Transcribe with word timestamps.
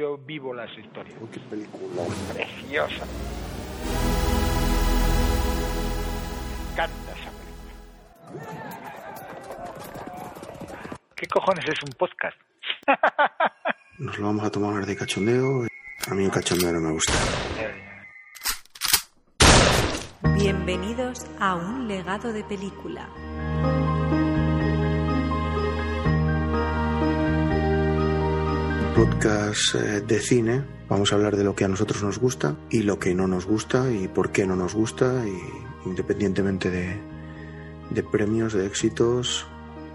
yo 0.00 0.16
vivo 0.16 0.54
las 0.54 0.70
historias. 0.78 1.14
Uy, 1.20 1.28
qué 1.30 1.40
película. 1.40 2.02
Preciosa. 2.32 3.04
Me 6.48 6.72
encanta 6.72 7.12
esa 7.12 7.30
película. 7.38 7.74
¿Qué 11.14 11.26
cojones 11.26 11.68
es 11.68 11.82
un 11.82 11.92
podcast? 11.98 12.38
Nos 13.98 14.18
lo 14.18 14.26
vamos 14.28 14.46
a 14.46 14.50
tomar 14.50 14.86
de 14.86 14.96
cachondeo. 14.96 15.66
A 16.10 16.14
mí 16.14 16.24
el 16.24 16.30
cachondeo 16.30 16.72
no 16.72 16.80
me 16.80 16.92
gusta. 16.92 17.12
Bienvenidos 20.34 21.26
a 21.38 21.56
un 21.56 21.86
legado 21.88 22.32
de 22.32 22.42
película. 22.44 23.06
Podcast 28.94 29.74
eh, 29.76 30.00
de 30.00 30.18
cine. 30.18 30.64
Vamos 30.88 31.12
a 31.12 31.16
hablar 31.16 31.36
de 31.36 31.44
lo 31.44 31.54
que 31.54 31.64
a 31.64 31.68
nosotros 31.68 32.02
nos 32.02 32.18
gusta 32.18 32.56
y 32.70 32.82
lo 32.82 32.98
que 32.98 33.14
no 33.14 33.26
nos 33.26 33.46
gusta 33.46 33.90
y 33.90 34.08
por 34.08 34.32
qué 34.32 34.46
no 34.46 34.56
nos 34.56 34.74
gusta 34.74 35.24
y 35.26 35.88
independientemente 35.88 36.70
de, 36.70 38.02
premios, 38.02 38.52
de 38.52 38.66
éxitos 38.66 39.46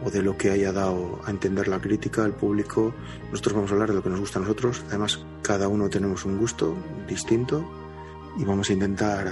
o 0.04 0.10
de 0.10 0.22
lo 0.22 0.38
que 0.38 0.52
haya 0.52 0.72
dado 0.72 1.20
a 1.26 1.32
entender 1.32 1.68
la 1.68 1.80
crítica, 1.80 2.24
el 2.24 2.34
público, 2.34 2.94
nosotros 3.32 3.56
vamos 3.56 3.72
a 3.72 3.74
hablar 3.74 3.90
de 3.90 3.96
lo 3.96 4.04
que 4.04 4.10
nos 4.10 4.20
gusta 4.20 4.40
a 4.40 4.44
nosotros. 4.44 4.84
Además, 4.88 5.26
cada 5.42 5.68
uno 5.68 5.90
tenemos 5.90 6.24
un 6.24 6.38
gusto 6.38 6.76
distinto 7.08 7.66
y 8.38 8.46
vamos 8.46 8.70
a 8.70 8.74
intentar, 8.74 9.26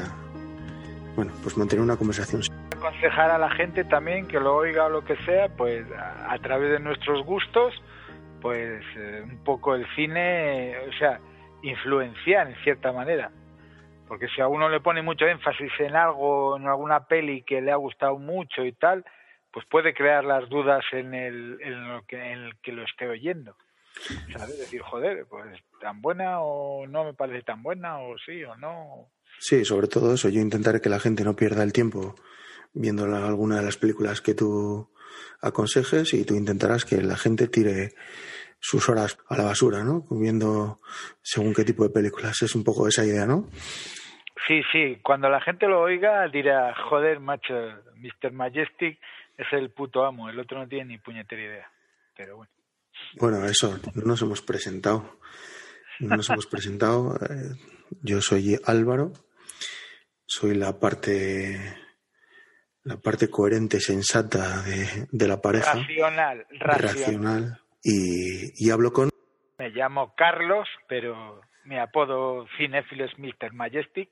bueno, 1.16 1.32
pues 1.42 1.58
mantener 1.58 1.84
una 1.84 1.96
conversación. 1.96 2.42
aconsejar 2.76 3.32
a 3.32 3.38
la 3.38 3.50
gente 3.52 3.86
también 3.86 4.28
que 4.28 4.40
lo 4.40 4.56
oiga 4.56 4.86
o 4.86 4.90
lo 4.90 5.06
que 5.06 5.16
sea, 5.26 5.48
pues 5.50 5.86
a 6.28 6.38
través 6.40 6.72
de 6.72 6.80
nuestros 6.80 7.26
gustos, 7.26 7.74
pues 8.44 8.84
eh, 8.98 9.22
un 9.24 9.42
poco 9.42 9.74
el 9.74 9.88
cine, 9.96 10.78
o 10.80 10.92
sea, 11.00 11.22
influenciar 11.64 12.50
en 12.50 12.62
cierta 12.62 12.92
manera. 12.92 13.32
Porque 14.06 14.28
si 14.28 14.42
a 14.42 14.50
uno 14.50 14.68
le 14.68 14.82
pone 14.82 15.02
mucho 15.02 15.26
énfasis 15.26 15.72
en 15.80 15.96
algo, 15.96 16.58
en 16.58 16.68
alguna 16.68 17.08
peli 17.08 17.44
que 17.44 17.62
le 17.62 17.72
ha 17.72 17.78
gustado 17.78 18.20
mucho 18.20 18.66
y 18.66 18.74
tal, 18.74 19.06
pues 19.50 19.66
puede 19.72 19.94
crear 19.94 20.26
las 20.26 20.50
dudas 20.50 20.84
en 20.92 21.14
el, 21.14 21.58
en 21.62 21.88
lo 21.88 22.04
que, 22.06 22.72
lo 22.74 22.84
esté 22.84 23.08
oyendo. 23.08 23.56
¿Sabes? 24.34 24.60
Decir, 24.60 24.82
joder, 24.82 25.26
pues 25.30 25.46
tan 25.80 26.02
buena 26.02 26.42
o 26.42 26.86
no 26.86 27.06
me 27.06 27.14
parece 27.14 27.44
tan 27.44 27.64
buena, 27.64 28.00
o 28.00 28.18
sí 28.26 28.44
o 28.44 28.58
no. 28.58 29.08
Sí, 29.40 29.64
sobre 29.64 29.88
todo 29.88 30.16
eso. 30.16 30.28
Yo 30.28 30.42
intentaré 30.42 30.82
que 30.82 30.90
la 30.90 31.00
gente 31.00 31.24
no 31.24 31.34
pierda 31.34 31.64
el 31.64 31.72
tiempo 31.72 32.16
viendo 32.74 33.06
alguna 33.06 33.58
de 33.58 33.64
las 33.64 33.78
películas 33.78 34.20
que 34.20 34.34
tú 34.34 34.90
aconsejes 35.42 36.14
y 36.14 36.26
tú 36.26 36.36
intentarás 36.36 36.86
que 36.86 37.02
la 37.02 37.18
gente 37.18 37.48
tire 37.48 37.94
sus 38.66 38.88
horas 38.88 39.18
a 39.28 39.36
la 39.36 39.44
basura, 39.44 39.84
¿no? 39.84 40.08
Viendo 40.10 40.80
según 41.22 41.54
qué 41.54 41.66
tipo 41.66 41.84
de 41.84 41.90
películas. 41.90 42.42
Es 42.42 42.56
un 42.56 42.64
poco 42.64 42.88
esa 42.88 43.04
idea, 43.04 43.26
¿no? 43.26 43.50
Sí, 44.48 44.62
sí, 44.72 45.00
cuando 45.04 45.28
la 45.28 45.42
gente 45.42 45.68
lo 45.68 45.82
oiga 45.82 46.30
dirá, 46.30 46.74
joder, 46.90 47.20
macho, 47.20 47.54
Mr. 47.98 48.32
Majestic 48.32 49.00
es 49.38 49.48
el 49.52 49.72
puto 49.72 50.06
amo, 50.06 50.30
el 50.30 50.40
otro 50.40 50.60
no 50.60 50.68
tiene 50.68 50.86
ni 50.86 50.98
puñetera 50.98 51.42
idea. 51.42 51.72
Pero 52.16 52.38
bueno. 52.38 52.52
Bueno, 53.20 53.44
eso, 53.44 53.78
no 53.96 54.04
nos 54.06 54.22
hemos 54.22 54.42
presentado. 54.42 55.20
No 56.00 56.16
nos 56.16 56.30
hemos 56.30 56.48
presentado. 56.52 57.18
Eh, 57.18 57.58
Yo 58.02 58.22
soy 58.22 58.58
Álvaro. 58.66 59.12
Soy 60.26 60.56
la 60.56 60.80
parte 60.80 61.60
la 62.84 62.96
parte 62.96 63.30
coherente, 63.30 63.82
sensata 63.82 64.62
de, 64.62 65.08
de 65.12 65.28
la 65.28 65.42
pareja. 65.42 65.74
Racional, 65.74 66.46
racional. 66.60 66.82
racional. 66.82 67.63
Y, 67.84 68.66
y 68.66 68.72
hablo 68.72 68.92
con 68.94 69.10
Me 69.60 69.70
llamo 69.70 70.14
Carlos, 70.16 70.68
pero 70.88 71.42
mi 71.66 71.78
apodo 71.78 72.46
cinéfilo 72.58 73.06
es 73.06 73.12
Mr. 73.20 73.54
Majestic 73.54 74.10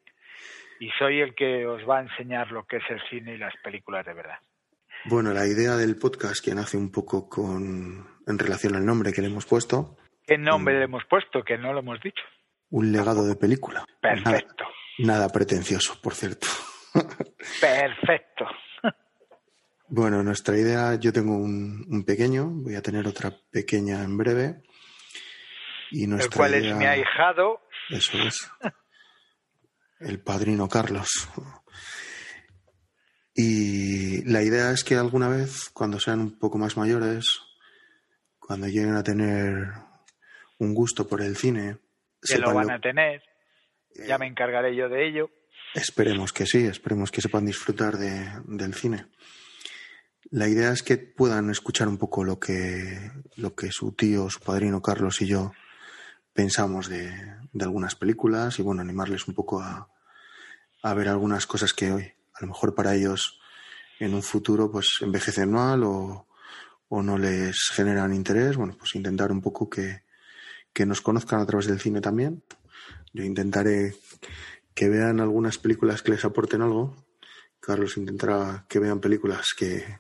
y 0.80 0.90
soy 1.00 1.22
el 1.22 1.36
que 1.36 1.66
os 1.68 1.88
va 1.88 2.00
a 2.00 2.02
enseñar 2.02 2.52
lo 2.52 2.66
que 2.66 2.78
es 2.78 2.84
el 2.90 3.00
cine 3.10 3.36
y 3.36 3.38
las 3.38 3.54
películas 3.64 4.06
de 4.06 4.14
verdad. 4.14 4.40
Bueno, 5.06 5.32
la 5.34 5.48
idea 5.48 5.76
del 5.78 5.98
podcast 5.98 6.44
que 6.44 6.54
nace 6.54 6.78
un 6.78 6.92
poco 6.92 7.28
con 7.30 8.08
en 8.28 8.38
relación 8.40 8.76
al 8.76 8.86
nombre 8.86 9.12
que 9.14 9.22
le 9.22 9.28
hemos 9.28 9.46
puesto, 9.46 9.98
¿Qué 10.28 10.38
nombre 10.38 10.78
le 10.78 10.86
hemos 10.86 11.04
puesto? 11.06 11.44
Que 11.44 11.58
no 11.58 11.74
lo 11.74 11.80
hemos 11.80 12.00
dicho. 12.02 12.22
un 12.70 12.92
legado 12.92 13.26
de 13.28 13.36
película. 13.36 13.84
Nada, 14.02 14.16
Perfecto, 14.24 14.66
nada 15.00 15.30
pretencioso, 15.30 16.00
por 16.02 16.14
cierto. 16.14 16.48
perfecto. 17.60 18.46
Bueno, 19.94 20.24
nuestra 20.24 20.58
idea, 20.58 20.96
yo 20.96 21.12
tengo 21.12 21.36
un, 21.36 21.86
un 21.90 22.06
pequeño, 22.06 22.48
voy 22.50 22.76
a 22.76 22.82
tener 22.82 23.06
otra 23.08 23.36
pequeña 23.52 24.02
en 24.04 24.18
breve. 24.18 24.62
Y 25.92 26.04
El 26.06 26.12
nuestra 26.12 26.38
cual 26.38 26.54
es 26.54 26.74
mi 26.76 26.86
ahijado. 26.86 27.60
Eso 27.90 28.18
es. 28.20 28.50
El 30.00 30.22
padrino 30.24 30.70
Carlos. 30.70 31.10
Y 33.34 34.24
la 34.30 34.42
idea 34.44 34.72
es 34.72 34.84
que 34.84 34.96
alguna 34.96 35.28
vez, 35.28 35.70
cuando 35.74 36.00
sean 36.00 36.20
un 36.22 36.40
poco 36.40 36.58
más 36.58 36.78
mayores, 36.78 37.42
cuando 38.40 38.68
lleguen 38.68 38.96
a 38.96 39.04
tener 39.04 39.68
un 40.60 40.74
gusto 40.74 41.08
por 41.08 41.22
el 41.22 41.36
cine, 41.36 41.78
que 42.22 42.38
lo 42.38 42.54
van 42.54 42.68
lo- 42.68 42.74
a 42.74 42.80
tener. 42.80 43.22
Ya 44.08 44.18
me 44.18 44.28
encargaré 44.28 44.74
yo 44.76 44.88
de 44.88 45.08
ello. 45.08 45.30
Esperemos 45.74 46.32
que 46.32 46.46
sí, 46.46 46.66
esperemos 46.66 47.12
que 47.12 47.22
sepan 47.22 47.46
disfrutar 47.46 47.98
de, 47.98 48.30
del 48.46 48.74
cine. 48.74 49.08
La 50.32 50.48
idea 50.48 50.72
es 50.72 50.82
que 50.82 50.98
puedan 50.98 51.50
escuchar 51.50 51.90
un 51.90 51.98
poco 51.98 52.24
lo 52.24 52.40
que, 52.40 53.12
lo 53.36 53.54
que 53.54 53.70
su 53.70 53.92
tío, 53.92 54.30
su 54.30 54.40
padrino 54.40 54.82
Carlos 54.82 55.22
y 55.22 55.28
yo 55.28 55.52
pensamos 56.34 56.88
de, 56.88 57.12
de 57.52 57.66
algunas 57.66 57.96
películas 57.96 58.58
y 58.58 58.62
bueno, 58.62 58.82
animarles 58.82 59.28
un 59.28 59.34
poco 59.34 59.60
a, 59.60 59.90
a 60.84 60.94
ver 60.94 61.10
algunas 61.10 61.46
cosas 61.48 61.74
que 61.74 61.92
hoy, 61.92 62.14
a 62.34 62.42
lo 62.42 62.48
mejor 62.48 62.74
para 62.74 62.96
ellos 62.96 63.42
en 64.00 64.14
un 64.14 64.24
futuro 64.24 64.72
pues 64.72 65.00
envejecen 65.02 65.52
mal 65.52 65.84
o, 65.84 66.28
o 66.88 67.04
no 67.04 67.18
les 67.18 67.70
generan 67.74 68.14
interés. 68.14 68.56
Bueno, 68.56 68.78
pues 68.80 68.96
intentar 68.96 69.34
un 69.34 69.42
poco 69.42 69.70
que, 69.70 70.04
que 70.72 70.86
nos 70.86 71.02
conozcan 71.02 71.42
a 71.42 71.46
través 71.46 71.68
del 71.68 71.82
cine 71.82 72.00
también. 72.00 72.42
Yo 73.12 73.26
intentaré 73.26 73.96
que 74.74 74.88
vean 74.88 75.20
algunas 75.20 75.58
películas 75.58 76.02
que 76.02 76.12
les 76.12 76.24
aporten 76.24 76.62
algo. 76.62 76.96
Carlos 77.60 77.98
intentará 77.98 78.66
que 78.70 78.80
vean 78.80 79.02
películas 79.02 79.54
que, 79.56 80.00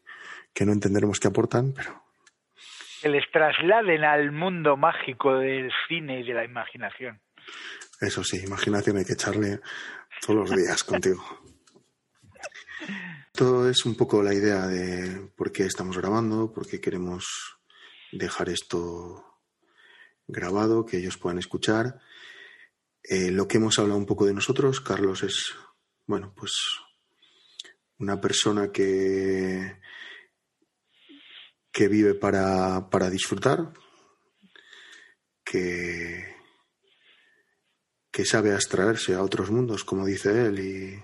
que 0.53 0.65
no 0.65 0.73
entenderemos 0.73 1.19
que 1.19 1.27
aportan, 1.27 1.73
pero 1.73 2.03
Que 3.01 3.09
les 3.09 3.29
trasladen 3.31 4.03
al 4.03 4.31
mundo 4.31 4.77
mágico 4.77 5.35
del 5.35 5.71
cine 5.87 6.21
y 6.21 6.23
de 6.23 6.33
la 6.33 6.45
imaginación. 6.45 7.19
eso 7.99 8.23
sí, 8.23 8.37
imaginación 8.43 8.97
hay 8.97 9.05
que 9.05 9.13
echarle 9.13 9.59
todos 10.21 10.49
los 10.49 10.57
días 10.57 10.83
contigo. 10.83 11.23
Todo 13.33 13.69
es 13.69 13.85
un 13.85 13.95
poco 13.95 14.21
la 14.21 14.33
idea 14.33 14.67
de 14.67 15.29
por 15.35 15.51
qué 15.51 15.63
estamos 15.63 15.97
grabando, 15.97 16.51
por 16.51 16.67
qué 16.67 16.81
queremos 16.81 17.25
dejar 18.11 18.49
esto 18.49 19.25
grabado, 20.27 20.85
que 20.85 20.97
ellos 20.97 21.17
puedan 21.17 21.39
escuchar. 21.39 21.99
Eh, 23.03 23.31
lo 23.31 23.47
que 23.47 23.57
hemos 23.57 23.79
hablado 23.79 23.97
un 23.97 24.05
poco 24.05 24.25
de 24.25 24.33
nosotros, 24.33 24.81
Carlos 24.81 25.23
es, 25.23 25.55
bueno, 26.05 26.33
pues 26.35 26.51
una 27.97 28.19
persona 28.19 28.71
que, 28.71 29.79
que 31.71 31.87
vive 31.87 32.13
para, 32.13 32.89
para 32.89 33.09
disfrutar, 33.09 33.71
que, 35.43 36.35
que 38.11 38.25
sabe 38.25 38.53
abstraerse 38.53 39.13
a 39.15 39.23
otros 39.23 39.51
mundos, 39.51 39.83
como 39.83 40.05
dice 40.05 40.47
él, 40.47 40.59
y 40.59 41.03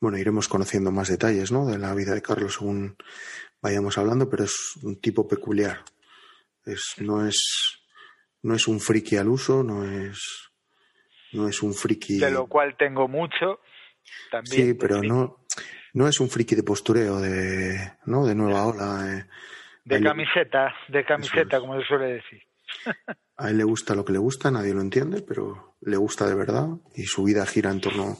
bueno, 0.00 0.18
iremos 0.18 0.48
conociendo 0.48 0.90
más 0.90 1.08
detalles 1.08 1.50
¿no? 1.52 1.66
de 1.66 1.78
la 1.78 1.94
vida 1.94 2.14
de 2.14 2.22
Carlos 2.22 2.54
según 2.54 2.96
vayamos 3.62 3.96
hablando, 3.96 4.28
pero 4.28 4.44
es 4.44 4.76
un 4.82 5.00
tipo 5.00 5.26
peculiar. 5.26 5.82
Es, 6.64 6.94
no, 6.98 7.26
es, 7.26 7.80
no 8.42 8.54
es 8.54 8.68
un 8.68 8.80
friki 8.80 9.16
al 9.16 9.28
uso, 9.28 9.62
no 9.62 9.84
es, 9.84 10.18
no 11.32 11.48
es 11.48 11.62
un 11.62 11.72
friki. 11.72 12.18
De 12.18 12.30
lo 12.30 12.46
cual 12.46 12.76
tengo 12.76 13.08
mucho. 13.08 13.60
También. 14.30 14.66
Sí, 14.66 14.74
pero 14.74 15.02
no, 15.02 15.46
no 15.94 16.08
es 16.08 16.20
un 16.20 16.28
friki 16.28 16.54
de 16.54 16.62
postureo, 16.62 17.20
de, 17.20 17.96
¿no? 18.06 18.26
de 18.26 18.34
nueva 18.34 18.66
ola. 18.66 19.16
eh. 19.18 19.26
De 19.84 20.02
camiseta, 20.02 20.74
de 20.88 21.04
camiseta, 21.04 21.56
es. 21.56 21.60
como 21.60 21.78
se 21.80 21.86
suele 21.86 22.06
decir. 22.14 22.42
A 23.36 23.50
él 23.50 23.58
le 23.58 23.64
gusta 23.64 23.94
lo 23.94 24.04
que 24.04 24.12
le 24.12 24.18
gusta, 24.18 24.50
nadie 24.50 24.72
lo 24.72 24.80
entiende, 24.80 25.20
pero 25.20 25.74
le 25.80 25.96
gusta 25.96 26.26
de 26.26 26.34
verdad 26.34 26.68
y 26.94 27.02
su 27.04 27.24
vida 27.24 27.44
gira 27.46 27.70
en 27.70 27.80
torno 27.80 28.16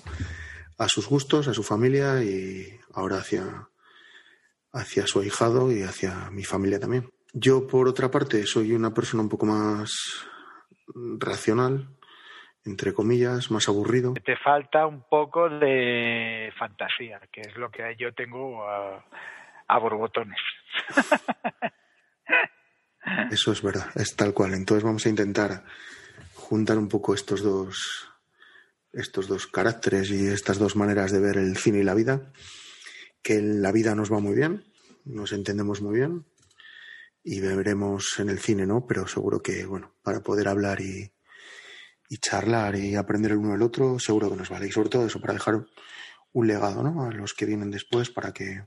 a 0.76 0.88
sus 0.88 1.08
gustos, 1.08 1.46
a 1.46 1.54
su 1.54 1.62
familia 1.62 2.22
y 2.22 2.66
ahora 2.94 3.18
hacia, 3.18 3.68
hacia 4.72 5.06
su 5.06 5.20
ahijado 5.20 5.70
y 5.70 5.82
hacia 5.82 6.30
mi 6.30 6.42
familia 6.42 6.80
también. 6.80 7.08
Yo, 7.32 7.66
por 7.66 7.88
otra 7.88 8.10
parte, 8.10 8.44
soy 8.44 8.72
una 8.72 8.92
persona 8.92 9.22
un 9.22 9.28
poco 9.28 9.46
más 9.46 9.92
racional, 11.18 11.88
entre 12.64 12.92
comillas, 12.92 13.50
más 13.50 13.68
aburrido. 13.68 14.14
Te 14.14 14.36
falta 14.36 14.86
un 14.86 15.02
poco 15.08 15.48
de 15.48 16.52
fantasía, 16.58 17.20
que 17.32 17.42
es 17.42 17.56
lo 17.56 17.70
que 17.70 17.94
yo 17.98 18.12
tengo 18.14 18.64
a 19.68 19.78
borbotones. 19.78 20.40
Eso 23.30 23.52
es 23.52 23.62
verdad, 23.62 23.88
es 23.96 24.16
tal 24.16 24.32
cual. 24.32 24.54
Entonces 24.54 24.84
vamos 24.84 25.04
a 25.06 25.08
intentar 25.08 25.64
juntar 26.34 26.78
un 26.78 26.88
poco 26.88 27.14
estos 27.14 27.42
dos, 27.42 28.08
estos 28.92 29.28
dos 29.28 29.46
caracteres 29.46 30.10
y 30.10 30.26
estas 30.26 30.58
dos 30.58 30.76
maneras 30.76 31.12
de 31.12 31.20
ver 31.20 31.36
el 31.36 31.56
cine 31.56 31.80
y 31.80 31.84
la 31.84 31.94
vida, 31.94 32.32
que 33.22 33.40
la 33.40 33.72
vida 33.72 33.94
nos 33.94 34.12
va 34.12 34.20
muy 34.20 34.34
bien, 34.34 34.64
nos 35.04 35.32
entendemos 35.32 35.80
muy 35.80 35.96
bien 35.96 36.26
y 37.22 37.40
veremos 37.40 38.18
en 38.18 38.28
el 38.28 38.38
cine, 38.38 38.66
¿no? 38.66 38.86
Pero 38.86 39.06
seguro 39.06 39.42
que, 39.42 39.64
bueno, 39.64 39.94
para 40.02 40.20
poder 40.20 40.48
hablar 40.48 40.80
y, 40.80 41.12
y 42.08 42.18
charlar 42.18 42.76
y 42.76 42.96
aprender 42.96 43.32
el 43.32 43.38
uno 43.38 43.52
del 43.52 43.62
otro, 43.62 43.98
seguro 43.98 44.30
que 44.30 44.36
nos 44.36 44.50
vale. 44.50 44.66
Y 44.66 44.72
sobre 44.72 44.90
todo 44.90 45.06
eso, 45.06 45.20
para 45.20 45.34
dejar 45.34 45.66
un 46.32 46.46
legado, 46.46 46.82
¿no? 46.82 47.04
A 47.04 47.12
los 47.12 47.32
que 47.32 47.46
vienen 47.46 47.70
después 47.70 48.10
para 48.10 48.32
que, 48.32 48.66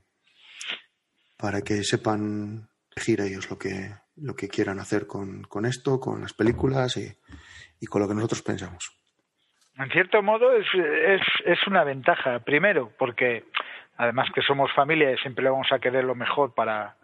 para 1.38 1.62
que 1.62 1.84
sepan 1.84 2.68
elegir 2.94 3.20
ellos 3.20 3.48
lo 3.48 3.58
que, 3.58 3.90
lo 4.16 4.34
que 4.34 4.48
quieran 4.48 4.80
hacer 4.80 5.06
con, 5.06 5.44
con 5.44 5.64
esto, 5.64 6.00
con 6.00 6.20
las 6.20 6.34
películas 6.34 6.96
y, 6.96 7.08
y 7.80 7.86
con 7.86 8.02
lo 8.02 8.08
que 8.08 8.14
nosotros 8.14 8.42
pensamos. 8.42 8.98
En 9.78 9.88
cierto 9.90 10.22
modo 10.22 10.52
es, 10.52 10.66
es, 10.74 11.22
es 11.44 11.66
una 11.68 11.84
ventaja, 11.84 12.40
primero, 12.40 12.92
porque 12.98 13.44
además 13.96 14.28
que 14.34 14.42
somos 14.42 14.72
familia 14.72 15.12
y 15.12 15.18
siempre 15.18 15.48
vamos 15.48 15.70
a 15.70 15.78
querer 15.78 16.02
lo 16.02 16.16
mejor 16.16 16.52
para, 16.52 16.96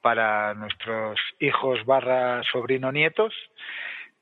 para 0.00 0.54
nuestros 0.54 1.20
hijos 1.38 1.84
barra 1.86 2.42
sobrino 2.50 2.90
nietos, 2.90 3.32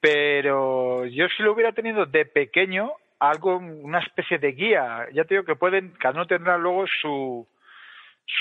pero 0.01 1.07
yo 1.07 1.27
si 1.35 1.43
lo 1.43 1.53
hubiera 1.53 1.73
tenido 1.73 2.05
de 2.05 2.27
pequeño, 2.27 2.93
algo, 3.19 3.57
una 3.57 4.01
especie 4.01 4.39
de 4.39 4.53
guía, 4.53 5.07
ya 5.13 5.25
te 5.25 5.35
digo 5.35 5.45
que 5.45 5.57
pueden, 5.57 5.93
cada 5.99 6.15
uno 6.15 6.27
tendrá 6.27 6.59
luego 6.59 6.85
su, 7.01 7.47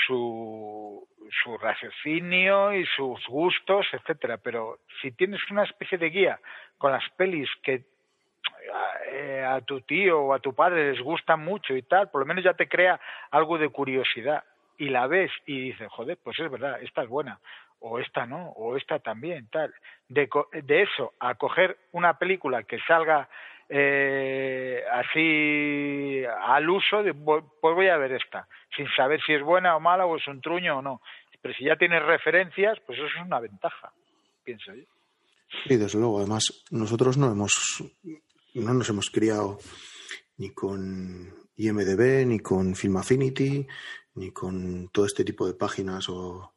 su, 0.06 1.06
su 1.42 1.58
raciocinio 1.58 2.74
y 2.74 2.84
sus 2.86 3.24
gustos, 3.26 3.86
etcétera, 3.92 4.38
pero 4.38 4.78
si 5.00 5.12
tienes 5.12 5.40
una 5.50 5.64
especie 5.64 5.98
de 5.98 6.10
guía 6.10 6.40
con 6.76 6.92
las 6.92 7.08
pelis 7.16 7.48
que 7.62 7.84
eh, 9.10 9.44
a 9.46 9.60
tu 9.62 9.80
tío 9.80 10.20
o 10.20 10.34
a 10.34 10.40
tu 10.40 10.54
padre 10.54 10.92
les 10.92 11.00
gustan 11.00 11.42
mucho 11.42 11.74
y 11.74 11.82
tal, 11.82 12.10
por 12.10 12.20
lo 12.20 12.26
menos 12.26 12.44
ya 12.44 12.54
te 12.54 12.68
crea 12.68 13.00
algo 13.30 13.58
de 13.58 13.70
curiosidad 13.70 14.44
y 14.76 14.90
la 14.90 15.06
ves 15.06 15.32
y 15.46 15.70
dices, 15.70 15.88
joder, 15.90 16.18
pues 16.22 16.38
es 16.38 16.50
verdad, 16.50 16.80
esta 16.82 17.02
es 17.02 17.08
buena, 17.08 17.40
o 17.80 17.98
esta 17.98 18.26
no, 18.26 18.50
o 18.50 18.76
esta 18.76 18.98
también, 18.98 19.48
tal. 19.48 19.74
De, 20.08 20.28
de 20.52 20.82
eso 20.82 21.14
a 21.18 21.34
coger 21.34 21.78
una 21.92 22.18
película 22.18 22.62
que 22.62 22.78
salga 22.80 23.28
eh, 23.68 24.82
así 24.90 26.22
al 26.24 26.68
uso, 26.70 27.02
de, 27.02 27.14
pues 27.14 27.44
voy 27.60 27.88
a 27.88 27.96
ver 27.96 28.12
esta, 28.12 28.48
sin 28.76 28.86
saber 28.96 29.20
si 29.24 29.34
es 29.34 29.42
buena 29.42 29.76
o 29.76 29.80
mala 29.80 30.06
o 30.06 30.16
es 30.16 30.26
un 30.26 30.40
truño 30.40 30.78
o 30.78 30.82
no. 30.82 31.00
Pero 31.40 31.54
si 31.54 31.64
ya 31.64 31.76
tienes 31.76 32.02
referencias, 32.02 32.78
pues 32.86 32.98
eso 32.98 33.06
es 33.06 33.26
una 33.26 33.40
ventaja, 33.40 33.92
pienso 34.44 34.74
yo. 34.74 34.84
Sí, 35.66 35.76
desde 35.76 35.98
luego. 35.98 36.18
Además, 36.18 36.64
nosotros 36.70 37.16
no 37.16 37.30
hemos, 37.30 37.82
no 38.54 38.74
nos 38.74 38.88
hemos 38.88 39.10
criado 39.10 39.58
ni 40.36 40.50
con 40.50 41.32
IMDB, 41.56 42.26
ni 42.26 42.40
con 42.40 42.74
Film 42.74 42.96
Affinity, 42.96 43.66
ni 44.14 44.30
con 44.30 44.88
todo 44.88 45.06
este 45.06 45.24
tipo 45.24 45.46
de 45.46 45.54
páginas 45.54 46.08
o, 46.08 46.54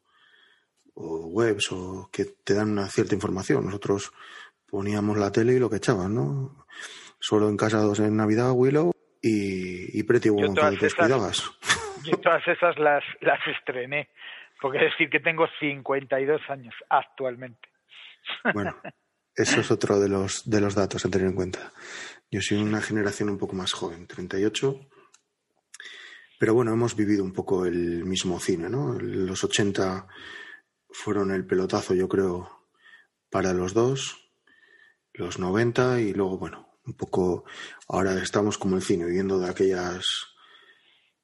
o 0.95 1.17
webs 1.27 1.71
o 1.71 2.09
que 2.11 2.25
te 2.25 2.53
dan 2.53 2.71
una 2.71 2.87
cierta 2.87 3.15
información. 3.15 3.65
Nosotros 3.65 4.11
poníamos 4.71 5.17
la 5.17 5.31
tele 5.31 5.53
y 5.53 5.59
lo 5.59 5.69
que 5.69 5.75
echaban, 5.75 6.15
¿no? 6.15 6.65
Solo 7.19 7.49
en 7.49 7.57
casa 7.57 7.79
dos 7.79 7.99
en 7.99 8.15
Navidad, 8.15 8.51
Willow 8.53 8.91
y, 9.21 9.99
y 9.99 10.03
Pretty 10.03 10.29
Woman 10.29 10.55
cuando 10.55 10.79
te 10.79 10.85
descuidabas. 10.85 11.43
Yo 12.03 12.17
todas 12.17 12.41
esas 12.47 12.79
las, 12.79 13.03
las 13.19 13.39
estrené, 13.45 14.09
porque 14.59 14.79
decir 14.79 15.09
que 15.09 15.19
tengo 15.19 15.45
52 15.59 16.41
años 16.49 16.73
actualmente. 16.89 17.69
Bueno, 18.53 18.75
eso 19.35 19.59
es 19.59 19.69
otro 19.69 19.99
de 19.99 20.09
los, 20.09 20.49
de 20.49 20.61
los 20.61 20.73
datos 20.73 21.05
a 21.05 21.09
tener 21.09 21.27
en 21.27 21.35
cuenta. 21.35 21.71
Yo 22.31 22.41
soy 22.41 22.57
una 22.57 22.81
generación 22.81 23.29
un 23.29 23.37
poco 23.37 23.55
más 23.55 23.73
joven, 23.73 24.07
38. 24.07 24.79
Pero 26.39 26.55
bueno, 26.55 26.73
hemos 26.73 26.95
vivido 26.95 27.23
un 27.23 27.33
poco 27.33 27.67
el 27.67 28.03
mismo 28.05 28.39
cine, 28.39 28.67
¿no? 28.67 28.97
Los 28.99 29.43
80 29.43 30.07
fueron 30.89 31.31
el 31.31 31.45
pelotazo, 31.45 31.93
yo 31.93 32.07
creo, 32.07 32.65
para 33.29 33.53
los 33.53 33.75
dos, 33.75 34.20
los 35.21 35.39
90 35.39 36.01
y 36.01 36.13
luego, 36.13 36.37
bueno, 36.37 36.69
un 36.85 36.93
poco, 36.93 37.45
ahora 37.87 38.21
estamos 38.21 38.57
como 38.57 38.75
el 38.75 38.81
cine, 38.81 39.05
viviendo 39.05 39.39
de 39.39 39.49
aquellas, 39.49 40.05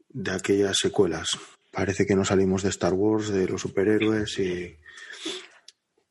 de 0.10 0.32
aquellas 0.32 0.78
secuelas. 0.78 1.28
Parece 1.72 2.06
que 2.06 2.16
no 2.16 2.24
salimos 2.24 2.64
de 2.64 2.70
Star 2.70 2.94
Wars, 2.94 3.30
de 3.30 3.48
los 3.48 3.62
superhéroes 3.62 4.40
y, 4.40 4.78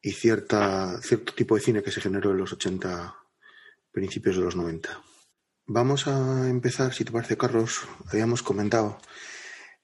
y 0.03 0.13
cierta, 0.13 1.01
cierto 1.03 1.33
tipo 1.35 1.55
de 1.55 1.63
cine 1.63 1.83
que 1.83 1.91
se 1.91 2.01
generó 2.01 2.33
en 2.33 2.39
los 2.39 2.53
80, 2.53 3.15
principios 3.91 4.37
de 4.37 4.43
los 4.43 4.57
90. 4.57 5.03
Vamos 5.69 6.07
a 6.07 6.49
empezar, 6.49 6.93
si 6.93 7.05
te 7.05 7.11
parece, 7.11 7.37
Carlos. 7.37 7.89
Habíamos 8.13 8.43
comentado 8.43 8.99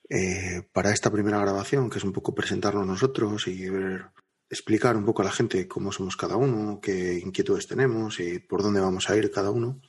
eh, 0.08 0.62
para 0.72 0.93
esta 0.93 1.10
primera 1.10 1.40
grabación, 1.40 1.88
que 1.90 1.99
es 1.99 2.04
un 2.04 2.12
poco 2.12 2.34
presentarnos 2.34 2.87
nosotros 2.87 3.49
y 3.49 3.69
ver, 3.69 4.10
explicar 4.52 4.99
un 4.99 5.06
poco 5.06 5.22
a 5.22 5.25
la 5.25 5.32
gente 5.32 5.66
cómo 5.66 5.93
somos 5.93 6.14
cada 6.14 6.37
uno, 6.37 6.78
qué 6.78 7.19
inquietudes 7.19 7.66
tenemos 7.66 8.20
y 8.20 8.38
por 8.38 8.62
dónde 8.62 8.81
vamos 8.81 9.08
a 9.08 9.16
ir 9.16 9.31
cada 9.31 9.50
uno. 9.50 9.81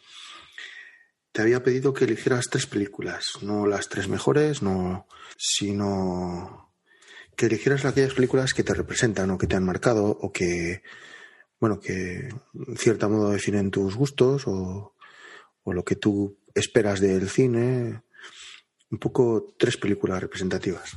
Te 1.33 1.42
había 1.42 1.62
pedido 1.62 1.94
que 1.94 2.06
eligieras 2.06 2.45
tres 2.50 2.65
películas, 2.65 3.25
no 3.42 3.68
las 3.68 3.89
tres 3.89 4.07
mejores, 4.07 4.62
no, 4.62 5.06
sino 5.36 6.71
que 7.36 7.48
eligieras 7.48 7.83
aquellas 7.83 8.13
películas 8.13 8.54
que 8.54 8.63
te 8.63 8.74
representan 8.74 9.31
o 9.31 9.38
que 9.38 9.48
te 9.48 9.57
han 9.57 9.65
marcado 9.65 10.06
o 10.06 10.31
que, 10.31 10.81
bueno, 11.60 11.81
que 11.81 12.30
en 12.30 12.77
cierto 12.77 13.10
modo 13.10 13.31
definen 13.31 13.69
tus 13.69 13.95
gustos 13.95 14.48
o, 14.48 14.95
o 15.63 15.74
lo 15.74 15.83
que 15.83 15.98
tú 15.98 16.38
esperas 16.56 17.01
del 17.01 17.27
cine 17.27 18.01
un 18.92 19.00
poco 19.00 19.54
tres 19.57 19.75
películas 19.75 20.21
representativas. 20.21 20.95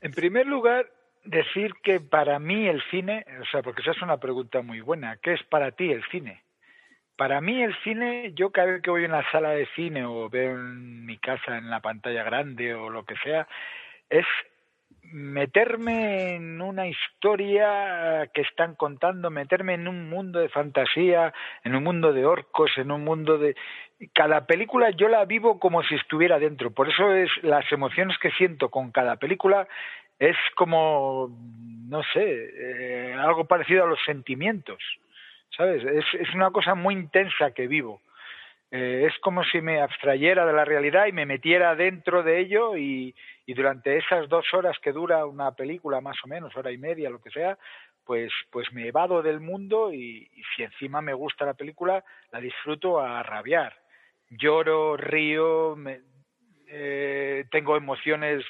En 0.00 0.12
primer 0.12 0.46
lugar, 0.46 0.99
decir 1.24 1.74
que 1.82 2.00
para 2.00 2.38
mí 2.38 2.66
el 2.66 2.82
cine, 2.90 3.24
o 3.40 3.44
sea, 3.46 3.62
porque 3.62 3.82
esa 3.82 3.92
es 3.92 4.02
una 4.02 4.18
pregunta 4.18 4.62
muy 4.62 4.80
buena, 4.80 5.16
¿qué 5.22 5.34
es 5.34 5.42
para 5.44 5.72
ti 5.72 5.90
el 5.90 6.04
cine? 6.10 6.42
Para 7.16 7.40
mí 7.40 7.62
el 7.62 7.76
cine, 7.82 8.32
yo 8.34 8.50
cada 8.50 8.72
vez 8.72 8.82
que 8.82 8.90
voy 8.90 9.04
a 9.04 9.08
una 9.08 9.30
sala 9.30 9.50
de 9.50 9.66
cine 9.76 10.04
o 10.06 10.30
veo 10.30 10.52
en 10.52 11.04
mi 11.04 11.18
casa 11.18 11.58
en 11.58 11.68
la 11.68 11.80
pantalla 11.80 12.22
grande 12.22 12.74
o 12.74 12.88
lo 12.88 13.04
que 13.04 13.14
sea, 13.16 13.46
es 14.08 14.24
meterme 15.12 16.36
en 16.36 16.60
una 16.60 16.86
historia 16.86 18.28
que 18.32 18.42
están 18.42 18.74
contando, 18.74 19.30
meterme 19.30 19.74
en 19.74 19.88
un 19.88 20.08
mundo 20.08 20.38
de 20.38 20.48
fantasía, 20.48 21.32
en 21.64 21.74
un 21.74 21.84
mundo 21.84 22.12
de 22.12 22.24
orcos, 22.24 22.70
en 22.76 22.90
un 22.90 23.04
mundo 23.04 23.38
de... 23.38 23.56
Cada 24.14 24.46
película 24.46 24.90
yo 24.90 25.08
la 25.08 25.24
vivo 25.24 25.58
como 25.58 25.82
si 25.82 25.94
estuviera 25.94 26.38
dentro. 26.38 26.70
Por 26.70 26.88
eso 26.88 27.12
es 27.12 27.30
las 27.42 27.70
emociones 27.72 28.16
que 28.18 28.30
siento 28.30 28.70
con 28.70 28.92
cada 28.92 29.16
película 29.16 29.68
es 30.20 30.36
como, 30.54 31.28
no 31.88 32.02
sé, 32.12 32.20
eh, 32.22 33.14
algo 33.14 33.46
parecido 33.46 33.84
a 33.84 33.88
los 33.88 33.98
sentimientos, 34.04 34.78
¿sabes? 35.56 35.82
Es, 35.82 36.04
es 36.20 36.32
una 36.34 36.52
cosa 36.52 36.76
muy 36.76 36.94
intensa 36.94 37.50
que 37.50 37.66
vivo. 37.66 38.00
Eh, 38.70 39.08
es 39.10 39.18
como 39.18 39.42
si 39.42 39.60
me 39.60 39.80
abstrayera 39.80 40.46
de 40.46 40.52
la 40.52 40.64
realidad 40.64 41.06
y 41.06 41.12
me 41.12 41.26
metiera 41.26 41.74
dentro 41.74 42.22
de 42.22 42.38
ello 42.38 42.76
y, 42.76 43.14
y 43.44 43.54
durante 43.54 43.96
esas 43.96 44.28
dos 44.28 44.46
horas 44.54 44.78
que 44.78 44.92
dura 44.92 45.26
una 45.26 45.52
película, 45.52 46.00
más 46.00 46.16
o 46.22 46.28
menos, 46.28 46.56
hora 46.56 46.70
y 46.70 46.78
media, 46.78 47.10
lo 47.10 47.20
que 47.20 47.30
sea, 47.30 47.58
pues, 48.04 48.30
pues 48.50 48.72
me 48.72 48.86
evado 48.86 49.22
del 49.22 49.40
mundo 49.40 49.92
y, 49.92 50.30
si 50.54 50.62
encima 50.62 51.00
me 51.00 51.14
gusta 51.14 51.46
la 51.46 51.54
película, 51.54 52.04
la 52.30 52.40
disfruto 52.40 53.00
a 53.00 53.22
rabiar. 53.22 53.74
Lloro, 54.28 54.96
río, 54.96 55.74
me, 55.76 56.02
eh, 56.68 57.44
tengo 57.50 57.76
emociones 57.76 58.44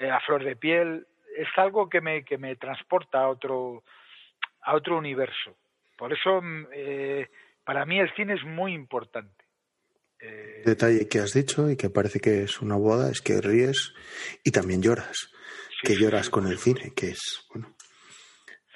a 0.00 0.20
flor 0.20 0.44
de 0.44 0.56
piel. 0.56 1.06
Es 1.36 1.48
algo 1.56 1.88
que 1.88 2.00
me, 2.00 2.24
que 2.24 2.38
me 2.38 2.56
transporta 2.56 3.20
a 3.20 3.28
otro, 3.28 3.84
a 4.62 4.74
otro 4.74 4.96
universo. 4.98 5.56
Por 5.96 6.12
eso, 6.12 6.40
eh, 6.72 7.28
para 7.64 7.84
mí 7.84 7.98
el 7.98 8.12
cine 8.14 8.34
es 8.34 8.44
muy 8.44 8.72
importante. 8.74 9.44
Eh... 10.20 10.62
Detalle 10.64 11.08
que 11.08 11.18
has 11.18 11.32
dicho 11.32 11.70
y 11.70 11.76
que 11.76 11.90
parece 11.90 12.20
que 12.20 12.42
es 12.42 12.60
una 12.60 12.76
boda 12.76 13.10
es 13.10 13.20
que 13.20 13.40
ríes 13.40 13.94
y 14.44 14.50
también 14.50 14.82
lloras. 14.82 15.30
Sí, 15.80 15.88
que 15.88 15.96
lloras 15.96 16.30
con 16.30 16.46
el 16.46 16.58
cine, 16.58 16.92
que 16.94 17.08
es, 17.08 17.46
bueno. 17.52 17.74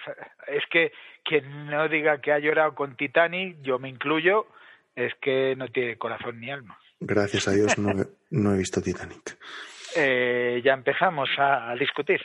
Es 0.47 0.65
que 0.69 0.91
quien 1.25 1.67
no 1.67 1.89
diga 1.89 2.21
que 2.21 2.33
ha 2.33 2.41
llorado 2.41 2.75
con 2.75 2.97
Titanic, 2.97 3.61
yo 3.63 3.79
me 3.79 3.89
incluyo, 3.89 4.49
es 4.97 5.13
que 5.21 5.55
no 5.55 5.69
tiene 5.69 5.97
corazón 5.97 6.41
ni 6.41 6.51
alma. 6.51 6.77
Gracias 6.99 7.47
a 7.47 7.53
Dios 7.53 7.79
no, 7.79 7.93
no 8.31 8.55
he 8.55 8.59
visto 8.59 8.83
Titanic. 8.83 9.39
Eh, 9.97 10.61
ya 10.65 10.73
empezamos 10.75 11.29
a, 11.39 11.71
a 11.71 11.75
discutir. 11.75 12.21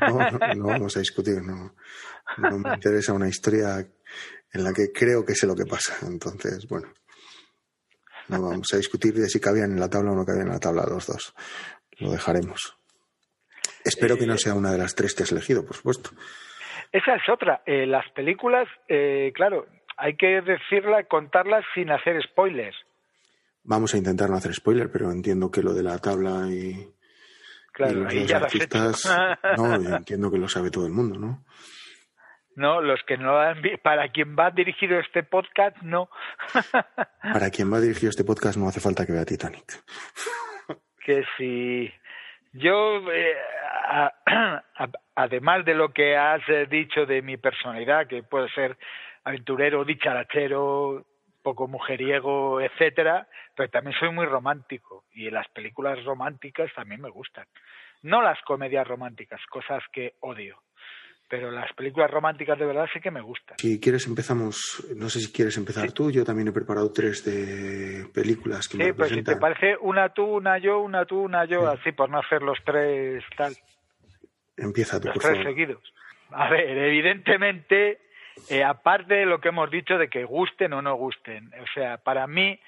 No, 0.00 0.18
no, 0.18 0.54
no, 0.54 0.66
vamos 0.66 0.96
a 0.96 1.00
discutir, 1.00 1.42
no. 1.42 1.74
No 2.38 2.58
me 2.58 2.74
interesa 2.74 3.12
una 3.12 3.28
historia 3.28 3.78
en 4.52 4.64
la 4.64 4.72
que 4.72 4.92
creo 4.92 5.24
que 5.24 5.34
sé 5.34 5.46
lo 5.46 5.54
que 5.54 5.66
pasa. 5.66 6.06
Entonces, 6.06 6.66
bueno. 6.68 6.88
No 8.28 8.42
vamos 8.42 8.68
a 8.74 8.76
discutir 8.76 9.14
de 9.14 9.28
si 9.28 9.40
cabían 9.40 9.72
en 9.72 9.80
la 9.80 9.88
tabla 9.88 10.12
o 10.12 10.14
no 10.14 10.24
cabían 10.24 10.48
en 10.48 10.52
la 10.52 10.60
tabla 10.60 10.84
los 10.86 11.06
dos. 11.06 11.34
Lo 11.98 12.10
dejaremos. 12.12 12.76
Espero 13.84 14.18
que 14.18 14.26
no 14.26 14.36
sea 14.36 14.54
una 14.54 14.70
de 14.70 14.78
las 14.78 14.94
tres 14.94 15.14
que 15.14 15.22
has 15.22 15.32
elegido, 15.32 15.64
por 15.64 15.76
supuesto. 15.76 16.10
Esa 16.92 17.14
es 17.16 17.22
otra. 17.32 17.62
Eh, 17.64 17.86
las 17.86 18.08
películas, 18.10 18.68
eh, 18.88 19.32
claro, 19.34 19.66
hay 19.96 20.16
que 20.16 20.42
decirla, 20.42 21.04
contarlas 21.04 21.64
sin 21.74 21.90
hacer 21.90 22.22
spoilers. 22.22 22.76
Vamos 23.68 23.92
a 23.92 23.98
intentar 23.98 24.30
no 24.30 24.36
hacer 24.36 24.54
spoiler, 24.54 24.90
pero 24.90 25.12
entiendo 25.12 25.50
que 25.50 25.62
lo 25.62 25.74
de 25.74 25.82
la 25.82 25.98
tabla 25.98 26.48
y, 26.48 26.88
claro, 27.70 28.04
los 28.04 28.12
ahí 28.14 28.24
ya 28.24 28.38
artistas, 28.38 29.04
no, 29.58 29.82
yo 29.82 29.96
entiendo 29.96 30.30
que 30.30 30.38
lo 30.38 30.48
sabe 30.48 30.70
todo 30.70 30.86
el 30.86 30.92
mundo, 30.92 31.18
¿no? 31.18 31.44
No, 32.56 32.80
los 32.80 32.98
que 33.06 33.18
no 33.18 33.38
han 33.38 33.60
para 33.82 34.08
quien 34.08 34.34
va 34.34 34.50
dirigido 34.50 34.98
este 34.98 35.22
podcast, 35.22 35.76
no. 35.82 36.08
para 37.22 37.50
quien 37.50 37.70
va 37.70 37.78
dirigido 37.78 38.08
este 38.08 38.24
podcast 38.24 38.56
no 38.56 38.68
hace 38.68 38.80
falta 38.80 39.04
que 39.04 39.12
vea 39.12 39.26
Titanic. 39.26 39.84
que 41.04 41.24
si 41.36 41.92
yo, 42.54 43.02
eh, 43.12 43.36
además 45.14 45.66
de 45.66 45.74
lo 45.74 45.92
que 45.92 46.16
has 46.16 46.40
eh, 46.48 46.66
dicho 46.70 47.04
de 47.04 47.20
mi 47.20 47.36
personalidad, 47.36 48.06
que 48.06 48.22
puede 48.22 48.48
ser 48.48 48.78
aventurero, 49.24 49.84
dicharachero, 49.84 51.04
poco 51.48 51.66
mujeriego, 51.66 52.60
etcétera, 52.60 53.26
pero 53.56 53.70
también 53.70 53.96
soy 53.98 54.10
muy 54.10 54.26
romántico 54.26 55.04
y 55.14 55.30
las 55.30 55.48
películas 55.48 56.04
románticas 56.04 56.70
también 56.74 57.00
me 57.00 57.08
gustan. 57.08 57.46
No 58.02 58.20
las 58.20 58.38
comedias 58.42 58.86
románticas, 58.86 59.40
cosas 59.50 59.82
que 59.92 60.14
odio 60.20 60.58
pero 61.30 61.50
las 61.50 61.70
películas 61.74 62.10
románticas 62.10 62.58
de 62.58 62.64
verdad 62.64 62.86
sí 62.90 63.00
que 63.00 63.10
me 63.10 63.20
gustan. 63.20 63.58
Si 63.58 63.78
quieres 63.78 64.06
empezamos, 64.06 64.82
no 64.96 65.10
sé 65.10 65.20
si 65.20 65.30
quieres 65.30 65.58
empezar 65.58 65.92
tú, 65.92 66.10
yo 66.10 66.24
también 66.24 66.48
he 66.48 66.52
preparado 66.52 66.90
tres 66.90 67.22
de 67.22 68.06
películas 68.14 68.66
que 68.66 68.78
sí, 68.78 68.92
pues 68.94 69.10
si 69.10 69.22
te 69.22 69.36
parece 69.36 69.76
una 69.82 70.08
tú, 70.08 70.24
una 70.24 70.56
yo, 70.56 70.78
una 70.80 71.04
tú, 71.04 71.20
una 71.20 71.44
yo, 71.44 71.68
así 71.68 71.92
por 71.92 72.08
no 72.08 72.18
hacer 72.18 72.40
los 72.40 72.58
tres 72.64 73.22
tal. 73.36 73.52
Empieza 74.56 74.98
tú, 74.98 75.08
los 75.08 75.18
tres 75.18 75.44
seguidos. 75.44 75.82
A 76.30 76.48
ver, 76.48 76.78
evidentemente, 76.78 78.07
eh, 78.48 78.64
aparte 78.64 79.14
de 79.14 79.26
lo 79.26 79.40
que 79.40 79.48
hemos 79.48 79.70
dicho 79.70 79.98
de 79.98 80.08
que 80.08 80.24
gusten 80.24 80.72
o 80.72 80.82
no 80.82 80.94
gusten, 80.94 81.50
o 81.60 81.66
sea, 81.74 81.98
para 81.98 82.26
mí 82.26 82.58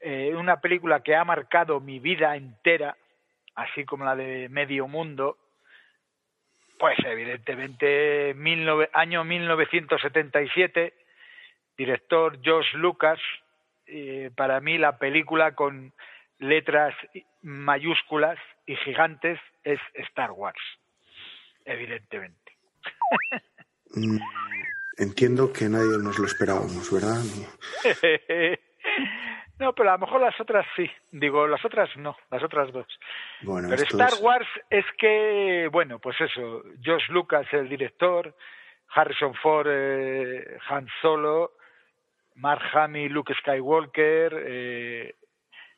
eh, 0.00 0.34
una 0.34 0.60
película 0.60 1.00
que 1.00 1.14
ha 1.14 1.24
marcado 1.24 1.80
mi 1.80 1.98
vida 1.98 2.36
entera, 2.36 2.96
así 3.54 3.84
como 3.84 4.04
la 4.04 4.16
de 4.16 4.48
Medio 4.48 4.88
Mundo, 4.88 5.38
pues 6.78 6.98
evidentemente, 7.04 8.34
año 8.92 9.24
1977, 9.24 10.92
director 11.76 12.38
George 12.42 12.76
Lucas, 12.76 13.18
para 14.34 14.60
mí 14.60 14.76
la 14.76 14.98
película 14.98 15.54
con 15.54 15.94
letras 16.38 16.94
mayúsculas 17.42 18.38
y 18.66 18.76
gigantes 18.76 19.38
es 19.64 19.80
Star 19.94 20.32
Wars, 20.32 20.60
evidentemente. 21.64 22.52
Entiendo 24.98 25.52
que 25.52 25.68
nadie 25.68 25.98
nos 26.02 26.18
lo 26.18 26.26
esperábamos, 26.26 26.90
¿verdad? 26.92 27.22
No, 29.58 29.74
pero 29.74 29.88
a 29.88 29.92
lo 29.94 30.00
mejor 30.00 30.20
las 30.20 30.38
otras 30.38 30.66
sí. 30.76 30.90
Digo, 31.12 31.46
las 31.46 31.64
otras 31.64 31.88
no, 31.96 32.16
las 32.30 32.42
otras 32.42 32.70
dos. 32.72 32.86
pero 33.40 33.74
Star 33.74 34.12
Wars 34.20 34.46
es 34.68 34.84
que, 34.98 35.68
bueno, 35.72 35.98
pues 35.98 36.20
eso, 36.20 36.62
Josh 36.84 37.08
Lucas, 37.08 37.46
el 37.52 37.68
director, 37.68 38.34
Harrison 38.94 39.34
Ford, 39.34 39.66
eh, 39.70 40.58
Han 40.68 40.86
Solo, 41.00 41.52
Mark 42.34 42.62
Hamill, 42.74 43.12
Luke 43.12 43.32
Skywalker, 43.40 44.44
eh, 44.46 45.14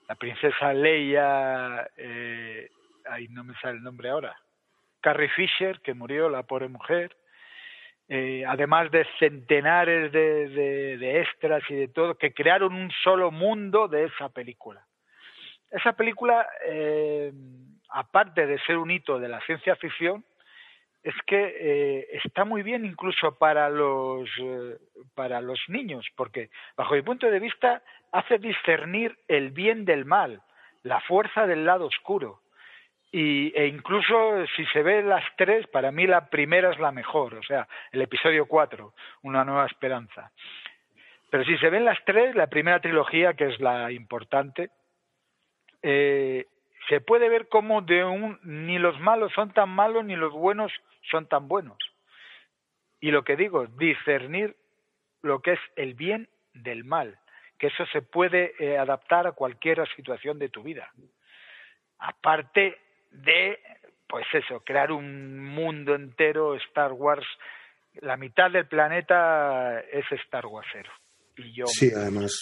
la 0.08 0.14
princesa 0.16 0.72
Leia, 0.72 1.88
eh, 1.96 2.70
ahí 3.08 3.28
no 3.28 3.44
me 3.44 3.54
sale 3.60 3.78
el 3.78 3.84
nombre 3.84 4.10
ahora, 4.10 4.36
Carrie 5.00 5.28
Fisher, 5.28 5.80
que 5.82 5.94
murió, 5.94 6.28
la 6.28 6.42
pobre 6.42 6.68
mujer, 6.68 7.16
eh, 8.10 8.42
además 8.46 8.90
de 8.90 9.06
centenares 9.18 10.10
de, 10.12 11.20
extras 11.20 11.62
y 11.68 11.74
de 11.74 11.88
todo, 11.88 12.16
que 12.16 12.32
crearon 12.32 12.74
un 12.74 12.90
solo 13.02 13.30
mundo 13.30 13.86
de 13.86 14.04
esa 14.04 14.30
película. 14.30 14.82
Esa 15.70 15.92
película, 15.92 16.48
eh, 16.66 17.30
aparte 17.90 18.46
de 18.46 18.58
ser 18.60 18.78
un 18.78 18.90
hito 18.90 19.18
de 19.18 19.28
la 19.28 19.40
ciencia 19.42 19.76
ficción, 19.76 20.24
es 21.02 21.14
que 21.26 21.54
eh, 21.60 22.08
está 22.24 22.46
muy 22.46 22.62
bien 22.62 22.86
incluso 22.86 23.36
para 23.36 23.68
los, 23.68 24.28
para 25.14 25.42
los 25.42 25.60
niños, 25.68 26.06
porque 26.16 26.50
bajo 26.76 26.94
mi 26.94 27.02
punto 27.02 27.30
de 27.30 27.38
vista 27.38 27.82
hace 28.10 28.38
discernir 28.38 29.16
el 29.28 29.50
bien 29.50 29.84
del 29.84 30.06
mal, 30.06 30.40
la 30.82 31.00
fuerza 31.02 31.46
del 31.46 31.66
lado 31.66 31.86
oscuro 31.86 32.40
y, 33.10 33.52
e 33.56 33.66
incluso 33.66 34.46
si 34.54 34.64
se 34.66 34.82
ve 34.82 35.02
las 35.02 35.24
tres, 35.36 35.66
para 35.68 35.90
mí 35.90 36.06
la 36.06 36.28
primera 36.28 36.70
es 36.70 36.78
la 36.78 36.92
mejor, 36.92 37.34
o 37.34 37.42
sea, 37.42 37.66
el 37.92 38.02
episodio 38.02 38.46
cuatro, 38.46 38.94
Una 39.22 39.44
nueva 39.44 39.66
esperanza. 39.66 40.30
Pero 41.30 41.44
si 41.44 41.56
se 41.58 41.70
ven 41.70 41.84
las 41.84 41.98
tres, 42.04 42.34
la 42.34 42.48
primera 42.48 42.80
trilogía, 42.80 43.34
que 43.34 43.46
es 43.46 43.60
la 43.60 43.90
importante, 43.92 44.70
eh, 45.82 46.46
se 46.88 47.00
puede 47.00 47.28
ver 47.28 47.48
como 47.48 47.82
de 47.82 48.04
un, 48.04 48.38
ni 48.42 48.78
los 48.78 48.98
malos 49.00 49.32
son 49.32 49.52
tan 49.52 49.68
malos 49.68 50.04
ni 50.04 50.16
los 50.16 50.32
buenos 50.32 50.72
son 51.10 51.26
tan 51.26 51.48
buenos. 51.48 51.78
Y 53.00 53.10
lo 53.10 53.24
que 53.24 53.36
digo, 53.36 53.66
discernir 53.66 54.56
lo 55.22 55.40
que 55.40 55.52
es 55.52 55.60
el 55.76 55.94
bien 55.94 56.28
del 56.54 56.84
mal, 56.84 57.18
que 57.58 57.68
eso 57.68 57.86
se 57.86 58.02
puede 58.02 58.54
eh, 58.58 58.78
adaptar 58.78 59.26
a 59.26 59.32
cualquier 59.32 59.86
situación 59.94 60.38
de 60.38 60.48
tu 60.48 60.62
vida. 60.62 60.90
Aparte 61.98 62.78
de, 63.10 63.58
pues 64.08 64.26
eso, 64.32 64.60
crear 64.64 64.92
un 64.92 65.44
mundo 65.44 65.94
entero 65.94 66.54
Star 66.56 66.92
Wars. 66.92 67.26
La 68.00 68.16
mitad 68.16 68.50
del 68.50 68.66
planeta 68.66 69.80
es 69.80 70.04
Star 70.24 70.46
Warsero. 70.46 70.90
Y 71.36 71.54
yo... 71.54 71.66
Sí, 71.66 71.90
además, 71.94 72.32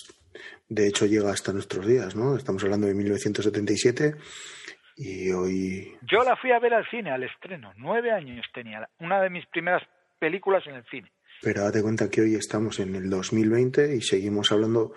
de 0.69 0.87
hecho 0.87 1.07
llega 1.07 1.31
hasta 1.31 1.53
nuestros 1.53 1.87
días, 1.87 2.15
¿no? 2.15 2.37
Estamos 2.37 2.63
hablando 2.65 2.87
de 2.87 2.95
1977 2.95 4.15
y 4.97 5.31
hoy... 5.33 5.97
Yo 6.03 6.23
la 6.25 6.37
fui 6.37 6.53
a 6.53 6.59
ver 6.59 6.75
al 6.75 6.89
cine, 6.91 7.11
al 7.11 7.23
estreno. 7.23 7.73
Nueve 7.77 8.11
años 8.11 8.45
tenía. 8.53 8.89
Una 8.99 9.21
de 9.21 9.31
mis 9.31 9.47
primeras 9.47 9.83
películas 10.19 10.67
en 10.67 10.77
el 10.77 10.85
cine. 10.85 11.11
Pero 11.43 11.63
date 11.63 11.83
cuenta 11.83 12.09
que 12.11 12.23
hoy 12.23 12.35
estamos 12.35 12.81
en 12.81 12.95
el 12.95 13.11
2020 13.11 13.97
y 13.97 14.01
seguimos 14.01 14.53
hablando 14.53 14.95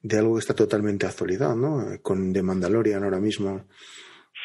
de 0.00 0.18
algo 0.18 0.34
que 0.34 0.40
está 0.40 0.54
totalmente 0.54 1.06
actualidad, 1.06 1.54
¿no? 1.54 2.00
Con 2.02 2.32
The 2.32 2.42
Mandalorian 2.42 3.04
ahora 3.04 3.20
mismo 3.20 3.66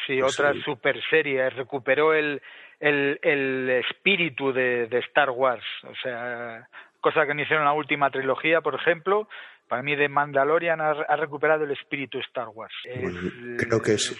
Sí, 0.08 0.22
otra 0.22 0.54
super 0.64 0.98
serie. 1.10 1.50
Recuperó 1.50 2.14
el, 2.14 2.40
el, 2.80 3.20
el 3.22 3.68
espíritu 3.68 4.54
de, 4.54 4.86
de, 4.86 4.98
Star 5.00 5.28
Wars. 5.28 5.64
O 5.84 5.94
sea, 6.02 6.66
cosa 7.02 7.26
que 7.26 7.34
no 7.34 7.42
hicieron 7.42 7.64
en 7.64 7.68
la 7.68 7.74
última 7.74 8.10
trilogía, 8.10 8.62
por 8.62 8.74
ejemplo. 8.74 9.28
Para 9.68 9.82
mí, 9.82 9.94
de 9.96 10.08
Mandalorian 10.08 10.80
ha, 10.80 11.16
recuperado 11.16 11.64
el 11.64 11.72
espíritu 11.72 12.16
de 12.16 12.24
Star 12.24 12.48
Wars. 12.48 12.72
creo 13.58 13.82
que 13.82 13.92
es 13.92 14.18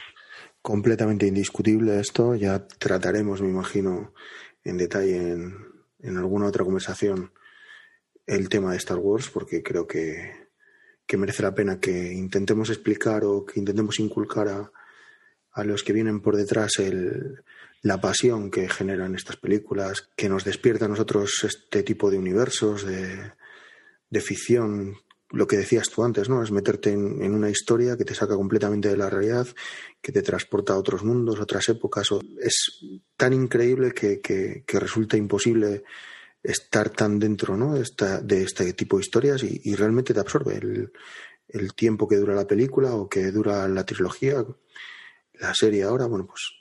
completamente 0.61 1.26
indiscutible 1.26 1.99
esto. 1.99 2.35
Ya 2.35 2.68
trataremos, 2.78 3.40
me 3.40 3.49
imagino, 3.49 4.12
en 4.64 4.76
detalle 4.76 5.16
en, 5.16 5.54
en 6.00 6.18
alguna 6.18 6.49
otra 6.49 6.64
conversación 6.64 7.33
el 8.26 8.50
tema 8.50 8.73
de 8.73 8.76
Star 8.76 8.99
Wars, 8.99 9.30
porque 9.30 9.62
creo 9.62 9.87
que, 9.87 10.50
que 11.07 11.16
merece 11.16 11.42
la 11.42 11.54
pena 11.54 11.80
que 11.80 12.12
intentemos 12.12 12.68
explicar 12.68 13.25
o 13.25 13.47
que 13.47 13.59
intentemos 13.59 13.99
inculcar 14.00 14.49
a, 14.49 14.71
a 15.59 15.65
los 15.65 15.83
que 15.83 15.93
vienen 15.93 16.21
por 16.21 16.37
detrás 16.37 16.79
el, 16.79 17.43
la 17.83 18.00
pasión 18.00 18.50
que 18.50 18.69
generan 18.69 19.15
estas 19.15 19.37
películas, 19.37 20.09
que 20.17 20.29
nos 20.29 20.45
despierta 20.45 20.85
a 20.85 20.88
nosotros 20.88 21.45
este 21.45 21.83
tipo 21.83 22.11
de 22.11 22.19
universos, 22.19 22.85
de, 22.85 23.33
de 24.09 24.21
ficción, 24.21 24.97
lo 25.31 25.47
que 25.47 25.57
decías 25.57 25.91
tú 25.91 26.05
antes, 26.05 26.29
¿no? 26.29 26.43
Es 26.43 26.53
meterte 26.53 26.93
en, 26.93 27.35
una 27.35 27.50
historia 27.50 27.97
que 27.97 28.05
te 28.05 28.15
saca 28.15 28.37
completamente 28.37 28.88
de 28.88 28.97
la 28.97 29.11
realidad, 29.11 29.49
que 30.00 30.12
te 30.12 30.23
transporta 30.23 30.73
a 30.73 30.79
otros 30.79 31.03
mundos, 31.03 31.41
otras 31.41 31.69
épocas. 31.69 32.09
Es 32.41 32.81
tan 33.17 33.33
increíble 33.33 33.93
que, 33.93 34.21
que, 34.21 34.79
resulta 34.79 35.17
imposible 35.17 35.83
estar 36.43 36.91
tan 36.91 37.19
dentro 37.19 37.57
¿no? 37.57 37.75
de, 37.75 37.85
de 38.23 38.43
este 38.43 38.73
tipo 38.75 38.97
de 38.97 39.03
historias 39.03 39.43
y, 39.43 39.61
y 39.65 39.75
realmente 39.75 40.15
te 40.15 40.21
absorbe 40.21 40.57
el, 40.57 40.93
el, 41.49 41.75
tiempo 41.75 42.09
que 42.09 42.17
dura 42.17 42.35
la 42.35 42.47
película 42.47 42.95
o 42.95 43.09
que 43.09 43.33
dura 43.33 43.67
la 43.69 43.85
trilogía 43.85 44.45
la 45.40 45.54
serie 45.54 45.85
ahora, 45.85 46.07
bueno, 46.07 46.26
pues 46.26 46.52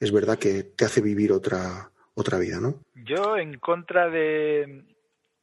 es 0.00 0.12
verdad 0.12 0.38
que 0.38 0.62
te 0.62 0.84
hace 0.84 1.00
vivir 1.00 1.32
otra, 1.32 1.90
otra 2.14 2.38
vida, 2.38 2.58
¿no? 2.60 2.74
Yo, 2.94 3.36
en 3.36 3.58
contra 3.58 4.08
de, 4.08 4.84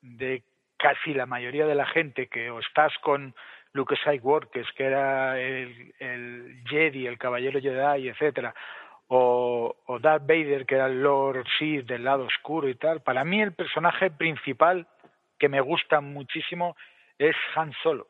de 0.02 0.44
casi 0.78 1.14
la 1.14 1.26
mayoría 1.26 1.66
de 1.66 1.76
la 1.76 1.86
gente 1.86 2.28
que 2.28 2.50
o 2.50 2.60
estás 2.60 2.94
con 3.02 3.36
Luke 3.74 3.96
Skywalker, 3.96 4.66
que 4.76 4.84
era 4.84 5.40
el, 5.40 6.64
Jedi, 6.70 7.08
el 7.08 7.18
caballero 7.18 7.60
Jedi, 7.60 8.10
etcétera, 8.10 8.54
o, 9.08 9.76
o 9.86 10.00
Darth 10.00 10.26
Vader, 10.26 10.66
que 10.66 10.76
era 10.76 10.88
el 10.88 11.02
Lord 11.02 11.46
Sith 11.60 11.86
del 11.86 12.04
lado 12.04 12.24
oscuro 12.26 12.70
y 12.70 12.76
tal. 12.76 13.02
Para 13.02 13.24
mí 13.24 13.42
el 13.42 13.54
personaje 13.54 14.10
principal 14.10 14.88
que 15.38 15.50
me 15.50 15.62
gusta 15.62 16.02
muchísimo 16.02 16.76
es 17.20 17.36
Han 17.56 17.74
Solo 17.84 18.08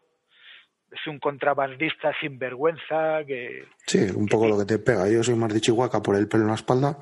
es 0.95 1.07
un 1.07 1.19
contrabandista 1.19 2.13
sin 2.19 2.39
vergüenza 2.39 3.23
que... 3.25 3.65
Sí, 3.85 3.99
un 4.15 4.27
poco 4.27 4.47
lo 4.47 4.57
que 4.57 4.65
te 4.65 4.79
pega. 4.79 5.09
Yo 5.09 5.23
soy 5.23 5.35
más 5.35 5.53
de 5.53 5.61
Chihuahua 5.61 6.01
por 6.01 6.15
el 6.15 6.27
pelo 6.27 6.43
en 6.43 6.49
la 6.49 6.55
espalda. 6.55 6.97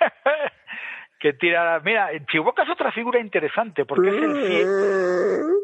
que 1.20 1.32
tira. 1.34 1.80
Mira, 1.80 2.10
Chihuahua 2.30 2.64
es 2.64 2.70
otra 2.70 2.92
figura 2.92 3.20
interesante 3.20 3.84
porque 3.84 4.08
es 4.08 4.14
el 4.14 4.46
fiel. 4.46 4.66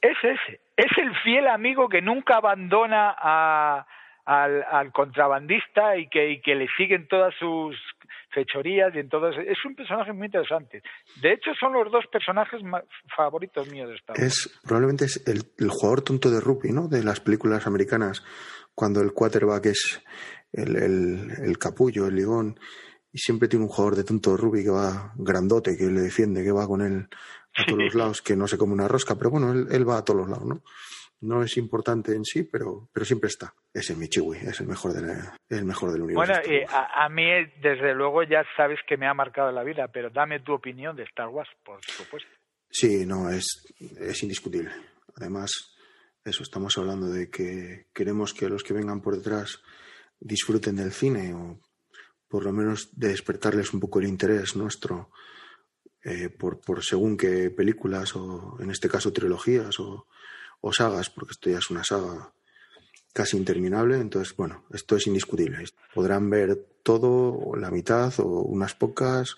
Es 0.00 0.16
ese. 0.24 0.60
Es 0.76 0.98
el 0.98 1.14
fiel 1.22 1.46
amigo 1.46 1.88
que 1.88 2.02
nunca 2.02 2.36
abandona 2.38 3.14
a, 3.16 3.86
al, 4.24 4.64
al 4.70 4.92
contrabandista 4.92 5.96
y 5.96 6.08
que, 6.08 6.30
y 6.32 6.40
que 6.40 6.54
le 6.54 6.68
siguen 6.76 7.08
todas 7.08 7.34
sus 7.38 7.76
fechorías 8.30 8.94
y 8.94 8.98
en 8.98 9.08
todo. 9.08 9.28
Es 9.28 9.64
un 9.64 9.74
personaje 9.74 10.12
muy 10.12 10.26
interesante. 10.26 10.82
De 11.20 11.32
hecho, 11.32 11.50
son 11.58 11.72
los 11.72 11.90
dos 11.90 12.04
personajes 12.10 12.62
más 12.62 12.84
favoritos 13.16 13.68
míos 13.70 13.88
de 13.88 13.96
Star 13.96 14.16
Wars. 14.16 14.26
Es, 14.26 14.60
probablemente 14.62 15.04
es 15.04 15.26
el, 15.26 15.42
el 15.58 15.68
jugador 15.70 16.02
tonto 16.02 16.30
de 16.30 16.40
rugby, 16.40 16.72
¿no? 16.72 16.88
De 16.88 17.02
las 17.02 17.20
películas 17.20 17.66
americanas, 17.66 18.24
cuando 18.74 19.00
el 19.00 19.12
quarterback 19.12 19.66
es 19.66 20.02
el, 20.52 20.76
el, 20.76 21.30
el 21.44 21.58
capullo, 21.58 22.06
el 22.06 22.16
ligón, 22.16 22.58
y 23.12 23.18
siempre 23.18 23.48
tiene 23.48 23.64
un 23.64 23.70
jugador 23.70 23.96
de 23.96 24.04
tonto 24.04 24.30
de 24.30 24.36
rugby 24.38 24.64
que 24.64 24.70
va 24.70 25.12
grandote, 25.16 25.76
que 25.76 25.84
le 25.84 26.00
defiende, 26.00 26.42
que 26.42 26.52
va 26.52 26.66
con 26.66 26.80
él 26.80 27.08
a 27.54 27.64
todos 27.66 27.82
los 27.84 27.94
lados, 27.94 28.22
que 28.22 28.34
no 28.34 28.46
se 28.46 28.56
come 28.56 28.72
una 28.72 28.88
rosca, 28.88 29.16
pero 29.16 29.30
bueno, 29.30 29.52
él, 29.52 29.66
él 29.70 29.86
va 29.86 29.98
a 29.98 30.04
todos 30.04 30.20
los 30.20 30.30
lados, 30.30 30.46
¿no? 30.46 30.62
No 31.22 31.42
es 31.42 31.56
importante 31.56 32.14
en 32.14 32.24
sí, 32.24 32.42
pero, 32.42 32.88
pero 32.92 33.06
siempre 33.06 33.28
está. 33.28 33.54
Es 33.72 33.88
el 33.90 33.96
Michiwi, 33.96 34.38
es 34.38 34.60
el 34.60 34.66
mejor, 34.66 34.92
de 34.92 35.02
la- 35.02 35.36
el 35.48 35.64
mejor 35.64 35.92
del 35.92 36.02
universo. 36.02 36.32
Bueno, 36.32 36.52
y 36.52 36.62
a, 36.68 37.04
a 37.04 37.08
mí, 37.08 37.24
desde 37.60 37.94
luego, 37.94 38.22
ya 38.24 38.44
sabes 38.56 38.78
que 38.88 38.96
me 38.96 39.06
ha 39.06 39.14
marcado 39.14 39.50
la 39.52 39.62
vida, 39.64 39.88
pero 39.88 40.10
dame 40.10 40.40
tu 40.40 40.52
opinión 40.52 40.94
de 40.96 41.04
Star 41.04 41.28
Wars, 41.28 41.48
por 41.64 41.80
supuesto. 41.84 42.28
Sí, 42.70 43.06
no, 43.06 43.30
es, 43.30 43.46
es 43.98 44.22
indiscutible. 44.22 44.70
Además, 45.16 45.50
eso, 46.24 46.42
estamos 46.42 46.76
hablando 46.78 47.06
de 47.08 47.30
que 47.30 47.86
queremos 47.94 48.34
que 48.34 48.48
los 48.48 48.62
que 48.62 48.74
vengan 48.74 49.00
por 49.00 49.16
detrás 49.16 49.60
disfruten 50.20 50.76
del 50.76 50.92
cine 50.92 51.34
o 51.34 51.60
por 52.28 52.44
lo 52.44 52.52
menos 52.52 52.88
de 52.98 53.08
despertarles 53.08 53.74
un 53.74 53.80
poco 53.80 53.98
el 54.00 54.06
interés 54.08 54.56
nuestro 54.56 55.10
eh, 56.04 56.30
por, 56.30 56.60
por 56.60 56.82
según 56.82 57.16
qué 57.16 57.50
películas 57.50 58.16
o 58.16 58.56
en 58.60 58.70
este 58.70 58.88
caso 58.88 59.12
trilogías 59.12 59.78
o, 59.80 60.06
o 60.62 60.72
sagas, 60.72 61.10
porque 61.10 61.32
esto 61.32 61.50
ya 61.50 61.58
es 61.58 61.70
una 61.70 61.84
saga 61.84 62.32
casi 63.12 63.36
interminable. 63.36 63.98
Entonces, 63.98 64.34
bueno, 64.34 64.64
esto 64.72 64.96
es 64.96 65.06
indiscutible. 65.06 65.62
Podrán 65.94 66.30
ver 66.30 66.56
todo, 66.82 67.34
o 67.34 67.56
la 67.56 67.70
mitad 67.70 68.12
o 68.18 68.40
unas 68.40 68.74
pocas, 68.74 69.36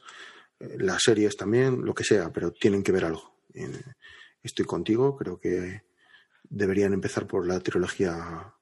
eh, 0.60 0.76
las 0.78 1.02
series 1.02 1.36
también, 1.36 1.84
lo 1.84 1.92
que 1.92 2.04
sea, 2.04 2.32
pero 2.32 2.52
tienen 2.52 2.84
que 2.84 2.92
ver 2.92 3.04
algo. 3.06 3.34
Eh, 3.54 3.82
Estoy 4.44 4.66
contigo, 4.66 5.16
creo 5.16 5.40
que 5.40 5.84
deberían 6.42 6.92
empezar 6.92 7.26
por 7.26 7.46
la 7.46 7.60
trilogía 7.60 8.52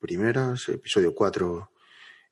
primera, 0.00 0.54
episodio 0.66 1.14
4, 1.14 1.70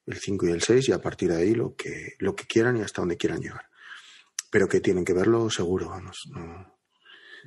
el 0.07 0.17
5 0.17 0.47
y 0.47 0.51
el 0.51 0.63
6, 0.63 0.89
y 0.89 0.93
a 0.93 1.03
partir 1.03 1.31
de 1.31 1.37
ahí 1.37 1.55
lo 1.55 1.77
que, 1.77 2.15
lo 2.19 2.35
que 2.35 2.47
quieran 2.47 2.79
y 2.79 2.81
hasta 2.81 3.03
donde 3.03 3.19
quieran 3.19 3.43
llegar. 3.43 3.69
Pero 4.51 4.69
que 4.69 4.81
tienen 4.81 5.05
que 5.05 5.13
verlo 5.13 5.51
seguro, 5.51 5.91
vamos. 5.91 6.27
No, 6.31 6.74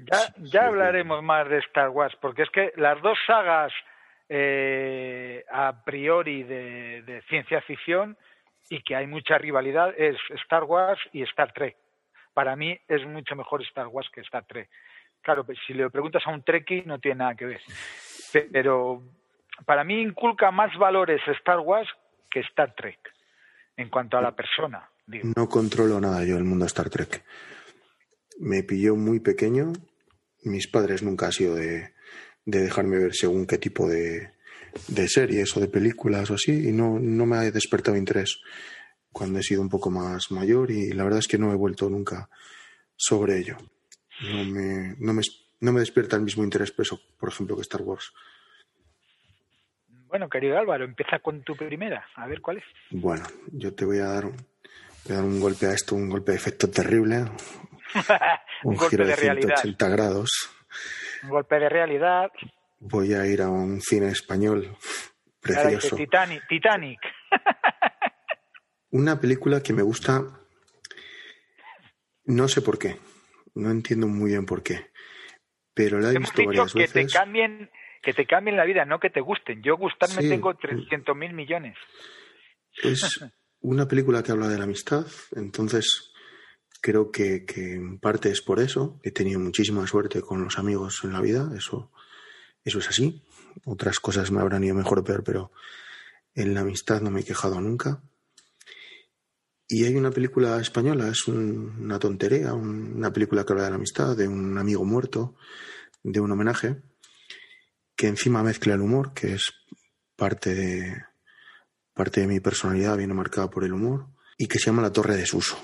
Ya, 0.06 0.34
ya 0.38 0.52
sí, 0.52 0.58
hablaremos 0.58 1.24
más 1.24 1.50
de 1.50 1.60
Star 1.60 1.90
Wars, 1.90 2.16
porque 2.22 2.44
es 2.44 2.50
que 2.50 2.72
las 2.76 3.02
dos 3.02 3.18
sagas 3.26 3.74
eh, 4.30 5.44
a 5.52 5.84
priori 5.84 6.44
de, 6.44 7.02
de 7.04 7.22
ciencia 7.24 7.62
ficción 7.62 8.18
y 8.70 8.82
que 8.82 8.96
hay 8.96 9.08
mucha 9.08 9.38
rivalidad 9.38 9.94
es 9.98 10.18
Star 10.44 10.64
Wars 10.64 11.00
y 11.14 11.24
Star 11.24 11.54
Trek. 11.54 11.78
Para 12.34 12.56
mí 12.56 12.78
es 12.88 13.06
mucho 13.06 13.36
mejor 13.36 13.64
Star 13.64 13.88
Wars 13.88 14.08
que 14.14 14.22
Star 14.22 14.46
Trek. 14.46 14.70
Claro, 15.22 15.46
pues 15.46 15.58
si 15.66 15.74
le 15.74 15.90
preguntas 15.90 16.22
a 16.26 16.32
un 16.32 16.44
Trekkie 16.44 16.84
no 16.86 17.00
tiene 17.00 17.18
nada 17.18 17.36
que 17.36 17.46
ver. 17.46 17.62
Pero 18.52 19.02
para 19.66 19.84
mí 19.84 20.02
inculca 20.02 20.52
más 20.52 20.76
valores 20.78 21.22
Star 21.40 21.60
Wars 21.60 21.90
que 22.30 22.42
Star 22.42 22.74
Trek 22.76 23.00
en 23.76 23.90
cuanto 23.90 24.18
a 24.18 24.22
la 24.22 24.36
persona. 24.36 24.90
Digo. 25.06 25.30
no 25.36 25.48
controlo 25.48 26.02
nada 26.02 26.26
yo 26.26 26.38
el 26.38 26.44
mundo 26.44 26.66
Star 26.66 26.90
Trek. 26.90 27.24
Me 28.40 28.64
pilló 28.64 28.96
muy 28.96 29.20
pequeño. 29.20 29.74
Mis 30.44 30.68
padres 30.68 31.04
nunca 31.04 31.28
han 31.28 31.32
sido 31.32 31.56
de, 31.56 31.94
de 32.46 32.62
dejarme 32.62 32.98
ver 33.00 33.14
según 33.16 33.46
qué 33.46 33.58
tipo 33.58 33.88
de, 33.90 34.32
de 34.88 35.08
series 35.08 35.56
o 35.58 35.60
de 35.60 35.68
películas 35.68 36.30
o 36.32 36.36
así, 36.36 36.70
y 36.70 36.72
no, 36.72 37.00
no 37.00 37.26
me 37.26 37.38
ha 37.38 37.52
despertado 37.52 37.98
interés 37.98 38.40
cuando 39.12 39.40
he 39.40 39.44
sido 39.44 39.62
un 39.62 39.70
poco 39.70 39.90
más 39.90 40.30
mayor 40.32 40.70
y 40.70 40.92
la 40.92 41.04
verdad 41.04 41.20
es 41.20 41.28
que 41.28 41.40
no 41.40 41.52
he 41.52 41.56
vuelto 41.56 41.90
nunca 41.90 42.30
sobre 42.96 43.40
ello. 43.40 43.58
No 44.22 44.44
me, 44.46 44.96
no 45.00 45.14
me, 45.14 45.22
no 45.62 45.72
me 45.74 45.80
despierta 45.80 46.16
el 46.16 46.22
mismo 46.22 46.44
interés, 46.44 46.72
por, 46.72 46.86
eso, 46.86 47.00
por 47.20 47.30
ejemplo, 47.30 47.56
que 47.56 47.62
Star 47.64 47.82
Wars. 47.82 48.12
Bueno, 50.08 50.30
querido 50.30 50.58
Álvaro, 50.58 50.86
empieza 50.86 51.20
con 51.20 51.42
tu 51.44 51.56
primera. 51.56 52.06
A 52.16 52.28
ver 52.28 52.42
cuál 52.42 52.58
es. 52.58 52.64
Bueno, 52.92 53.26
yo 53.52 53.74
te 53.74 53.86
voy 53.86 53.98
a 54.00 54.06
dar, 54.06 54.26
un- 54.26 54.38
voy 55.06 55.12
a 55.12 55.16
dar 55.16 55.24
un 55.24 55.40
golpe 55.40 55.66
a 55.66 55.74
esto, 55.74 55.96
un 55.96 56.10
golpe 56.10 56.32
de 56.32 56.38
efecto 56.38 56.70
terrible, 56.70 57.26
un 58.64 58.78
giro 58.80 59.04
de 59.06 59.12
de 59.12 59.16
realidad. 59.16 59.56
180 59.58 59.90
grados. 59.90 60.30
Un 61.24 61.30
golpe 61.30 61.60
de 61.60 61.70
realidad. 61.70 62.30
Voy 62.80 63.14
a 63.14 63.26
ir 63.26 63.42
a 63.42 63.50
un 63.50 63.82
cine 63.82 64.10
español 64.10 64.76
precioso. 65.42 65.96
Titanic. 65.96 66.48
Titanic. 66.48 67.00
Una 68.92 69.20
película 69.20 69.62
que 69.62 69.74
me 69.74 69.82
gusta, 69.82 70.24
no 72.26 72.48
sé 72.48 72.62
por 72.62 72.78
qué, 72.80 72.98
no 73.56 73.70
entiendo 73.72 74.08
muy 74.08 74.32
bien 74.32 74.46
por 74.46 74.64
qué, 74.64 74.92
pero 75.74 76.00
la 76.00 76.12
he 76.12 76.18
visto 76.18 76.34
dicho 76.42 76.48
varias 76.48 76.74
que 76.74 76.80
veces. 76.80 76.94
te 77.12 77.18
cambien 77.18 77.70
que 78.02 78.14
te 78.14 78.26
cambien 78.26 78.56
la 78.56 78.64
vida, 78.64 78.86
no 78.86 79.00
que 79.00 79.10
te 79.10 79.20
gusten. 79.20 79.62
Yo 79.64 79.76
gustarme 79.76 80.22
Sí. 80.22 80.30
tengo 80.30 80.56
300 80.56 81.16
mil 81.18 81.34
millones. 81.34 81.76
Es 82.82 83.02
una 83.60 83.88
película 83.88 84.24
que 84.24 84.32
habla 84.32 84.48
de 84.48 84.58
la 84.58 84.64
amistad, 84.64 85.06
entonces 85.36 86.07
creo 86.88 87.12
que, 87.12 87.44
en 87.74 88.00
parte 88.00 88.30
es 88.32 88.42
por 88.42 88.62
eso. 88.62 88.98
He 89.04 89.12
tenido 89.12 89.42
muchísima 89.42 89.86
suerte 89.86 90.22
con 90.22 90.42
los 90.42 90.58
amigos 90.58 91.02
en 91.04 91.12
la 91.12 91.20
vida, 91.20 91.52
eso, 91.58 91.92
eso 92.64 92.80
es 92.80 92.88
así. 92.88 93.22
Otras 93.66 94.00
cosas 94.00 94.32
me 94.32 94.40
habrán 94.40 94.64
ido 94.64 94.74
mejor 94.74 95.00
o 95.00 95.04
peor, 95.04 95.22
pero 95.22 95.52
en 96.34 96.54
la 96.54 96.62
amistad 96.62 97.02
no 97.02 97.12
me 97.12 97.20
he 97.20 97.24
quejado 97.26 97.60
nunca. 97.60 98.02
Y 99.68 99.84
hay 99.84 99.98
una 99.98 100.12
película 100.12 100.62
española, 100.62 101.10
es 101.10 101.28
un- 101.28 101.76
una 101.82 102.00
tontería, 102.00 102.54
un- 102.54 102.94
una 102.96 103.12
película 103.12 103.44
que 103.44 103.52
habla 103.52 103.66
de 103.66 103.70
la 103.72 103.76
amistad, 103.76 104.16
de 104.16 104.30
un 104.30 104.58
amigo 104.58 104.86
muerto, 104.86 105.36
de 106.04 106.22
un 106.22 106.32
homenaje, 106.32 106.78
que 107.98 108.08
encima 108.08 108.44
mezcla 108.44 108.76
el 108.76 108.82
humor, 108.82 109.14
que 109.14 109.34
es 109.34 109.52
parte 110.16 111.04
parte 111.94 112.22
de 112.22 112.28
mi 112.28 112.40
personalidad 112.40 112.96
viene 112.96 113.14
marcada 113.14 113.50
por 113.50 113.64
el 113.66 113.74
humor, 113.74 114.06
y 114.38 114.48
que 114.48 114.58
se 114.60 114.68
llama 114.68 114.84
La 114.84 114.94
Torre 114.94 115.18
de 115.18 115.26
Suso. 115.26 115.58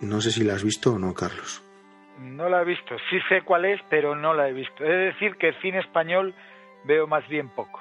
No 0.00 0.20
sé 0.20 0.30
si 0.30 0.44
la 0.44 0.54
has 0.54 0.64
visto 0.64 0.92
o 0.94 0.98
no, 0.98 1.14
Carlos. 1.14 1.62
No 2.18 2.48
la 2.48 2.62
he 2.62 2.64
visto. 2.64 2.96
Sí 3.10 3.18
sé 3.28 3.42
cuál 3.42 3.64
es, 3.66 3.80
pero 3.90 4.14
no 4.14 4.34
la 4.34 4.48
he 4.48 4.52
visto. 4.52 4.84
He 4.84 4.88
de 4.88 5.04
decir 5.06 5.36
que 5.36 5.48
el 5.48 5.60
cine 5.60 5.80
español 5.80 6.34
veo 6.84 7.06
más 7.06 7.26
bien 7.28 7.48
poco. 7.48 7.80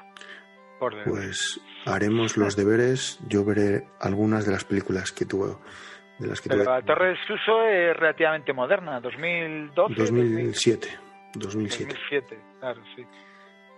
Por. 0.79 1.03
Pues 1.05 1.61
haremos 1.85 2.35
los 2.37 2.55
deberes, 2.55 3.19
yo 3.27 3.45
veré 3.45 3.87
algunas 3.99 4.45
de 4.45 4.51
las 4.51 4.65
películas 4.65 5.11
que 5.11 5.25
tuve, 5.25 5.55
de 6.19 6.27
las 6.27 6.41
que 6.41 6.49
Pero 6.49 6.63
tuve. 6.63 6.73
la 6.73 6.81
Torre 6.81 7.09
de 7.09 7.17
Suso 7.27 7.63
es 7.63 7.95
relativamente 7.95 8.51
moderna, 8.51 8.99
2012, 8.99 9.93
2007, 9.95 10.89
2007. 11.35 11.93
2007, 11.93 12.39
claro, 12.59 12.81
sí. 12.95 13.05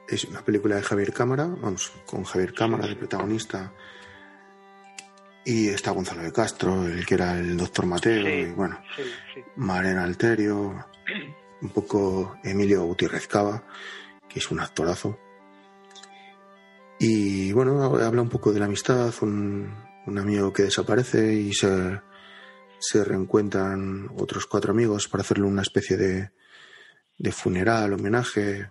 Es 0.07 0.23
una 0.25 0.41
película 0.41 0.77
de 0.77 0.83
Javier 0.83 1.11
Cámara, 1.13 1.45
vamos, 1.45 1.91
con 2.05 2.23
Javier 2.23 2.53
Cámara 2.53 2.87
de 2.87 2.95
protagonista. 2.95 3.73
Y 5.49 5.69
está 5.69 5.91
Gonzalo 5.91 6.23
de 6.23 6.33
Castro, 6.33 6.85
el 6.85 7.05
que 7.05 7.13
era 7.15 7.39
el 7.39 7.55
doctor 7.55 7.85
Mateo, 7.85 8.25
Sí. 8.25 8.31
y 8.31 8.45
bueno, 8.51 8.81
Sí, 8.97 9.03
sí. 9.33 9.41
Marena 9.55 10.03
Alterio, 10.03 10.85
un 11.61 11.69
poco 11.69 12.35
Emilio 12.43 12.83
Gutiérrez 12.83 13.27
Cava, 13.27 13.63
que 14.27 14.39
es 14.39 14.51
un 14.51 14.59
actorazo. 14.59 15.17
Y 16.99 17.51
bueno, 17.53 17.95
habla 17.97 18.21
un 18.21 18.29
poco 18.29 18.51
de 18.51 18.59
la 18.59 18.65
amistad, 18.65 19.13
un, 19.21 19.73
un 20.05 20.17
amigo 20.17 20.51
que 20.51 20.63
desaparece 20.63 21.33
y 21.33 21.53
se, 21.53 22.01
se 22.79 23.03
reencuentran 23.05 24.09
otros 24.17 24.47
cuatro 24.47 24.71
amigos 24.71 25.07
para 25.07 25.21
hacerle 25.21 25.45
una 25.45 25.61
especie 25.61 25.95
de, 25.95 26.31
de 27.19 27.31
funeral, 27.31 27.93
homenaje. 27.93 28.69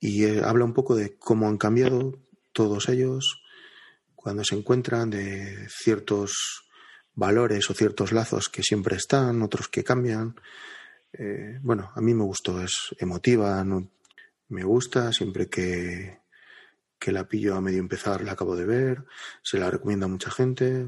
Y 0.00 0.24
eh, 0.24 0.40
habla 0.44 0.64
un 0.64 0.72
poco 0.72 0.94
de 0.94 1.16
cómo 1.18 1.48
han 1.48 1.58
cambiado 1.58 2.18
todos 2.52 2.88
ellos 2.88 3.41
cuando 4.22 4.44
se 4.44 4.54
encuentran, 4.54 5.10
de 5.10 5.68
ciertos 5.68 6.68
valores 7.14 7.68
o 7.70 7.74
ciertos 7.74 8.12
lazos 8.12 8.48
que 8.48 8.62
siempre 8.62 8.96
están, 8.96 9.42
otros 9.42 9.68
que 9.68 9.84
cambian. 9.84 10.34
Eh, 11.12 11.58
bueno, 11.60 11.90
a 11.94 12.00
mí 12.00 12.14
me 12.14 12.24
gustó, 12.24 12.62
es 12.62 12.94
emotiva, 12.98 13.62
no, 13.64 13.88
me 14.48 14.62
gusta, 14.64 15.12
siempre 15.12 15.48
que, 15.50 16.18
que 16.98 17.12
la 17.12 17.24
pillo 17.24 17.56
a 17.56 17.60
medio 17.60 17.80
empezar 17.80 18.22
la 18.22 18.32
acabo 18.32 18.54
de 18.54 18.64
ver, 18.64 18.98
se 19.42 19.58
la 19.58 19.70
recomienda 19.70 20.06
a 20.06 20.10
mucha 20.10 20.30
gente. 20.30 20.86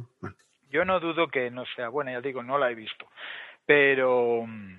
Yo 0.71 0.85
no 0.85 1.01
dudo 1.01 1.29
que 1.29 1.51
no 1.51 1.65
sea 1.75 1.89
buena, 1.89 2.13
ya 2.13 2.21
digo, 2.21 2.43
no 2.43 2.57
la 2.57 2.71
he 2.71 2.75
visto. 2.75 3.07
Pero 3.67 4.47
mm, 4.47 4.79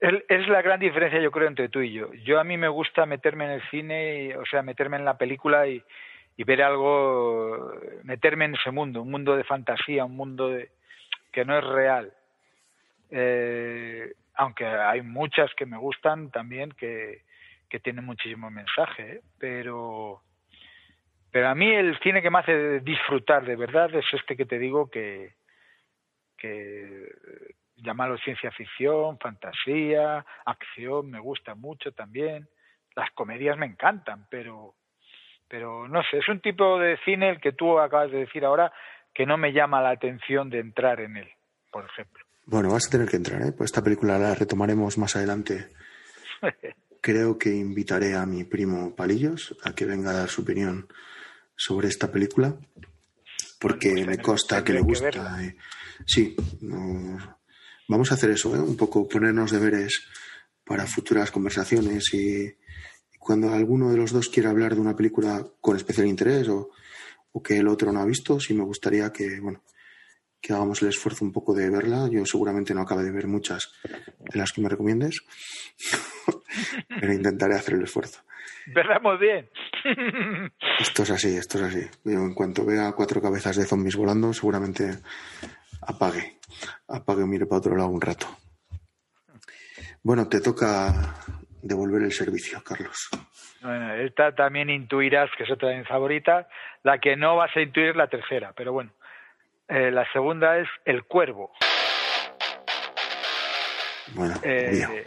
es, 0.00 0.48
la 0.48 0.62
gran 0.62 0.80
diferencia, 0.80 1.20
yo 1.20 1.30
creo, 1.30 1.48
entre 1.48 1.68
tú 1.68 1.80
y 1.80 1.92
yo. 1.92 2.12
Yo 2.24 2.40
a 2.40 2.44
mí 2.44 2.56
me 2.56 2.68
gusta 2.68 3.04
meterme 3.04 3.44
en 3.44 3.50
el 3.52 3.62
cine, 3.70 4.36
o 4.36 4.44
sea, 4.46 4.62
meterme 4.62 4.96
en 4.96 5.04
la 5.04 5.18
película 5.18 5.66
y, 5.68 5.82
y 6.40 6.44
ver 6.44 6.62
algo, 6.62 7.70
meterme 8.02 8.46
en 8.46 8.54
ese 8.54 8.70
mundo, 8.70 9.02
un 9.02 9.10
mundo 9.10 9.36
de 9.36 9.44
fantasía, 9.44 10.06
un 10.06 10.16
mundo 10.16 10.48
de, 10.48 10.70
que 11.30 11.44
no 11.44 11.58
es 11.58 11.62
real. 11.62 12.14
Eh, 13.10 14.14
aunque 14.36 14.64
hay 14.64 15.02
muchas 15.02 15.54
que 15.54 15.66
me 15.66 15.76
gustan 15.76 16.30
también 16.30 16.72
que, 16.72 17.24
que 17.68 17.78
tienen 17.78 18.06
muchísimo 18.06 18.50
mensaje, 18.50 19.16
¿eh? 19.16 19.20
pero 19.38 20.22
pero 21.30 21.50
a 21.50 21.54
mí 21.54 21.70
el 21.70 21.98
cine 21.98 22.22
que 22.22 22.30
me 22.30 22.38
hace 22.38 22.80
disfrutar 22.80 23.44
de 23.44 23.56
verdad 23.56 23.94
es 23.94 24.06
este 24.10 24.34
que 24.34 24.46
te 24.46 24.58
digo 24.58 24.90
que 24.90 25.34
que 26.38 27.06
llamarlo 27.76 28.16
ciencia 28.16 28.50
ficción, 28.50 29.18
fantasía, 29.18 30.24
acción, 30.46 31.10
me 31.10 31.20
gusta 31.20 31.54
mucho 31.54 31.92
también. 31.92 32.48
Las 32.96 33.10
comedias 33.10 33.58
me 33.58 33.66
encantan, 33.66 34.26
pero 34.30 34.74
pero 35.50 35.88
no 35.88 36.00
sé, 36.04 36.18
es 36.18 36.28
un 36.28 36.40
tipo 36.40 36.78
de 36.78 36.96
cine 37.04 37.30
el 37.30 37.40
que 37.40 37.52
tú 37.52 37.78
acabas 37.78 38.12
de 38.12 38.18
decir 38.18 38.44
ahora 38.44 38.72
que 39.12 39.26
no 39.26 39.36
me 39.36 39.52
llama 39.52 39.82
la 39.82 39.90
atención 39.90 40.48
de 40.48 40.60
entrar 40.60 41.00
en 41.00 41.16
él, 41.16 41.28
por 41.72 41.84
ejemplo. 41.84 42.24
Bueno, 42.46 42.70
vas 42.70 42.86
a 42.86 42.90
tener 42.90 43.08
que 43.08 43.16
entrar, 43.16 43.42
¿eh? 43.42 43.52
Pues 43.52 43.68
esta 43.68 43.82
película 43.82 44.16
la 44.18 44.34
retomaremos 44.34 44.96
más 44.96 45.16
adelante. 45.16 45.68
Creo 47.00 47.36
que 47.36 47.50
invitaré 47.50 48.14
a 48.14 48.24
mi 48.26 48.44
primo 48.44 48.94
Palillos 48.94 49.56
a 49.64 49.74
que 49.74 49.86
venga 49.86 50.10
a 50.10 50.14
dar 50.14 50.28
su 50.28 50.42
opinión 50.42 50.86
sobre 51.56 51.88
esta 51.88 52.12
película, 52.12 52.54
porque 53.58 53.92
pues 53.92 54.06
me 54.06 54.18
consta 54.18 54.62
que 54.62 54.72
le 54.72 54.80
gusta. 54.80 55.36
sí, 56.06 56.36
vamos 57.88 58.10
a 58.10 58.14
hacer 58.14 58.30
eso, 58.30 58.54
¿eh? 58.54 58.60
un 58.60 58.76
poco 58.76 59.08
ponernos 59.08 59.50
deberes 59.50 60.06
para 60.64 60.86
futuras 60.86 61.30
conversaciones 61.30 62.14
y, 62.14 62.54
cuando 63.20 63.52
alguno 63.52 63.90
de 63.90 63.98
los 63.98 64.12
dos 64.12 64.28
quiera 64.28 64.50
hablar 64.50 64.74
de 64.74 64.80
una 64.80 64.96
película 64.96 65.46
con 65.60 65.76
especial 65.76 66.06
interés 66.06 66.48
o, 66.48 66.70
o 67.32 67.42
que 67.42 67.58
el 67.58 67.68
otro 67.68 67.92
no 67.92 68.00
ha 68.00 68.06
visto, 68.06 68.40
sí 68.40 68.54
me 68.54 68.64
gustaría 68.64 69.12
que, 69.12 69.38
bueno, 69.40 69.62
que 70.40 70.54
hagamos 70.54 70.80
el 70.82 70.88
esfuerzo 70.88 71.24
un 71.24 71.32
poco 71.32 71.54
de 71.54 71.68
verla. 71.68 72.08
Yo 72.10 72.24
seguramente 72.24 72.74
no 72.74 72.80
acabe 72.80 73.04
de 73.04 73.12
ver 73.12 73.26
muchas 73.26 73.72
de 73.84 74.38
las 74.38 74.52
que 74.52 74.62
me 74.62 74.68
recomiendes, 74.68 75.20
pero 76.88 77.12
intentaré 77.12 77.54
hacer 77.54 77.74
el 77.74 77.82
esfuerzo. 77.82 78.22
Veremos 78.66 79.20
bien. 79.20 79.50
esto 80.80 81.02
es 81.02 81.10
así, 81.10 81.36
esto 81.36 81.58
es 81.58 81.64
así. 81.64 81.86
Yo 82.04 82.20
en 82.20 82.34
cuanto 82.34 82.64
vea 82.64 82.92
cuatro 82.92 83.20
cabezas 83.20 83.56
de 83.56 83.66
zombies 83.66 83.96
volando, 83.96 84.32
seguramente 84.32 84.98
apague, 85.82 86.38
apague 86.88 87.22
y 87.22 87.26
mire 87.26 87.46
para 87.46 87.58
otro 87.58 87.76
lado 87.76 87.90
un 87.90 88.00
rato. 88.00 88.26
Bueno, 90.02 90.28
te 90.28 90.40
toca 90.40 91.16
devolver 91.62 92.02
el 92.02 92.12
servicio, 92.12 92.62
Carlos. 92.62 93.08
Bueno, 93.62 93.94
esta 93.94 94.34
también 94.34 94.70
intuirás 94.70 95.30
que 95.36 95.44
es 95.44 95.50
otra 95.50 95.70
de 95.70 95.78
mis 95.78 95.88
favoritas. 95.88 96.46
La 96.82 96.98
que 96.98 97.16
no 97.16 97.36
vas 97.36 97.54
a 97.56 97.60
intuir 97.60 97.88
es 97.90 97.96
la 97.96 98.08
tercera, 98.08 98.52
pero 98.56 98.72
bueno. 98.72 98.90
Eh, 99.68 99.90
la 99.90 100.10
segunda 100.12 100.58
es 100.58 100.68
El 100.84 101.04
Cuervo. 101.04 101.52
Bueno, 104.14 104.34
eh, 104.42 105.04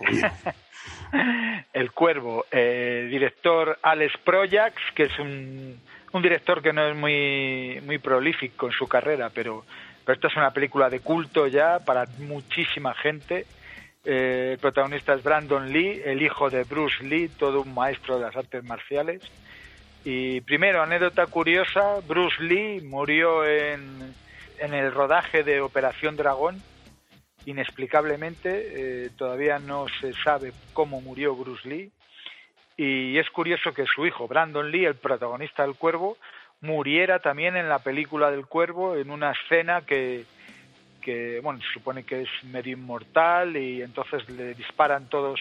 El 1.72 1.92
Cuervo, 1.92 2.46
eh, 2.50 3.06
director 3.08 3.78
Alex 3.82 4.14
Projax, 4.24 4.74
que 4.94 5.04
es 5.04 5.18
un, 5.20 5.80
un, 6.12 6.22
director 6.22 6.60
que 6.60 6.72
no 6.72 6.88
es 6.88 6.96
muy, 6.96 7.80
muy 7.84 7.98
prolífico 7.98 8.66
en 8.66 8.72
su 8.72 8.88
carrera, 8.88 9.30
pero, 9.32 9.64
pero 10.04 10.14
esta 10.14 10.28
es 10.28 10.36
una 10.36 10.50
película 10.50 10.90
de 10.90 10.98
culto 11.00 11.46
ya 11.46 11.78
para 11.78 12.06
muchísima 12.18 12.92
gente. 12.94 13.46
Eh, 14.08 14.50
el 14.52 14.58
protagonista 14.58 15.14
es 15.14 15.22
Brandon 15.24 15.72
Lee, 15.72 16.00
el 16.04 16.22
hijo 16.22 16.48
de 16.48 16.62
Bruce 16.62 17.02
Lee, 17.02 17.28
todo 17.28 17.62
un 17.62 17.74
maestro 17.74 18.16
de 18.16 18.26
las 18.26 18.36
artes 18.36 18.62
marciales. 18.62 19.20
Y 20.04 20.40
primero, 20.42 20.80
anécdota 20.80 21.26
curiosa, 21.26 21.96
Bruce 22.06 22.40
Lee 22.40 22.80
murió 22.82 23.44
en, 23.44 24.14
en 24.60 24.74
el 24.74 24.92
rodaje 24.92 25.42
de 25.42 25.60
Operación 25.60 26.16
Dragón, 26.16 26.62
inexplicablemente, 27.46 29.06
eh, 29.06 29.10
todavía 29.18 29.58
no 29.58 29.86
se 30.00 30.12
sabe 30.12 30.52
cómo 30.72 31.00
murió 31.00 31.34
Bruce 31.34 31.68
Lee, 31.68 31.90
y 32.76 33.18
es 33.18 33.28
curioso 33.30 33.74
que 33.74 33.86
su 33.86 34.06
hijo, 34.06 34.28
Brandon 34.28 34.70
Lee, 34.70 34.84
el 34.84 34.94
protagonista 34.94 35.64
del 35.64 35.74
Cuervo, 35.74 36.16
muriera 36.60 37.18
también 37.18 37.56
en 37.56 37.68
la 37.68 37.80
película 37.80 38.30
del 38.30 38.46
Cuervo 38.46 38.94
en 38.94 39.10
una 39.10 39.32
escena 39.32 39.80
que, 39.80 40.24
que 41.06 41.38
bueno, 41.40 41.60
se 41.60 41.72
supone 41.72 42.02
que 42.02 42.22
es 42.22 42.28
medio 42.42 42.72
inmortal 42.72 43.56
y 43.56 43.80
entonces 43.80 44.28
le 44.28 44.54
disparan 44.54 45.08
todos 45.08 45.38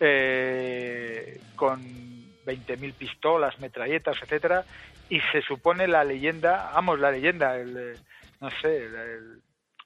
eh, 0.00 1.40
con 1.54 1.80
20.000 1.80 2.92
pistolas, 2.94 3.60
metralletas, 3.60 4.20
etcétera, 4.20 4.64
y 5.08 5.20
se 5.32 5.42
supone 5.42 5.86
la 5.86 6.02
leyenda, 6.02 6.72
vamos, 6.74 6.98
la 6.98 7.12
leyenda, 7.12 7.56
el, 7.56 7.94
no 8.40 8.50
sé, 8.50 8.88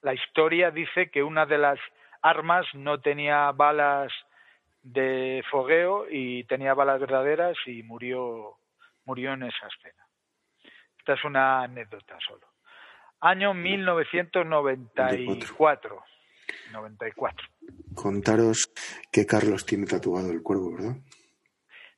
la 0.00 0.14
historia 0.14 0.70
dice 0.70 1.10
que 1.10 1.22
una 1.22 1.44
de 1.44 1.58
las 1.58 1.78
armas 2.22 2.64
no 2.72 2.98
tenía 2.98 3.52
balas 3.52 4.10
de 4.82 5.44
fogueo 5.50 6.06
y 6.10 6.44
tenía 6.44 6.72
balas 6.72 6.98
verdaderas 6.98 7.58
y 7.66 7.82
murió 7.82 8.56
murió 9.04 9.34
en 9.34 9.42
esa 9.42 9.66
escena. 9.66 10.02
Esta 10.98 11.12
es 11.12 11.24
una 11.24 11.62
anécdota 11.62 12.16
solo. 12.26 12.53
Año 13.24 13.54
1994. 13.54 16.04
94. 16.72 17.48
Contaros 17.94 18.70
que 19.10 19.24
Carlos 19.24 19.64
tiene 19.64 19.86
tatuado 19.86 20.30
el 20.30 20.42
cuervo, 20.42 20.74
¿verdad? 20.74 20.96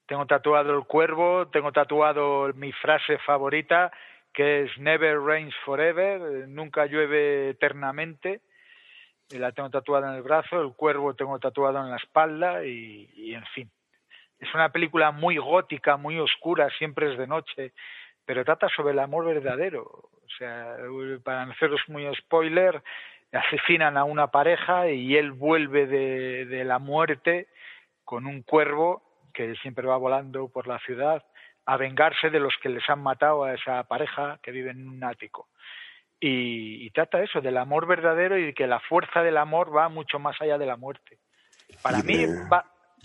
Tengo 0.06 0.24
tatuado 0.26 0.78
el 0.78 0.84
cuervo, 0.84 1.48
tengo 1.48 1.72
tatuado 1.72 2.52
mi 2.54 2.70
frase 2.70 3.18
favorita, 3.26 3.90
que 4.32 4.62
es 4.62 4.70
Never 4.78 5.18
rains 5.18 5.52
forever, 5.64 6.46
nunca 6.46 6.86
llueve 6.86 7.50
eternamente. 7.50 8.42
La 9.30 9.50
tengo 9.50 9.68
tatuada 9.68 10.10
en 10.10 10.14
el 10.18 10.22
brazo, 10.22 10.60
el 10.60 10.74
cuervo 10.74 11.14
tengo 11.14 11.40
tatuado 11.40 11.80
en 11.80 11.90
la 11.90 11.96
espalda 11.96 12.64
y, 12.64 13.10
y 13.16 13.34
en 13.34 13.44
fin. 13.46 13.68
Es 14.38 14.54
una 14.54 14.68
película 14.68 15.10
muy 15.10 15.38
gótica, 15.38 15.96
muy 15.96 16.20
oscura, 16.20 16.70
siempre 16.78 17.10
es 17.10 17.18
de 17.18 17.26
noche, 17.26 17.72
pero 18.24 18.44
trata 18.44 18.68
sobre 18.68 18.92
el 18.92 19.00
amor 19.00 19.24
verdadero. 19.24 20.08
O 20.26 20.36
sea, 20.38 20.76
para 21.22 21.46
no 21.46 21.52
haceros 21.52 21.80
muy 21.88 22.04
spoiler, 22.16 22.82
asesinan 23.32 23.96
a 23.96 24.04
una 24.04 24.28
pareja 24.28 24.88
y 24.88 25.16
él 25.16 25.32
vuelve 25.32 25.86
de, 25.86 26.46
de 26.46 26.64
la 26.64 26.78
muerte 26.78 27.48
con 28.04 28.26
un 28.26 28.42
cuervo 28.42 29.02
que 29.32 29.54
siempre 29.56 29.86
va 29.86 29.96
volando 29.96 30.48
por 30.48 30.66
la 30.66 30.78
ciudad 30.80 31.24
a 31.66 31.76
vengarse 31.76 32.30
de 32.30 32.40
los 32.40 32.54
que 32.62 32.68
les 32.68 32.88
han 32.88 33.02
matado 33.02 33.44
a 33.44 33.54
esa 33.54 33.82
pareja 33.84 34.38
que 34.42 34.52
vive 34.52 34.70
en 34.70 34.88
un 34.88 35.02
ático. 35.04 35.48
Y, 36.18 36.88
trata 36.90 37.22
eso, 37.22 37.40
del 37.40 37.58
amor 37.58 37.86
verdadero 37.86 38.38
y 38.38 38.54
que 38.54 38.66
la 38.66 38.80
fuerza 38.80 39.22
del 39.22 39.36
amor 39.36 39.76
va 39.76 39.88
mucho 39.88 40.18
más 40.18 40.40
allá 40.40 40.56
de 40.56 40.66
la 40.66 40.76
muerte. 40.76 41.18
Para 41.82 42.02
mí, 42.02 42.24
va, 42.50 42.64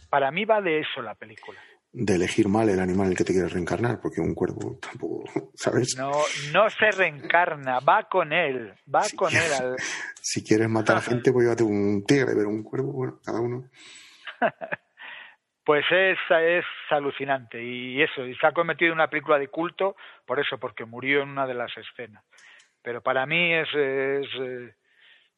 para 0.09 0.31
mí 0.31 0.45
va 0.45 0.61
de 0.61 0.79
eso 0.79 1.01
la 1.01 1.15
película. 1.15 1.59
De 1.93 2.15
elegir 2.15 2.47
mal 2.47 2.69
el 2.69 2.79
animal 2.79 3.07
en 3.07 3.11
el 3.11 3.17
que 3.17 3.25
te 3.25 3.33
quieres 3.33 3.51
reencarnar, 3.51 3.99
porque 3.99 4.21
un 4.21 4.33
cuervo 4.33 4.77
tampoco, 4.81 5.25
¿sabes? 5.55 5.95
No, 5.97 6.11
no 6.53 6.69
se 6.69 6.91
reencarna, 6.91 7.79
va 7.79 8.07
con 8.07 8.31
él, 8.31 8.73
va 8.93 9.03
con 9.15 9.33
él. 9.33 9.75
Si 10.23 10.43
quieres 10.43 10.69
matar 10.69 10.97
a 10.97 11.01
gente, 11.01 11.31
pues 11.31 11.45
llévate 11.45 11.63
un 11.63 12.05
tigre, 12.05 12.33
pero 12.35 12.47
un 12.47 12.63
cuervo, 12.63 12.91
bueno, 12.93 13.19
cada 13.23 13.39
uno. 13.39 13.65
Pues 15.63 15.85
es, 15.91 16.17
es 16.27 16.65
alucinante 16.89 17.63
y 17.63 18.01
eso, 18.01 18.25
y 18.25 18.35
se 18.35 18.47
ha 18.47 18.51
cometido 18.51 18.91
una 18.91 19.09
película 19.09 19.37
de 19.37 19.47
culto 19.47 19.95
por 20.25 20.39
eso, 20.39 20.57
porque 20.57 20.85
murió 20.85 21.21
en 21.21 21.29
una 21.29 21.45
de 21.45 21.53
las 21.53 21.71
escenas. 21.77 22.23
Pero 22.81 23.01
para 23.01 23.27
mí 23.27 23.53
es, 23.53 23.67
es 23.69 24.27
eh, 24.41 24.73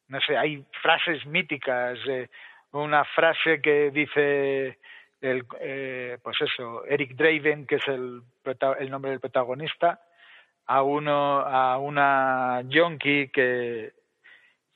no 0.08 0.20
sé, 0.20 0.36
hay 0.36 0.64
frases 0.82 1.24
míticas, 1.26 1.98
eh, 2.08 2.28
una 2.72 3.04
frase 3.04 3.60
que 3.62 3.90
dice 3.90 4.78
el, 5.24 5.44
eh, 5.60 6.18
pues 6.22 6.36
eso, 6.40 6.84
Eric 6.86 7.14
Draven, 7.14 7.66
que 7.66 7.76
es 7.76 7.88
el, 7.88 8.22
el 8.78 8.90
nombre 8.90 9.10
del 9.10 9.20
protagonista, 9.20 10.00
a 10.66 10.82
uno, 10.82 11.40
a 11.40 11.78
una 11.78 12.62
yonki 12.66 13.28
que 13.28 13.92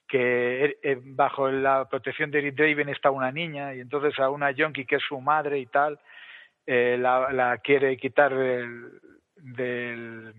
que 0.09 0.79
eh, 0.83 0.99
bajo 1.03 1.51
la 1.51 1.87
protección 1.87 2.31
de 2.31 2.39
Eric 2.39 2.55
Draven 2.55 2.89
está 2.89 3.11
una 3.11 3.31
niña 3.31 3.75
y 3.75 3.81
entonces 3.81 4.19
a 4.19 4.31
una 4.31 4.51
yonki 4.53 4.87
que 4.87 4.97
es 4.97 5.03
su 5.07 5.21
madre 5.21 5.59
y 5.59 5.67
tal 5.67 6.01
eh, 6.67 6.97
la, 6.99 7.31
la, 7.31 7.59
quiere 7.59 7.97
quitar 7.99 8.35
del, 8.35 9.01
del, 9.37 10.35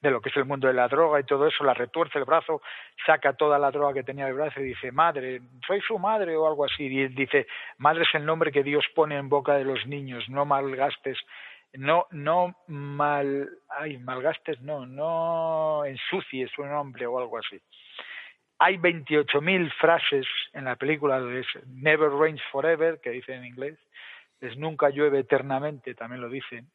de 0.00 0.10
lo 0.10 0.20
que 0.20 0.30
es 0.30 0.36
el 0.36 0.44
mundo 0.44 0.68
de 0.68 0.74
la 0.74 0.88
droga 0.88 1.20
y 1.20 1.24
todo 1.24 1.46
eso, 1.46 1.64
la 1.64 1.74
retuerce 1.74 2.18
el 2.18 2.24
brazo, 2.24 2.62
saca 3.04 3.34
toda 3.34 3.58
la 3.58 3.70
droga 3.70 3.94
que 3.94 4.02
tenía 4.02 4.24
en 4.24 4.30
el 4.30 4.36
brazo 4.36 4.60
y 4.60 4.64
dice, 4.64 4.92
madre, 4.92 5.40
soy 5.66 5.80
su 5.80 5.98
madre 5.98 6.36
o 6.36 6.46
algo 6.46 6.64
así. 6.64 6.84
Y 6.84 7.08
dice, 7.08 7.46
madre 7.78 8.02
es 8.02 8.14
el 8.14 8.24
nombre 8.24 8.52
que 8.52 8.62
Dios 8.62 8.84
pone 8.94 9.16
en 9.16 9.28
boca 9.28 9.54
de 9.54 9.64
los 9.64 9.86
niños, 9.86 10.28
no 10.28 10.44
malgastes, 10.44 11.18
no, 11.74 12.06
no 12.10 12.56
mal, 12.66 13.48
ay, 13.68 13.98
malgastes, 13.98 14.60
no, 14.62 14.86
no 14.86 15.84
ensucies 15.84 16.50
su 16.50 16.64
nombre 16.64 17.06
o 17.06 17.18
algo 17.18 17.38
así 17.38 17.60
hay 18.60 18.76
28.000 18.76 19.72
frases 19.80 20.26
en 20.52 20.66
la 20.66 20.76
película, 20.76 21.18
es 21.32 21.46
Never 21.66 22.10
Rains 22.10 22.42
Forever, 22.52 23.00
que 23.00 23.08
dicen 23.08 23.36
en 23.36 23.46
inglés, 23.46 23.78
es 24.40 24.56
Nunca 24.58 24.90
llueve 24.90 25.20
eternamente, 25.20 25.94
también 25.94 26.20
lo 26.20 26.28
dicen. 26.28 26.68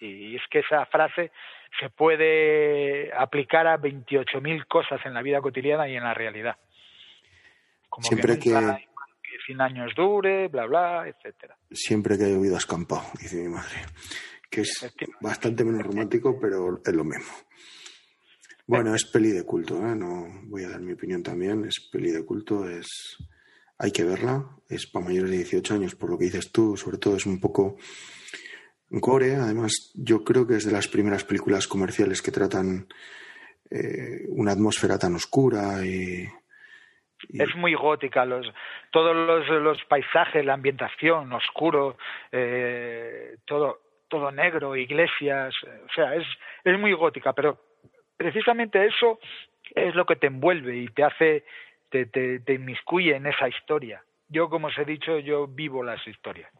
Y 0.00 0.36
es 0.36 0.42
que 0.50 0.60
esa 0.60 0.84
frase 0.86 1.30
se 1.80 1.88
puede 1.90 3.12
aplicar 3.12 3.66
a 3.66 3.78
28.000 3.78 4.66
cosas 4.66 5.00
en 5.04 5.14
la 5.14 5.22
vida 5.22 5.40
cotidiana 5.40 5.88
y 5.88 5.96
en 5.96 6.02
la 6.04 6.14
realidad. 6.14 6.56
Como 7.88 8.06
Siempre 8.06 8.38
que, 8.38 8.50
nunca 8.50 8.60
que- 8.60 8.66
hay 8.82 8.86
mal 8.94 9.08
que 9.22 9.38
100 9.46 9.60
años 9.60 9.92
dure, 9.96 10.48
bla, 10.48 10.66
bla, 10.66 11.08
etcétera. 11.08 11.56
Siempre 11.70 12.18
que 12.18 12.24
he 12.24 12.36
oído 12.36 12.56
escampado, 12.56 13.04
dice 13.20 13.36
mi 13.36 13.48
madre. 13.48 13.76
Que 14.50 14.60
es 14.62 14.94
bastante 15.20 15.64
menos 15.64 15.82
romántico, 15.84 16.38
pero 16.40 16.80
es 16.84 16.94
lo 16.94 17.04
mismo. 17.04 17.32
Bueno, 18.66 18.94
es 18.94 19.04
peli 19.04 19.30
de 19.30 19.44
culto, 19.44 19.76
¿eh? 19.78 19.94
No 19.94 20.26
voy 20.44 20.64
a 20.64 20.70
dar 20.70 20.80
mi 20.80 20.92
opinión 20.92 21.22
también. 21.22 21.64
Es 21.64 21.88
peli 21.92 22.10
de 22.12 22.24
culto, 22.24 22.68
es. 22.68 22.86
Hay 23.78 23.90
que 23.90 24.04
verla. 24.04 24.44
Es 24.68 24.86
para 24.86 25.06
mayores 25.06 25.30
de 25.32 25.36
18 25.38 25.74
años, 25.74 25.94
por 25.96 26.08
lo 26.10 26.16
que 26.16 26.26
dices 26.26 26.50
tú. 26.52 26.76
Sobre 26.76 26.98
todo 26.98 27.16
es 27.16 27.26
un 27.26 27.40
poco 27.40 27.76
gore. 29.00 29.36
Además, 29.36 29.92
yo 29.94 30.24
creo 30.24 30.46
que 30.46 30.54
es 30.56 30.64
de 30.64 30.72
las 30.72 30.88
primeras 30.88 31.24
películas 31.24 31.66
comerciales 31.66 32.22
que 32.22 32.30
tratan 32.30 32.86
eh, 33.70 34.24
una 34.28 34.52
atmósfera 34.52 34.98
tan 34.98 35.14
oscura 35.14 35.84
y. 35.84 36.26
Es 37.32 37.56
muy 37.56 37.74
gótica, 37.74 38.26
los, 38.26 38.46
todos 38.90 39.16
los, 39.16 39.48
los 39.62 39.82
paisajes, 39.86 40.44
la 40.44 40.54
ambientación, 40.54 41.32
oscuro, 41.32 41.96
eh, 42.30 43.36
todo, 43.46 43.80
todo 44.08 44.30
negro, 44.30 44.76
iglesias, 44.76 45.54
o 45.64 45.92
sea, 45.94 46.14
es, 46.14 46.26
es 46.64 46.78
muy 46.78 46.92
gótica, 46.92 47.32
pero 47.32 47.58
precisamente 48.16 48.84
eso 48.84 49.18
es 49.74 49.94
lo 49.94 50.04
que 50.04 50.16
te 50.16 50.26
envuelve 50.26 50.76
y 50.76 50.88
te 50.88 51.02
hace, 51.02 51.44
te, 51.88 52.04
te, 52.06 52.40
te 52.40 52.54
inmiscuye 52.54 53.16
en 53.16 53.26
esa 53.26 53.48
historia. 53.48 54.02
Yo, 54.28 54.50
como 54.50 54.66
os 54.66 54.78
he 54.78 54.84
dicho, 54.84 55.18
yo 55.18 55.46
vivo 55.46 55.82
las 55.82 56.06
historias. 56.06 56.50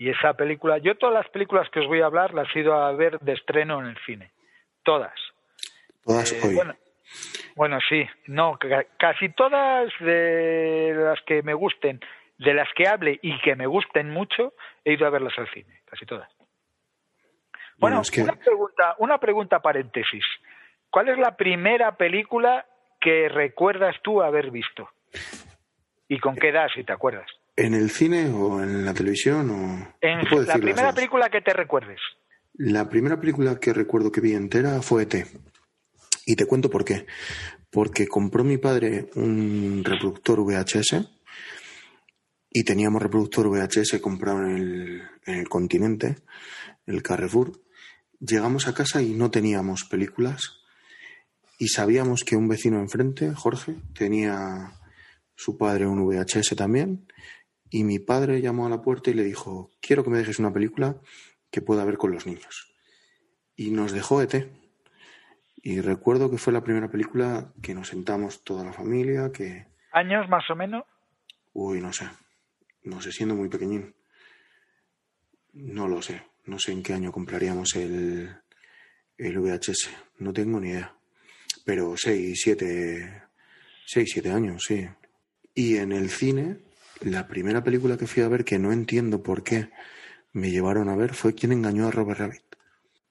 Y 0.00 0.08
esa 0.08 0.32
película, 0.32 0.78
yo 0.78 0.96
todas 0.96 1.14
las 1.14 1.28
películas 1.28 1.68
que 1.68 1.80
os 1.80 1.86
voy 1.86 2.00
a 2.00 2.06
hablar 2.06 2.32
las 2.32 2.48
he 2.56 2.60
ido 2.60 2.72
a 2.72 2.90
ver 2.92 3.18
de 3.20 3.34
estreno 3.34 3.80
en 3.80 3.86
el 3.88 3.98
cine. 4.06 4.30
Todas. 4.82 5.12
Todas 6.02 6.32
Eh, 6.32 6.40
hoy. 6.42 6.54
bueno, 6.54 6.74
bueno, 7.54 7.78
sí, 7.86 8.08
no, 8.26 8.56
ca- 8.58 8.86
casi 8.98 9.28
todas 9.28 9.92
de 10.00 10.94
las 10.96 11.20
que 11.26 11.42
me 11.42 11.52
gusten, 11.52 12.00
de 12.38 12.54
las 12.54 12.66
que 12.74 12.88
hable 12.88 13.18
y 13.20 13.38
que 13.42 13.54
me 13.56 13.66
gusten 13.66 14.08
mucho, 14.08 14.54
he 14.86 14.94
ido 14.94 15.06
a 15.06 15.10
verlas 15.10 15.38
al 15.38 15.50
cine, 15.50 15.82
casi 15.84 16.06
todas. 16.06 16.30
Bueno, 16.38 17.96
Bueno, 17.96 18.00
es 18.00 18.10
que- 18.10 18.22
una 18.22 18.36
pregunta, 18.36 18.94
una 19.00 19.18
pregunta 19.18 19.60
paréntesis. 19.60 20.24
¿Cuál 20.88 21.10
es 21.10 21.18
la 21.18 21.36
primera 21.36 21.94
película 21.98 22.64
que 23.02 23.28
recuerdas 23.28 23.96
tú 24.02 24.22
haber 24.22 24.50
visto? 24.50 24.88
¿Y 26.08 26.18
con 26.20 26.36
qué 26.36 26.48
edad, 26.48 26.68
si 26.74 26.84
te 26.84 26.92
acuerdas? 26.94 27.30
¿En 27.60 27.74
el 27.74 27.90
cine 27.90 28.30
o 28.30 28.62
en 28.62 28.86
la 28.86 28.94
televisión? 28.94 29.50
O... 29.50 29.94
En 30.00 30.26
puedo 30.30 30.44
la 30.44 30.54
primera 30.54 30.94
película 30.94 31.28
que 31.28 31.42
te 31.42 31.52
recuerdes. 31.52 32.00
La 32.54 32.88
primera 32.88 33.20
película 33.20 33.60
que 33.60 33.74
recuerdo 33.74 34.10
que 34.10 34.22
vi 34.22 34.32
entera 34.32 34.80
fue 34.80 35.02
ET. 35.02 35.26
Y 36.24 36.36
te 36.36 36.46
cuento 36.46 36.70
por 36.70 36.86
qué. 36.86 37.04
Porque 37.70 38.08
compró 38.08 38.44
mi 38.44 38.56
padre 38.56 39.10
un 39.14 39.82
reproductor 39.84 40.40
VHS 40.40 41.06
y 42.48 42.64
teníamos 42.64 43.02
reproductor 43.02 43.48
VHS 43.50 44.00
comprado 44.00 44.38
en 44.38 44.56
el, 44.56 45.02
en 45.26 45.34
el 45.40 45.48
continente, 45.50 46.16
el 46.86 47.02
Carrefour. 47.02 47.52
Llegamos 48.20 48.68
a 48.68 48.74
casa 48.74 49.02
y 49.02 49.10
no 49.10 49.30
teníamos 49.30 49.84
películas 49.84 50.62
y 51.58 51.68
sabíamos 51.68 52.24
que 52.24 52.36
un 52.36 52.48
vecino 52.48 52.78
enfrente, 52.78 53.34
Jorge, 53.34 53.76
tenía 53.94 54.72
su 55.36 55.58
padre 55.58 55.86
un 55.86 56.06
VHS 56.06 56.56
también 56.56 57.06
y 57.70 57.84
mi 57.84 57.98
padre 57.98 58.40
llamó 58.40 58.66
a 58.66 58.70
la 58.70 58.82
puerta 58.82 59.10
y 59.10 59.14
le 59.14 59.22
dijo, 59.22 59.70
quiero 59.80 60.02
que 60.04 60.10
me 60.10 60.18
dejes 60.18 60.38
una 60.38 60.52
película 60.52 60.96
que 61.50 61.62
pueda 61.62 61.84
ver 61.84 61.96
con 61.96 62.12
los 62.12 62.26
niños. 62.26 62.74
Y 63.56 63.70
nos 63.70 63.92
dejó 63.92 64.20
ET. 64.22 64.50
Y 65.62 65.80
recuerdo 65.80 66.30
que 66.30 66.38
fue 66.38 66.52
la 66.52 66.64
primera 66.64 66.88
película 66.88 67.52
que 67.62 67.74
nos 67.74 67.88
sentamos 67.88 68.42
toda 68.44 68.64
la 68.64 68.72
familia, 68.72 69.30
que, 69.30 69.66
¿Años 69.92 70.28
más 70.28 70.48
o 70.50 70.56
menos? 70.56 70.84
uy, 71.52 71.80
no 71.80 71.92
sé, 71.92 72.08
no 72.84 73.00
sé, 73.00 73.12
siendo 73.12 73.34
muy 73.34 73.48
pequeñín. 73.48 73.94
No 75.52 75.88
lo 75.88 76.00
sé, 76.00 76.22
no 76.46 76.58
sé 76.58 76.72
en 76.72 76.82
qué 76.82 76.94
año 76.94 77.10
compraríamos 77.12 77.74
el, 77.74 78.30
el 79.18 79.38
VHS, 79.38 79.90
no 80.18 80.32
tengo 80.32 80.60
ni 80.60 80.70
idea. 80.70 80.94
Pero 81.64 81.96
seis, 81.96 82.40
siete, 82.42 83.24
seis, 83.84 84.08
siete 84.12 84.30
años, 84.30 84.62
sí. 84.66 84.88
Y 85.54 85.76
en 85.76 85.92
el 85.92 86.08
cine, 86.08 86.58
la 87.00 87.26
primera 87.26 87.62
película 87.62 87.96
que 87.96 88.06
fui 88.06 88.22
a 88.22 88.28
ver, 88.28 88.44
que 88.44 88.58
no 88.58 88.72
entiendo 88.72 89.22
por 89.22 89.42
qué 89.42 89.70
me 90.32 90.50
llevaron 90.50 90.88
a 90.88 90.96
ver, 90.96 91.14
fue 91.14 91.34
Quien 91.34 91.52
engañó 91.52 91.88
a 91.88 91.90
Robert 91.90 92.20
Rabbit. 92.20 92.42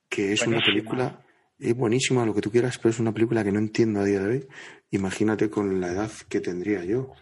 Que 0.09 0.33
es 0.33 0.45
una 0.47 0.59
película, 0.59 1.21
es 1.59 1.75
buenísima, 1.75 2.25
lo 2.25 2.33
que 2.33 2.41
tú 2.41 2.51
quieras, 2.51 2.77
pero 2.77 2.89
es 2.89 2.99
una 2.99 3.13
película 3.13 3.43
que 3.43 3.51
no 3.51 3.59
entiendo 3.59 3.99
a 3.99 4.05
día 4.05 4.19
de 4.19 4.27
hoy. 4.27 4.47
Imagínate 4.91 5.49
con 5.49 5.79
la 5.79 5.91
edad 5.91 6.11
que 6.29 6.39
tendría 6.39 6.83
yo. 6.83 7.13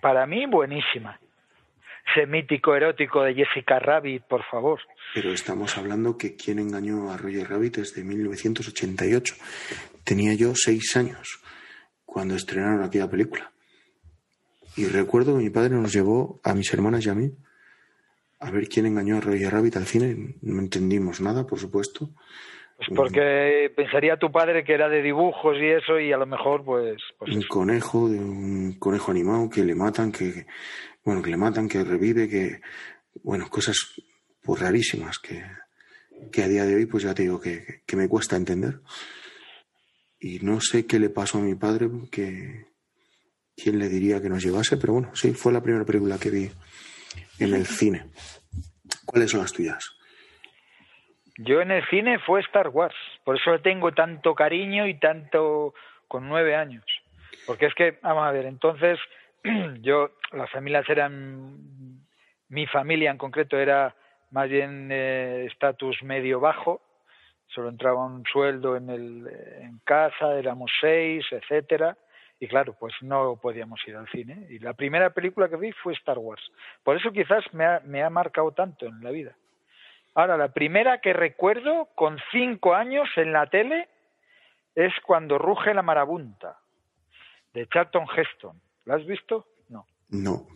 Para 0.00 0.26
mí, 0.26 0.46
buenísima. 0.46 1.18
Ese 2.10 2.26
mítico 2.26 2.74
erótico 2.74 3.22
de 3.22 3.34
Jessica 3.34 3.78
Rabbit, 3.78 4.24
por 4.24 4.42
favor. 4.44 4.80
Pero 5.14 5.32
estamos 5.32 5.76
hablando 5.78 6.16
que 6.16 6.36
Quien 6.36 6.58
engañó 6.58 7.10
a 7.10 7.16
Roger 7.16 7.48
Rabbit 7.48 7.78
es 7.78 7.94
de 7.94 8.04
1988. 8.04 9.34
Tenía 10.04 10.34
yo 10.34 10.54
seis 10.54 10.96
años 10.96 11.40
cuando 12.04 12.34
estrenaron 12.34 12.82
aquella 12.82 13.08
película. 13.08 13.52
Y 14.76 14.86
recuerdo 14.86 15.36
que 15.36 15.44
mi 15.44 15.50
padre 15.50 15.76
nos 15.76 15.92
llevó 15.92 16.40
a 16.42 16.54
mis 16.54 16.72
hermanas 16.72 17.04
y 17.06 17.10
a 17.10 17.14
mí 17.14 17.30
a 18.42 18.50
ver 18.50 18.68
quién 18.68 18.86
engañó 18.86 19.16
a 19.16 19.20
Roger 19.20 19.52
Rabbit 19.52 19.76
al 19.76 19.86
cine. 19.86 20.34
No 20.42 20.60
entendimos 20.60 21.20
nada, 21.20 21.46
por 21.46 21.58
supuesto. 21.58 22.10
Pues 22.76 22.88
porque 22.96 23.70
pensaría 23.76 24.16
tu 24.16 24.32
padre 24.32 24.64
que 24.64 24.74
era 24.74 24.88
de 24.88 25.02
dibujos 25.02 25.56
y 25.60 25.66
eso, 25.66 26.00
y 26.00 26.12
a 26.12 26.16
lo 26.16 26.26
mejor, 26.26 26.64
pues. 26.64 27.00
pues 27.18 27.36
un 27.36 27.42
conejo, 27.42 28.08
de 28.08 28.18
un 28.18 28.76
conejo 28.80 29.12
animado 29.12 29.48
que 29.48 29.64
le 29.64 29.76
matan, 29.76 30.10
que 30.10 30.46
bueno, 31.04 31.22
que 31.22 31.30
le 31.30 31.36
matan, 31.36 31.68
que 31.68 31.84
revive, 31.84 32.28
que 32.28 32.60
bueno, 33.22 33.48
cosas 33.48 33.76
pues 34.42 34.60
rarísimas 34.60 35.20
que, 35.20 35.44
que 36.32 36.42
a 36.42 36.48
día 36.48 36.64
de 36.64 36.74
hoy 36.74 36.86
pues 36.86 37.04
ya 37.04 37.14
te 37.14 37.22
digo 37.22 37.40
que, 37.40 37.82
que 37.86 37.96
me 37.96 38.08
cuesta 38.08 38.34
entender. 38.34 38.80
Y 40.18 40.40
no 40.40 40.60
sé 40.60 40.86
qué 40.86 40.98
le 40.98 41.10
pasó 41.10 41.38
a 41.38 41.42
mi 41.42 41.54
padre, 41.54 41.88
que 42.10 42.66
quién 43.62 43.78
le 43.78 43.88
diría 43.88 44.20
que 44.20 44.28
nos 44.28 44.42
llevase, 44.42 44.76
pero 44.76 44.94
bueno, 44.94 45.14
sí, 45.14 45.32
fue 45.32 45.52
la 45.52 45.62
primera 45.62 45.84
película 45.84 46.18
que 46.18 46.30
vi 46.30 46.50
en 47.38 47.54
el 47.54 47.66
cine. 47.66 48.06
¿Cuáles 49.06 49.30
son 49.30 49.40
las 49.40 49.52
tuyas? 49.52 49.96
Yo 51.38 51.60
en 51.60 51.70
el 51.70 51.86
cine 51.88 52.18
fue 52.18 52.40
Star 52.40 52.68
Wars. 52.68 52.94
Por 53.24 53.36
eso 53.36 53.52
le 53.52 53.58
tengo 53.60 53.92
tanto 53.92 54.34
cariño 54.34 54.86
y 54.86 54.98
tanto. 54.98 55.74
con 56.08 56.28
nueve 56.28 56.54
años. 56.54 56.84
Porque 57.46 57.66
es 57.66 57.74
que, 57.74 57.98
vamos 58.02 58.26
a 58.26 58.32
ver, 58.32 58.46
entonces. 58.46 58.98
yo, 59.80 60.10
las 60.32 60.50
familias 60.50 60.88
eran. 60.88 62.02
Mi 62.48 62.66
familia 62.66 63.10
en 63.10 63.18
concreto 63.18 63.58
era 63.58 63.94
más 64.30 64.48
bien 64.48 64.90
eh, 64.92 65.46
estatus 65.50 66.02
medio 66.02 66.38
bajo. 66.38 66.82
Solo 67.48 67.68
entraba 67.68 68.06
un 68.06 68.24
sueldo 68.24 68.76
en, 68.76 68.90
el, 68.90 69.28
en 69.60 69.78
casa, 69.84 70.38
éramos 70.38 70.70
seis, 70.80 71.24
etcétera. 71.30 71.96
Y 72.42 72.48
claro, 72.48 72.74
pues 72.76 72.92
no 73.02 73.36
podíamos 73.36 73.78
ir 73.86 73.94
al 73.94 74.08
cine. 74.08 74.48
Y 74.50 74.58
la 74.58 74.72
primera 74.72 75.10
película 75.10 75.48
que 75.48 75.54
vi 75.54 75.70
fue 75.70 75.92
Star 75.92 76.18
Wars. 76.18 76.42
Por 76.82 76.96
eso 76.96 77.12
quizás 77.12 77.44
me 77.54 77.64
ha, 77.64 77.78
me 77.84 78.02
ha 78.02 78.10
marcado 78.10 78.50
tanto 78.50 78.84
en 78.84 79.00
la 79.00 79.12
vida. 79.12 79.36
Ahora, 80.16 80.36
la 80.36 80.48
primera 80.48 81.00
que 81.00 81.12
recuerdo 81.12 81.90
con 81.94 82.18
cinco 82.32 82.74
años 82.74 83.08
en 83.14 83.32
la 83.32 83.46
tele 83.46 83.88
es 84.74 84.92
cuando 85.06 85.38
ruge 85.38 85.72
la 85.72 85.82
marabunta, 85.82 86.58
de 87.54 87.68
Charlton 87.68 88.06
Heston. 88.12 88.60
¿La 88.86 88.96
has 88.96 89.06
visto? 89.06 89.46
No. 89.68 89.86
No. 90.08 90.48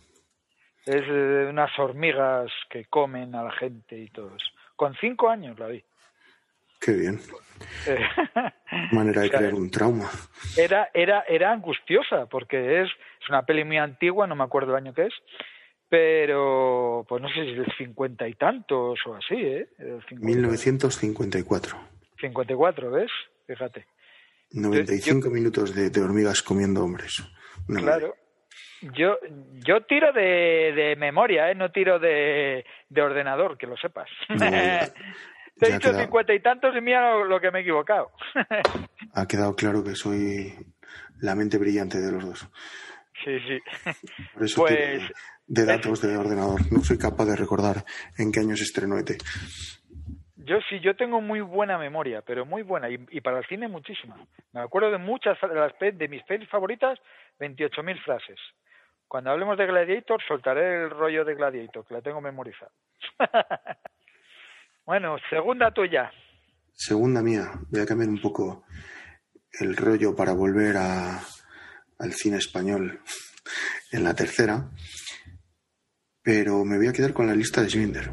Es 0.86 1.06
de 1.06 1.46
unas 1.46 1.70
hormigas 1.78 2.50
que 2.68 2.86
comen 2.86 3.32
a 3.36 3.44
la 3.44 3.52
gente 3.52 3.96
y 3.96 4.08
todo 4.08 4.34
eso. 4.34 4.48
Con 4.74 4.96
cinco 4.96 5.28
años 5.28 5.56
la 5.56 5.68
vi. 5.68 5.84
Qué 6.80 6.92
bien. 6.92 7.20
Eh, 7.86 7.98
Manera 8.92 9.22
de 9.22 9.26
o 9.28 9.30
sea, 9.30 9.38
crear 9.38 9.54
un 9.54 9.70
trauma. 9.70 10.10
era, 10.56 10.90
era, 10.92 11.24
era 11.28 11.52
angustiosa, 11.52 12.26
porque 12.26 12.82
es, 12.82 12.88
es 12.88 13.28
una 13.28 13.44
peli 13.44 13.64
muy 13.64 13.78
antigua, 13.78 14.26
no 14.26 14.36
me 14.36 14.44
acuerdo 14.44 14.72
el 14.72 14.84
año 14.84 14.94
que 14.94 15.06
es, 15.06 15.14
pero 15.88 17.04
pues 17.08 17.22
no 17.22 17.28
sé 17.28 17.34
si 17.34 17.50
es 17.50 17.56
del 17.58 17.72
cincuenta 17.78 18.28
y 18.28 18.34
tantos 18.34 18.98
o 19.06 19.14
así, 19.14 19.36
¿eh? 19.36 19.68
El 19.78 20.02
50 20.08 20.26
1954. 20.26 21.76
54, 22.20 22.90
¿ves? 22.90 23.10
Fíjate. 23.46 23.86
95 24.52 25.28
minutos 25.30 25.74
de, 25.74 25.90
de 25.90 26.00
hormigas 26.00 26.42
comiendo 26.42 26.82
hombres. 26.84 27.22
Una 27.68 27.80
Claro. 27.80 28.14
Yo, 28.94 29.18
yo 29.66 29.80
tiro 29.82 30.12
de, 30.12 30.72
de 30.74 30.96
memoria, 30.96 31.50
¿eh? 31.50 31.54
no 31.54 31.70
tiro 31.72 31.98
de, 31.98 32.64
de 32.88 33.02
ordenador, 33.02 33.56
que 33.56 33.66
lo 33.66 33.76
sepas. 33.76 34.08
No, 34.28 34.36
Te 35.58 35.68
he 35.68 35.72
dicho 35.72 35.92
cincuenta 35.98 36.34
y 36.34 36.40
tantos 36.40 36.74
y 36.76 36.80
mira 36.80 37.12
lo, 37.12 37.24
lo 37.24 37.40
que 37.40 37.50
me 37.50 37.58
he 37.58 37.62
equivocado. 37.62 38.10
Ha 39.14 39.26
quedado 39.26 39.54
claro 39.56 39.82
que 39.82 39.94
soy 39.94 40.52
la 41.20 41.34
mente 41.34 41.58
brillante 41.58 41.98
de 41.98 42.12
los 42.12 42.24
dos. 42.24 42.48
sí, 43.24 43.38
sí. 43.40 43.58
Por 44.34 44.44
eso 44.44 44.60
Pues- 44.62 45.10
de 45.48 45.64
datos 45.64 46.02
de 46.02 46.16
ordenador. 46.16 46.60
No 46.72 46.80
soy 46.80 46.98
capaz 46.98 47.24
de 47.26 47.36
recordar 47.36 47.84
en 48.18 48.32
qué 48.32 48.40
año 48.40 48.56
se 48.56 48.64
estrenó 48.64 48.98
ET. 48.98 49.12
yo 50.36 50.58
sí, 50.68 50.80
yo 50.80 50.94
tengo 50.96 51.20
muy 51.20 51.40
buena 51.40 51.78
memoria, 51.78 52.20
pero 52.22 52.44
muy 52.44 52.62
buena, 52.62 52.90
y, 52.90 52.98
y 53.10 53.20
para 53.20 53.38
el 53.38 53.46
cine 53.46 53.68
muchísima. 53.68 54.16
Me 54.52 54.60
acuerdo 54.60 54.90
de 54.90 54.98
muchas 54.98 55.38
de, 55.40 55.54
las, 55.54 55.72
de 55.78 56.08
mis 56.08 56.22
pelis 56.24 56.48
favoritas, 56.48 56.98
28.000 57.40 58.02
frases. 58.04 58.38
Cuando 59.08 59.30
hablemos 59.30 59.56
de 59.56 59.66
Gladiator, 59.66 60.20
soltaré 60.26 60.82
el 60.84 60.90
rollo 60.90 61.24
de 61.24 61.34
Gladiator, 61.36 61.86
que 61.86 61.94
la 61.94 62.02
tengo 62.02 62.20
memorizada. 62.20 62.72
bueno, 64.86 65.16
segunda 65.28 65.70
tuya. 65.72 66.10
Segunda 66.72 67.22
mía. 67.22 67.50
Voy 67.70 67.80
a 67.80 67.86
cambiar 67.86 68.08
un 68.08 68.20
poco 68.20 68.64
el 69.60 69.76
rollo 69.76 70.14
para 70.14 70.32
volver 70.32 70.76
a, 70.76 71.20
al 71.98 72.12
cine 72.12 72.36
español 72.36 73.00
en 73.90 74.04
la 74.04 74.14
tercera. 74.14 74.70
Pero 76.22 76.64
me 76.64 76.76
voy 76.76 76.88
a 76.88 76.92
quedar 76.92 77.12
con 77.12 77.26
la 77.26 77.34
lista 77.34 77.62
de 77.62 77.68
Schindler. 77.68 78.10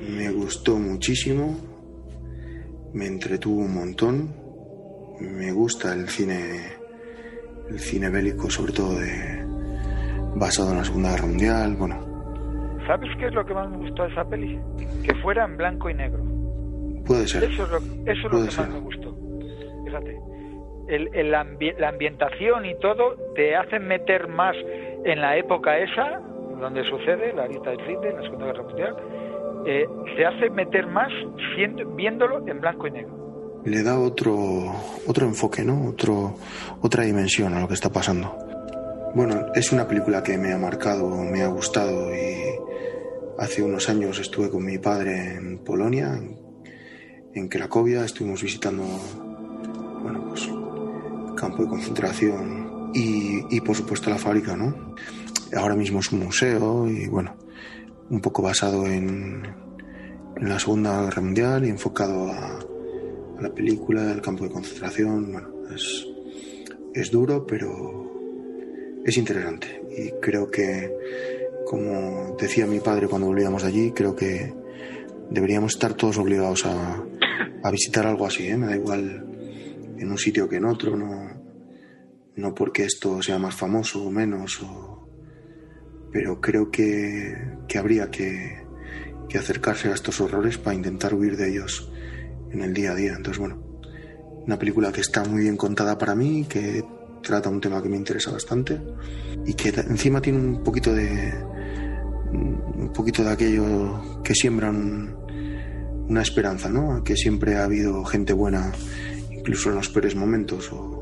Me 0.00 0.30
gustó 0.30 0.78
muchísimo, 0.78 1.56
me 2.92 3.06
entretuvo 3.06 3.60
un 3.60 3.74
montón, 3.74 4.34
me 5.20 5.52
gusta 5.52 5.94
el 5.94 6.08
cine, 6.08 6.72
el 7.68 7.78
cine 7.78 8.10
bélico, 8.10 8.50
sobre 8.50 8.72
todo 8.72 8.98
de, 8.98 9.39
basado 10.34 10.70
en 10.70 10.78
la 10.78 10.84
Segunda 10.84 11.10
Guerra 11.10 11.26
Mundial, 11.26 11.76
bueno. 11.76 11.96
¿Sabes 12.86 13.10
qué 13.18 13.26
es 13.26 13.34
lo 13.34 13.44
que 13.44 13.54
más 13.54 13.70
me 13.70 13.76
gustó 13.76 14.02
de 14.04 14.08
esa 14.10 14.24
peli? 14.24 14.58
Que 15.04 15.14
fuera 15.16 15.44
en 15.44 15.56
blanco 15.56 15.90
y 15.90 15.94
negro. 15.94 16.22
Puede 17.04 17.26
ser. 17.28 17.44
Eso 17.44 17.64
es 17.64 17.70
lo, 17.70 17.78
eso 17.78 17.86
es 18.10 18.22
lo 18.22 18.30
que 18.30 18.56
más 18.56 18.68
me 18.68 18.80
gustó. 18.80 19.16
Fíjate. 19.84 20.18
El, 20.88 21.14
el 21.14 21.34
ambi 21.34 21.72
la 21.78 21.90
ambientación 21.90 22.66
y 22.66 22.76
todo 22.80 23.14
te 23.36 23.54
hacen 23.54 23.86
meter 23.86 24.26
más 24.26 24.56
en 25.04 25.20
la 25.20 25.36
época 25.36 25.78
esa, 25.78 26.20
donde 26.60 26.82
sucede 26.84 27.32
la 27.32 27.46
lista 27.46 27.70
del 27.70 27.86
cine, 27.86 28.12
la 28.12 28.22
Segunda 28.22 28.46
Guerra 28.46 28.62
Mundial, 28.64 28.96
eh, 29.66 29.86
se 30.16 30.24
hace 30.24 30.50
meter 30.50 30.86
más 30.86 31.12
siendo, 31.54 31.84
viéndolo 31.94 32.46
en 32.46 32.60
blanco 32.60 32.86
y 32.86 32.90
negro. 32.90 33.60
Le 33.64 33.82
da 33.82 33.98
otro, 33.98 34.34
otro 35.06 35.26
enfoque, 35.26 35.62
¿no? 35.64 35.90
Otro, 35.90 36.34
otra 36.80 37.04
dimensión 37.04 37.54
a 37.54 37.60
lo 37.60 37.68
que 37.68 37.74
está 37.74 37.90
pasando. 37.90 38.49
Bueno, 39.12 39.46
es 39.54 39.72
una 39.72 39.88
película 39.88 40.22
que 40.22 40.38
me 40.38 40.52
ha 40.52 40.58
marcado, 40.58 41.08
me 41.24 41.42
ha 41.42 41.48
gustado 41.48 42.14
y 42.14 42.44
hace 43.38 43.60
unos 43.62 43.88
años 43.88 44.18
estuve 44.20 44.48
con 44.50 44.64
mi 44.64 44.78
padre 44.78 45.34
en 45.34 45.58
Polonia, 45.58 46.20
en, 47.34 47.48
Cracovia, 47.48 48.04
estuvimos 48.04 48.42
visitando, 48.42 48.84
bueno, 50.02 50.28
pues 50.28 50.48
campo 51.36 51.64
de 51.64 51.68
concentración 51.68 52.92
y, 52.94 53.56
y 53.56 53.60
por 53.60 53.74
supuesto 53.74 54.10
la 54.10 54.18
fábrica, 54.18 54.56
¿no? 54.56 54.94
Ahora 55.56 55.74
mismo 55.74 55.98
es 55.98 56.12
un 56.12 56.20
museo 56.20 56.88
y 56.88 57.08
bueno, 57.08 57.36
un 58.10 58.20
poco 58.20 58.42
basado 58.42 58.86
en, 58.86 59.42
la 60.36 60.58
Segunda 60.58 61.02
Guerra 61.02 61.22
Mundial 61.22 61.66
y 61.66 61.68
enfocado 61.68 62.30
a, 62.30 62.58
la 63.40 63.54
película, 63.54 64.04
del 64.04 64.20
campo 64.20 64.44
de 64.44 64.50
concentración. 64.50 65.32
Bueno, 65.32 65.48
es, 65.74 66.06
es 66.94 67.10
duro, 67.10 67.46
pero 67.46 68.09
es 69.04 69.16
interesante. 69.16 69.82
Y 69.96 70.20
creo 70.20 70.50
que, 70.50 70.92
como 71.66 72.36
decía 72.40 72.66
mi 72.66 72.80
padre 72.80 73.08
cuando 73.08 73.28
volvíamos 73.28 73.62
de 73.62 73.68
allí, 73.68 73.92
creo 73.92 74.14
que 74.14 74.52
deberíamos 75.30 75.74
estar 75.74 75.94
todos 75.94 76.18
obligados 76.18 76.66
a, 76.66 77.02
a 77.62 77.70
visitar 77.70 78.06
algo 78.06 78.26
así. 78.26 78.46
¿eh? 78.48 78.56
Me 78.56 78.66
da 78.66 78.76
igual 78.76 79.26
en 79.98 80.10
un 80.10 80.18
sitio 80.18 80.48
que 80.48 80.56
en 80.56 80.64
otro, 80.64 80.96
no, 80.96 81.30
no 82.36 82.54
porque 82.54 82.84
esto 82.84 83.22
sea 83.22 83.38
más 83.38 83.54
famoso 83.54 84.02
o 84.04 84.10
menos 84.10 84.60
pero 86.12 86.40
creo 86.40 86.70
que, 86.70 87.36
que 87.68 87.78
habría 87.78 88.10
que, 88.10 88.64
que, 89.28 89.38
acercarse 89.38 89.88
a 89.88 89.94
estos 89.94 90.20
horrores 90.20 90.58
para 90.58 90.74
intentar 90.74 91.14
huir 91.14 91.36
de 91.36 91.50
ellos 91.50 91.90
en 92.50 92.62
el 92.62 92.74
día 92.74 92.92
a 92.92 92.94
día. 92.94 93.12
Entonces, 93.16 93.38
bueno, 93.38 93.62
una 94.44 94.58
película 94.58 94.90
que 94.90 95.00
está 95.00 95.24
muy 95.24 95.42
bien 95.42 95.56
contada 95.56 95.98
para 95.98 96.14
mí, 96.16 96.46
que 96.48 96.84
trata 97.22 97.48
un 97.48 97.60
tema 97.60 97.82
que 97.82 97.88
me 97.88 97.96
interesa 97.96 98.32
bastante 98.32 98.78
y 99.46 99.54
que 99.54 99.68
encima 99.68 100.20
tiene 100.20 100.38
un 100.38 100.62
poquito 100.62 100.92
de 100.92 101.32
un 102.32 102.92
poquito 102.94 103.24
de 103.24 103.32
aquello 103.32 104.22
que 104.24 104.34
siembran 104.34 105.16
una 106.08 106.22
esperanza, 106.22 106.68
¿no? 106.68 107.02
Que 107.04 107.16
siempre 107.16 107.56
ha 107.56 107.64
habido 107.64 108.04
gente 108.04 108.32
buena, 108.32 108.72
incluso 109.30 109.70
en 109.70 109.76
los 109.76 109.88
peores 109.88 110.14
momentos 110.14 110.72
o 110.72 111.00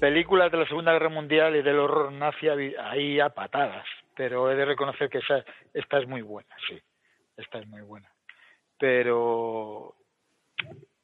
películas 0.00 0.50
de 0.50 0.58
la 0.58 0.66
Segunda 0.66 0.92
Guerra 0.92 1.10
Mundial 1.10 1.54
y 1.54 1.62
del 1.62 1.78
horror 1.78 2.10
nazi 2.10 2.48
ahí 2.48 3.20
a 3.20 3.28
patadas, 3.28 3.86
pero 4.16 4.50
he 4.50 4.56
de 4.56 4.64
reconocer 4.64 5.10
que 5.10 5.18
esa, 5.18 5.44
esta 5.74 5.98
es 5.98 6.08
muy 6.08 6.22
buena, 6.22 6.56
sí, 6.66 6.80
esta 7.36 7.58
es 7.58 7.68
muy 7.68 7.82
buena. 7.82 8.10
Pero, 8.78 9.94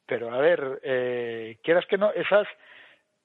pero 0.05 0.33
a 0.33 0.39
ver, 0.39 0.79
eh, 0.83 1.59
quieras 1.63 1.85
que 1.85 1.97
no, 1.97 2.11
esas 2.11 2.47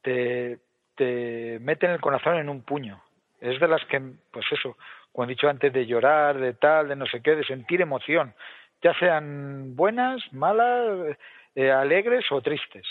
te, 0.03 0.59
te 0.95 1.59
meten 1.61 1.91
el 1.91 2.01
corazón 2.01 2.37
en 2.37 2.49
un 2.49 2.63
puño. 2.63 3.03
Es 3.41 3.59
de 3.61 3.69
las 3.69 3.85
que, 3.87 4.01
pues 4.31 4.47
eso, 4.53 4.77
como 5.13 5.25
he 5.25 5.29
dicho 5.29 5.49
antes, 5.49 5.73
de 5.73 5.87
llorar, 5.87 6.39
de 6.39 6.55
tal, 6.55 6.89
de 6.89 6.97
no 6.97 7.07
sé 7.07 7.21
qué, 7.21 7.35
de 7.35 7.45
sentir 7.45 7.81
emoción, 7.81 8.35
ya 8.83 8.95
sean 8.99 9.75
buenas, 9.75 10.21
malas, 10.33 11.17
eh, 11.55 11.71
alegres 11.71 12.25
o 12.31 12.41
tristes. 12.41 12.87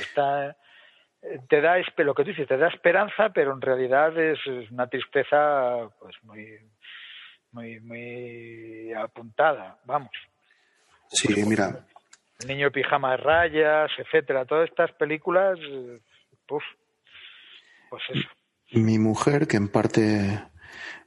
Está, 0.00 0.56
te 1.48 1.60
da 1.60 1.76
lo 1.98 2.14
que 2.14 2.22
tú 2.22 2.30
dices 2.30 2.46
te 2.46 2.56
da 2.56 2.68
esperanza 2.68 3.30
pero 3.30 3.52
en 3.52 3.60
realidad 3.60 4.16
es, 4.18 4.38
una 4.70 4.86
tristeza 4.88 5.88
pues 5.98 6.14
muy 6.22 6.58
muy 7.52 7.80
muy 7.80 8.92
apuntada 8.92 9.78
vamos 9.84 10.12
sí 11.08 11.34
mira 11.46 11.86
el 12.40 12.48
niño 12.48 12.70
pijama 12.70 13.12
de 13.12 13.16
rayas 13.18 13.90
etcétera 13.96 14.44
todas 14.44 14.68
estas 14.68 14.92
películas 14.92 15.58
pues 16.46 16.64
eso 17.96 18.18
mi 18.72 18.98
mujer 18.98 19.46
que 19.46 19.56
en 19.56 19.68
parte 19.68 20.40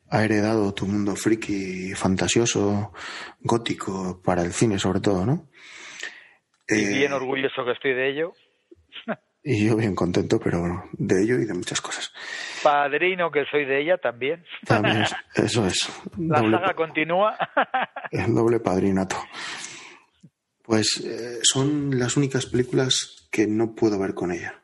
ha 0.10 0.23
heredado 0.23 0.73
tu 0.73 0.86
mundo 0.86 1.15
friki 1.15 1.93
fantasioso 1.95 2.93
gótico 3.39 4.21
para 4.23 4.41
el 4.41 4.54
cine 4.54 4.80
sobre 4.80 5.00
todo 5.00 5.26
no 5.26 5.50
y 6.67 6.86
bien 6.86 7.12
eh, 7.12 7.15
orgulloso 7.15 7.65
que 7.65 7.71
estoy 7.71 7.93
de 7.93 8.10
ello 8.10 8.34
y 9.50 9.65
yo 9.65 9.78
bien 9.78 9.95
contento, 9.95 10.41
pero 10.41 10.84
de 10.91 11.23
ello 11.23 11.39
y 11.39 11.45
de 11.45 11.54
muchas 11.54 11.80
cosas. 11.80 12.12
Padrino 12.62 13.32
que 13.32 13.45
soy 13.50 13.63
de 13.63 13.82
ella 13.82 13.97
también. 13.97 14.43
También, 14.65 15.06
eso 15.36 15.65
es. 15.65 15.89
La 16.17 16.41
doble, 16.41 16.58
saga 16.58 16.73
continúa. 16.73 17.38
El 18.12 18.36
doble 18.36 18.60
padrinato. 18.60 19.15
Pues 20.63 21.02
eh, 21.06 21.39
son 21.43 21.97
las 21.97 22.17
únicas 22.17 22.45
películas 22.45 23.30
que 23.32 23.47
no 23.47 23.73
puedo 23.73 23.97
ver 23.97 24.13
con 24.13 24.34
ella. 24.34 24.62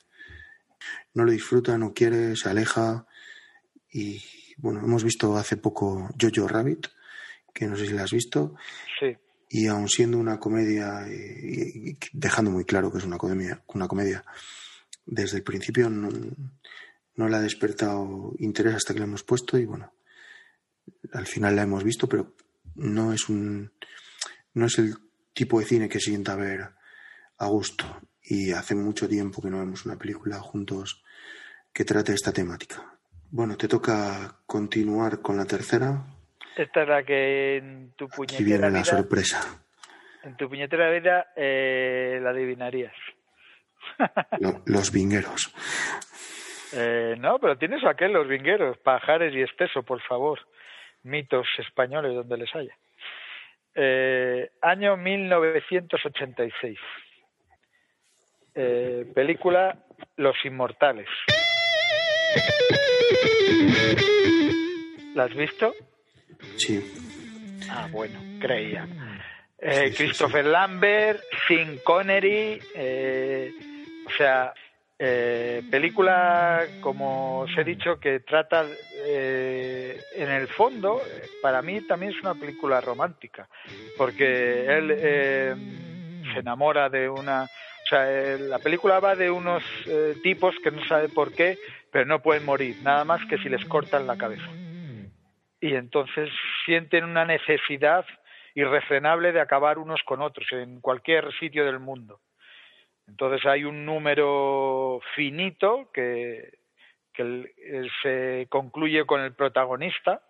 No 1.13 1.25
lo 1.25 1.31
disfruta, 1.31 1.77
no 1.77 1.93
quiere, 1.93 2.35
se 2.35 2.49
aleja. 2.49 3.05
Y 3.91 4.21
bueno, 4.57 4.79
hemos 4.79 5.03
visto 5.03 5.35
hace 5.37 5.57
poco 5.57 6.09
Jojo 6.19 6.47
Rabbit, 6.47 6.87
que 7.53 7.67
no 7.67 7.75
sé 7.75 7.87
si 7.87 7.93
la 7.93 8.03
has 8.03 8.11
visto. 8.11 8.55
Sí. 8.99 9.15
Y 9.49 9.67
aun 9.67 9.87
siendo 9.87 10.17
una 10.17 10.39
comedia, 10.39 11.05
y, 11.07 11.91
y 11.91 11.97
dejando 12.13 12.51
muy 12.51 12.65
claro 12.65 12.91
que 12.91 12.97
es 12.97 13.03
una 13.03 13.17
comedia, 13.17 13.61
una 13.67 13.87
comedia 13.87 14.25
desde 15.05 15.37
el 15.37 15.43
principio 15.43 15.89
no, 15.89 16.09
no 17.15 17.29
le 17.29 17.35
ha 17.35 17.41
despertado 17.41 18.33
interés 18.39 18.75
hasta 18.75 18.93
que 18.93 18.99
la 18.99 19.05
hemos 19.05 19.23
puesto 19.23 19.57
y 19.57 19.65
bueno, 19.65 19.93
al 21.13 21.27
final 21.27 21.55
la 21.55 21.63
hemos 21.63 21.83
visto, 21.83 22.07
pero 22.07 22.35
no 22.75 23.13
es 23.13 23.29
un 23.29 23.71
no 24.53 24.65
es 24.65 24.77
el 24.79 24.95
tipo 25.33 25.59
de 25.59 25.65
cine 25.65 25.89
que 25.89 25.99
sienta 25.99 26.35
ver 26.35 26.69
a 27.37 27.47
gusto 27.47 27.85
y 28.21 28.51
hace 28.51 28.75
mucho 28.75 29.07
tiempo 29.09 29.41
que 29.41 29.49
no 29.49 29.59
vemos 29.59 29.85
una 29.85 29.97
película 29.97 30.39
juntos 30.39 31.02
que 31.73 31.83
trate 31.83 32.13
esta 32.13 32.31
temática. 32.31 32.83
Bueno, 33.31 33.57
te 33.57 33.67
toca 33.67 34.35
continuar 34.45 35.21
con 35.21 35.37
la 35.37 35.45
tercera. 35.45 36.05
Esta 36.55 36.83
es 36.83 36.87
la 36.87 37.03
que 37.03 37.57
en 37.57 37.93
tu 37.95 38.07
puñetera 38.07 38.37
Aquí 38.37 38.43
viene 38.43 38.61
la 38.61 38.69
vida, 38.69 38.83
sorpresa. 38.83 39.63
En 40.23 40.37
tu 40.37 40.47
puñetera 40.47 40.91
vida 40.91 41.33
eh, 41.35 42.19
la 42.21 42.29
adivinarías. 42.29 42.93
Los 44.65 44.91
vingueros. 44.91 45.53
Eh, 46.75 47.15
no, 47.19 47.39
pero 47.39 47.57
tienes 47.57 47.83
aquel, 47.85 48.13
los 48.13 48.27
vingueros, 48.27 48.77
pajares 48.79 49.33
y 49.33 49.41
espeso, 49.41 49.83
por 49.83 50.01
favor. 50.01 50.39
Mitos 51.03 51.47
españoles 51.59 52.15
donde 52.15 52.37
les 52.37 52.55
haya. 52.55 52.75
Eh, 53.75 54.51
año 54.61 54.97
1986. 54.97 56.79
Eh, 58.55 59.11
película 59.13 59.77
Los 60.15 60.35
Inmortales. 60.45 61.09
¿La 65.15 65.25
has 65.25 65.35
visto? 65.35 65.73
Sí. 66.57 66.83
Ah, 67.69 67.87
bueno, 67.91 68.19
creía. 68.39 68.87
Eh, 69.59 69.89
sí, 69.91 69.95
Christopher 69.95 70.43
sí, 70.43 70.47
sí. 70.47 70.51
Lambert, 70.51 71.21
Sean 71.47 71.77
Connery, 71.83 72.59
eh, 72.75 73.51
o 74.05 74.11
sea, 74.17 74.53
Eh, 75.05 75.63
película, 75.69 76.65
como 76.79 77.41
os 77.41 77.57
he 77.57 77.63
dicho, 77.65 77.99
que 77.99 78.21
trata, 78.21 78.63
eh, 79.05 79.99
en 80.15 80.29
el 80.29 80.47
fondo, 80.47 81.01
para 81.41 81.61
mí 81.61 81.81
también 81.81 82.13
es 82.13 82.21
una 82.21 82.35
película 82.35 82.79
romántica, 82.79 83.49
porque 83.97 84.65
él 84.65 84.95
eh, 84.95 85.55
se 86.31 86.39
enamora 86.39 86.87
de 86.89 87.09
una... 87.09 87.43
O 87.43 87.87
sea, 87.89 88.05
la 88.39 88.59
película 88.59 89.01
va 89.01 89.15
de 89.15 89.29
unos 89.29 89.61
tipos 90.21 90.55
que 90.63 90.71
no 90.71 90.85
sabe 90.85 91.09
por 91.09 91.33
qué, 91.33 91.57
pero 91.93 92.05
no 92.07 92.23
pueden 92.23 92.43
morir, 92.43 92.75
nada 92.81 93.05
más 93.05 93.23
que 93.27 93.37
si 93.37 93.47
les 93.49 93.63
cortan 93.65 94.07
la 94.07 94.17
cabeza. 94.17 94.49
Y 95.61 95.75
entonces 95.75 96.27
sienten 96.65 97.03
una 97.05 97.23
necesidad 97.23 98.03
irrefrenable 98.55 99.31
de 99.31 99.39
acabar 99.39 99.77
unos 99.77 100.01
con 100.01 100.19
otros 100.23 100.51
en 100.51 100.81
cualquier 100.81 101.31
sitio 101.37 101.63
del 101.63 101.79
mundo. 101.79 102.19
Entonces 103.07 103.45
hay 103.45 103.63
un 103.63 103.85
número 103.85 105.01
finito 105.15 105.91
que, 105.93 106.57
se 108.01 108.47
concluye 108.49 109.05
con 109.05 109.21
el 109.21 109.33
protagonista, 109.33 110.23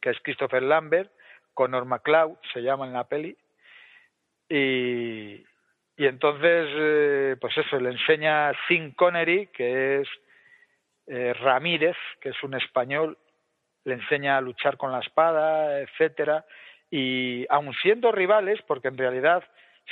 que 0.00 0.10
es 0.10 0.20
Christopher 0.22 0.62
Lambert, 0.62 1.10
Conor 1.52 1.84
McCloud, 1.84 2.36
se 2.52 2.62
llama 2.62 2.86
en 2.86 2.92
la 2.92 3.08
peli, 3.08 3.36
y, 4.48 5.44
entonces, 5.96 6.68
eh, 6.70 7.36
pues 7.40 7.58
eso, 7.58 7.80
le 7.80 7.90
enseña 7.90 8.52
Sean 8.68 8.92
Connery, 8.92 9.48
que 9.48 10.00
es 10.00 10.08
eh, 11.12 11.32
Ramírez, 11.34 11.96
que 12.20 12.28
es 12.28 12.42
un 12.44 12.54
español, 12.54 13.18
le 13.84 13.94
enseña 13.94 14.36
a 14.36 14.40
luchar 14.40 14.76
con 14.76 14.92
la 14.92 15.00
espada, 15.00 15.80
etcétera, 15.80 16.44
y 16.88 17.46
aun 17.50 17.74
siendo 17.82 18.12
rivales, 18.12 18.60
porque 18.62 18.88
en 18.88 18.96
realidad 18.96 19.42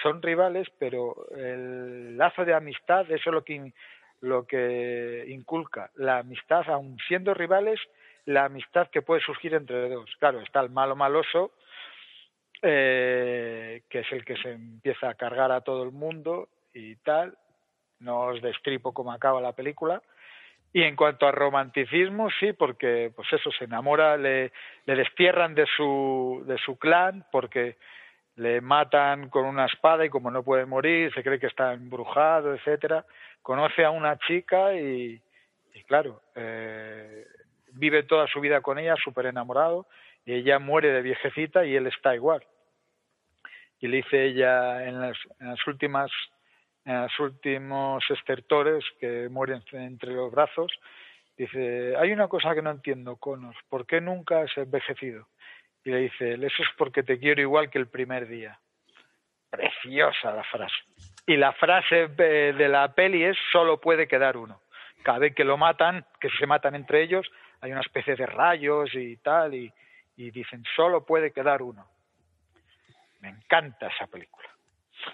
son 0.00 0.22
rivales, 0.22 0.68
pero 0.78 1.26
el 1.36 2.16
lazo 2.16 2.44
de 2.44 2.54
amistad, 2.54 3.10
eso 3.10 3.30
es 3.30 3.34
lo 3.34 3.42
que, 3.42 3.72
lo 4.20 4.46
que 4.46 5.24
inculca. 5.26 5.90
La 5.96 6.18
amistad, 6.18 6.70
aun 6.70 6.96
siendo 7.08 7.34
rivales, 7.34 7.80
la 8.24 8.44
amistad 8.44 8.88
que 8.88 9.02
puede 9.02 9.20
surgir 9.20 9.54
entre 9.54 9.88
dos. 9.88 10.08
Claro, 10.20 10.40
está 10.40 10.60
el 10.60 10.70
malo 10.70 10.94
maloso, 10.94 11.50
eh, 12.62 13.82
que 13.88 14.00
es 14.00 14.12
el 14.12 14.24
que 14.24 14.36
se 14.36 14.52
empieza 14.52 15.08
a 15.08 15.14
cargar 15.14 15.50
a 15.50 15.62
todo 15.62 15.82
el 15.82 15.90
mundo 15.90 16.48
y 16.72 16.94
tal. 16.96 17.36
No 17.98 18.20
os 18.26 18.40
destripo 18.40 18.94
cómo 18.94 19.10
acaba 19.12 19.40
la 19.40 19.56
película. 19.56 20.00
Y 20.72 20.82
en 20.82 20.96
cuanto 20.96 21.26
a 21.26 21.32
romanticismo, 21.32 22.28
sí, 22.38 22.52
porque 22.52 23.10
pues 23.16 23.32
eso, 23.32 23.50
se 23.52 23.64
enamora, 23.64 24.16
le, 24.16 24.52
le 24.84 24.96
destierran 24.96 25.54
de 25.54 25.66
su, 25.76 26.44
de 26.46 26.58
su 26.58 26.78
clan, 26.78 27.24
porque 27.32 27.76
le 28.38 28.60
matan 28.60 29.30
con 29.30 29.44
una 29.46 29.66
espada 29.66 30.04
y 30.04 30.10
como 30.10 30.30
no 30.30 30.42
puede 30.42 30.64
morir, 30.64 31.12
se 31.12 31.22
cree 31.22 31.40
que 31.40 31.48
está 31.48 31.72
embrujado, 31.72 32.54
etcétera. 32.54 33.04
Conoce 33.42 33.84
a 33.84 33.90
una 33.90 34.16
chica 34.18 34.74
y, 34.74 35.20
claro, 35.86 36.22
eh, 36.36 37.26
vive 37.72 38.04
toda 38.04 38.26
su 38.28 38.40
vida 38.40 38.60
con 38.60 38.78
ella, 38.78 38.94
súper 39.02 39.26
enamorado, 39.26 39.86
y 40.24 40.34
ella 40.34 40.58
muere 40.60 40.92
de 40.92 41.02
viejecita 41.02 41.64
y 41.64 41.74
él 41.74 41.88
está 41.88 42.14
igual. 42.14 42.44
Y 43.80 43.88
le 43.88 43.98
dice 43.98 44.26
ella 44.26 44.86
en 44.86 45.00
las, 45.00 45.16
en 45.40 45.48
las 45.48 45.66
últimas 45.66 46.10
en 46.88 47.02
los 47.02 47.20
últimos 47.20 48.02
estertores 48.08 48.82
que 48.98 49.28
mueren 49.28 49.62
entre 49.72 50.12
los 50.12 50.32
brazos, 50.32 50.72
dice, 51.36 51.94
hay 51.96 52.12
una 52.12 52.28
cosa 52.28 52.54
que 52.54 52.62
no 52.62 52.70
entiendo, 52.70 53.16
Connor, 53.16 53.54
¿por 53.68 53.86
qué 53.86 54.00
nunca 54.00 54.40
has 54.40 54.56
envejecido? 54.56 55.28
Y 55.84 55.90
le 55.90 55.98
dice, 55.98 56.32
eso 56.32 56.62
es 56.62 56.68
porque 56.78 57.02
te 57.02 57.18
quiero 57.18 57.42
igual 57.42 57.68
que 57.68 57.78
el 57.78 57.88
primer 57.88 58.26
día. 58.26 58.58
Preciosa 59.50 60.32
la 60.32 60.44
frase. 60.44 60.76
Y 61.26 61.36
la 61.36 61.52
frase 61.52 62.08
de 62.08 62.68
la 62.68 62.94
peli 62.94 63.22
es, 63.22 63.36
solo 63.52 63.78
puede 63.78 64.08
quedar 64.08 64.38
uno. 64.38 64.62
Cada 65.02 65.18
vez 65.18 65.34
que 65.34 65.44
lo 65.44 65.58
matan, 65.58 66.06
que 66.18 66.30
se 66.38 66.46
matan 66.46 66.74
entre 66.74 67.02
ellos, 67.02 67.30
hay 67.60 67.70
una 67.70 67.82
especie 67.82 68.16
de 68.16 68.24
rayos 68.24 68.94
y 68.94 69.18
tal, 69.18 69.52
y, 69.54 69.70
dicen, 70.16 70.64
solo 70.74 71.04
puede 71.04 71.32
quedar 71.32 71.60
uno. 71.60 71.86
Me 73.20 73.28
encanta 73.28 73.88
esa 73.88 74.06
película. 74.06 74.48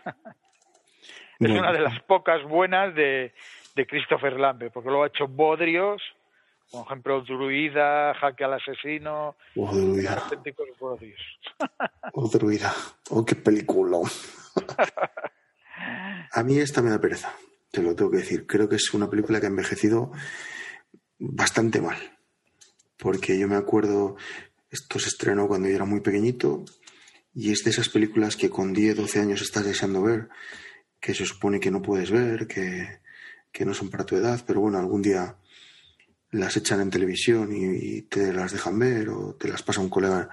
es 1.47 1.59
una 1.59 1.73
de 1.73 1.81
las 1.81 2.01
pocas 2.03 2.43
buenas 2.45 2.95
de, 2.95 3.33
de 3.75 3.87
Christopher 3.87 4.39
Lambert, 4.39 4.73
porque 4.73 4.91
lo 4.91 5.03
ha 5.03 5.07
hecho 5.09 5.27
Bodrios, 5.27 6.03
por 6.71 6.87
ejemplo, 6.87 7.21
Druida, 7.23 8.15
Jaque 8.15 8.45
al 8.45 8.55
Asesino, 8.55 9.37
oh, 9.57 9.75
Druida. 9.75 10.25
oh, 12.13 12.29
Druida. 12.29 12.75
Oh, 13.11 13.25
qué 13.25 13.37
película. 13.37 13.99
A 16.33 16.43
mí 16.43 16.59
esta 16.59 16.83
me 16.83 16.91
da 16.91 17.01
pereza, 17.01 17.33
te 17.71 17.83
lo 17.83 17.95
tengo 17.95 18.11
que 18.11 18.19
decir. 18.19 18.47
Creo 18.47 18.69
que 18.69 18.77
es 18.77 18.93
una 18.93 19.09
película 19.09 19.39
que 19.41 19.47
ha 19.47 19.51
envejecido 19.51 20.11
bastante 21.19 21.81
mal. 21.81 21.97
Porque 22.99 23.39
yo 23.39 23.47
me 23.49 23.57
acuerdo, 23.57 24.17
esto 24.71 24.99
se 24.99 25.09
estrenó 25.09 25.47
cuando 25.47 25.69
yo 25.69 25.77
era 25.77 25.85
muy 25.85 26.01
pequeñito 26.01 26.65
y 27.35 27.53
es 27.53 27.65
de 27.65 27.71
esas 27.71 27.89
películas 27.89 28.37
que 28.37 28.51
con 28.51 28.73
10, 28.73 28.97
12 28.97 29.21
años 29.21 29.43
estás 29.43 29.65
deseando 29.65 30.03
ver, 30.03 30.29
que 31.05 31.13
se 31.13 31.27
supone 31.27 31.61
que 31.61 31.71
no 31.71 31.83
puedes 31.83 32.11
ver, 32.11 32.47
que, 32.47 33.01
que 33.53 33.67
no 33.67 33.75
son 33.75 33.91
para 33.91 34.07
tu 34.07 34.17
edad, 34.17 34.43
pero 34.47 34.63
bueno, 34.63 34.79
algún 34.79 35.03
día 35.03 35.37
las 36.31 36.57
echan 36.57 36.81
en 36.81 36.89
televisión 36.89 37.51
y, 37.55 38.01
te 38.09 38.33
las 38.33 38.53
dejan 38.53 38.79
ver 38.79 39.11
o 39.11 39.35
te 39.35 39.49
las 39.49 39.63
pasa 39.63 39.83
un 39.83 39.91
colega 39.91 40.31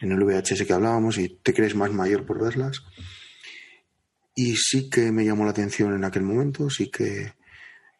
en 0.00 0.10
el 0.10 0.24
VHS 0.24 0.66
que 0.66 0.72
hablábamos 0.72 1.18
y 1.18 1.38
te 1.40 1.54
crees 1.54 1.76
más 1.76 1.92
mayor 1.92 2.26
por 2.26 2.42
verlas. 2.42 2.82
Y 4.34 4.56
sí 4.56 4.90
que 4.90 5.12
me 5.12 5.24
llamó 5.24 5.44
la 5.44 5.52
atención 5.52 5.94
en 5.94 6.02
aquel 6.02 6.24
momento, 6.24 6.68
sí 6.68 6.90
que 6.90 7.34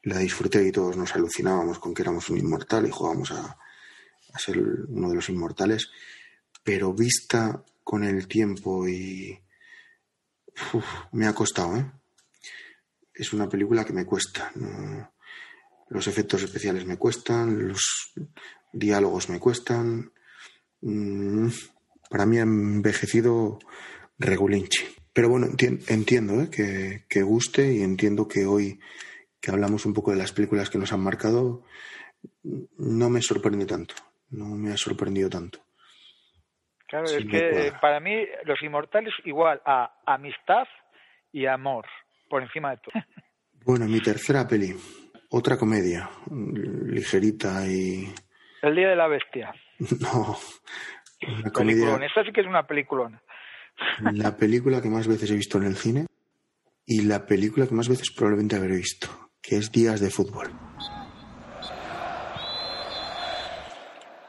la 0.02 0.18
disfruté 0.18 0.66
y 0.66 0.72
todos 0.72 0.96
nos 0.96 1.14
alucinábamos 1.14 1.78
con 1.78 1.94
que 1.94 2.02
éramos 2.02 2.28
un 2.30 2.38
inmortal 2.38 2.84
y 2.84 2.90
jugábamos 2.90 3.30
a, 3.30 3.56
ser 4.38 4.58
uno 4.58 5.08
de 5.08 5.14
los 5.14 5.28
inmortales, 5.28 5.88
pero 6.64 6.92
vista 6.92 7.62
con 7.84 8.02
el 8.02 8.26
tiempo 8.26 8.88
y 8.88 9.38
me 11.12 11.28
ha 11.28 11.32
costado, 11.32 11.76
¿eh? 11.76 11.92
Es 13.18 13.32
una 13.32 13.48
película 13.48 13.84
que 13.84 13.92
me 13.92 14.06
cuesta. 14.06 14.52
No, 14.54 15.12
los 15.88 16.06
efectos 16.06 16.42
especiales 16.42 16.86
me 16.86 16.96
cuestan, 16.96 17.68
los 17.68 18.12
diálogos 18.72 19.28
me 19.28 19.40
cuestan. 19.40 20.12
Mm, 20.82 21.48
para 22.08 22.26
mí 22.26 22.38
ha 22.38 22.42
envejecido 22.42 23.58
regulinchi. 24.18 24.86
Pero 25.12 25.28
bueno, 25.30 25.48
entiendo 25.88 26.42
¿eh? 26.42 26.48
que, 26.50 27.04
que, 27.08 27.22
guste 27.22 27.72
y 27.72 27.82
entiendo 27.82 28.28
que 28.28 28.46
hoy 28.46 28.78
que 29.40 29.50
hablamos 29.50 29.84
un 29.84 29.94
poco 29.94 30.12
de 30.12 30.18
las 30.18 30.32
películas 30.32 30.70
que 30.70 30.78
nos 30.78 30.92
han 30.92 31.00
marcado, 31.00 31.64
no 32.42 33.10
me 33.10 33.20
sorprende 33.22 33.66
tanto. 33.66 33.94
No 34.30 34.46
me 34.46 34.72
ha 34.72 34.76
sorprendido 34.76 35.28
tanto. 35.28 35.60
Claro, 36.86 37.06
es 37.06 37.24
que 37.30 37.72
para 37.80 38.00
mí 38.00 38.26
Los 38.44 38.62
Inmortales 38.62 39.12
igual 39.24 39.60
a 39.64 39.92
amistad 40.06 40.66
y 41.32 41.46
amor, 41.46 41.84
por 42.28 42.42
encima 42.42 42.70
de 42.70 42.76
todo. 42.78 43.02
Bueno, 43.64 43.86
mi 43.86 44.00
tercera 44.00 44.46
peli, 44.46 44.74
otra 45.30 45.58
comedia, 45.58 46.08
ligerita 46.30 47.66
y... 47.66 48.12
El 48.62 48.74
Día 48.74 48.88
de 48.88 48.96
la 48.96 49.08
Bestia. 49.08 49.54
No, 50.00 50.36
una 51.40 51.50
comedia... 51.50 51.96
Esta 51.96 52.24
sí 52.24 52.32
que 52.32 52.40
es 52.40 52.46
una 52.46 52.66
peliculona. 52.66 53.20
La 54.12 54.36
película 54.36 54.80
que 54.80 54.88
más 54.88 55.06
veces 55.06 55.30
he 55.30 55.34
visto 55.34 55.58
en 55.58 55.64
el 55.64 55.76
cine 55.76 56.06
y 56.86 57.02
la 57.02 57.26
película 57.26 57.66
que 57.66 57.74
más 57.74 57.88
veces 57.88 58.10
probablemente 58.10 58.56
habré 58.56 58.76
visto, 58.76 59.08
que 59.42 59.56
es 59.56 59.70
Días 59.70 60.00
de 60.00 60.10
Fútbol. 60.10 60.48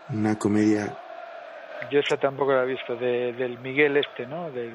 Una 0.09 0.37
comedia... 0.37 0.97
Yo 1.91 1.99
esa 1.99 2.17
tampoco 2.17 2.53
la 2.53 2.63
he 2.63 2.67
visto, 2.67 2.95
de, 2.95 3.33
del 3.33 3.59
Miguel 3.59 3.97
este, 3.97 4.25
¿no? 4.25 4.51
Del... 4.51 4.73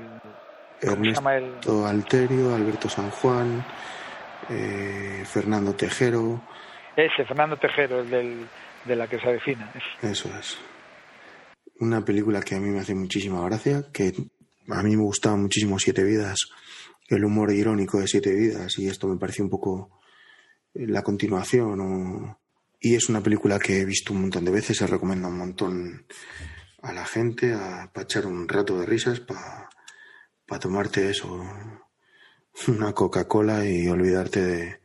Ernesto 0.84 1.86
Alterio, 1.86 2.54
Alberto 2.54 2.88
San 2.88 3.10
Juan, 3.10 3.64
eh, 4.50 5.22
Fernando 5.24 5.74
Tejero. 5.74 6.42
Ese, 6.96 7.24
Fernando 7.24 7.56
Tejero, 7.56 8.00
el 8.00 8.10
del, 8.10 8.46
de 8.84 8.96
la 8.96 9.08
que 9.08 9.18
se 9.18 9.28
avecina. 9.28 9.72
Eso 10.02 10.30
es. 10.38 10.58
Una 11.80 12.04
película 12.04 12.40
que 12.42 12.54
a 12.54 12.60
mí 12.60 12.68
me 12.68 12.80
hace 12.80 12.94
muchísima 12.94 13.44
gracia, 13.46 13.86
que 13.92 14.12
a 14.68 14.82
mí 14.82 14.96
me 14.96 15.02
gustaba 15.02 15.36
muchísimo 15.36 15.78
Siete 15.78 16.04
Vidas, 16.04 16.48
el 17.08 17.24
humor 17.24 17.52
irónico 17.52 17.98
de 17.98 18.06
Siete 18.06 18.32
Vidas, 18.34 18.78
y 18.78 18.88
esto 18.88 19.08
me 19.08 19.18
parece 19.18 19.42
un 19.42 19.50
poco 19.50 20.00
eh, 20.74 20.86
la 20.86 21.02
continuación. 21.02 22.36
Y 22.80 22.94
es 22.94 23.08
una 23.08 23.22
película 23.22 23.58
que 23.58 23.80
he 23.80 23.84
visto 23.84 24.12
un 24.12 24.22
montón 24.22 24.44
de 24.44 24.50
veces, 24.50 24.76
se 24.76 24.86
recomienda 24.86 25.28
un 25.28 25.38
montón 25.38 26.06
a 26.82 26.92
la 26.92 27.06
gente, 27.06 27.54
a, 27.54 27.90
para 27.92 28.04
echar 28.04 28.26
un 28.26 28.46
rato 28.46 28.78
de 28.78 28.86
risas, 28.86 29.20
para, 29.20 29.68
para 30.46 30.60
tomarte 30.60 31.10
eso, 31.10 31.44
una 32.68 32.92
Coca-Cola 32.92 33.66
y 33.66 33.88
olvidarte 33.88 34.42
de, 34.42 34.80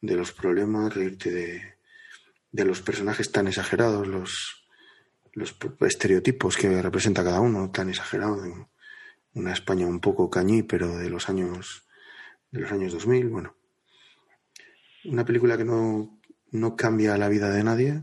de, 0.00 0.14
los 0.16 0.32
problemas, 0.32 0.94
reírte 0.94 1.30
de, 1.30 1.74
de, 2.50 2.64
los 2.64 2.82
personajes 2.82 3.30
tan 3.32 3.48
exagerados, 3.48 4.06
los, 4.06 4.66
los 5.32 5.56
estereotipos 5.80 6.56
que 6.56 6.80
representa 6.82 7.24
cada 7.24 7.40
uno, 7.40 7.70
tan 7.70 7.88
exagerados. 7.88 8.40
Una 9.34 9.52
España 9.52 9.86
un 9.86 10.00
poco 10.00 10.30
cañí, 10.30 10.62
pero 10.62 10.96
de 10.96 11.08
los 11.08 11.28
años, 11.28 11.86
de 12.50 12.60
los 12.60 12.72
años 12.72 12.92
2000, 12.92 13.28
bueno. 13.28 13.56
Una 15.04 15.24
película 15.24 15.56
que 15.56 15.64
no, 15.64 16.20
no 16.52 16.76
cambia 16.76 17.18
la 17.18 17.28
vida 17.28 17.50
de 17.50 17.64
nadie, 17.64 18.02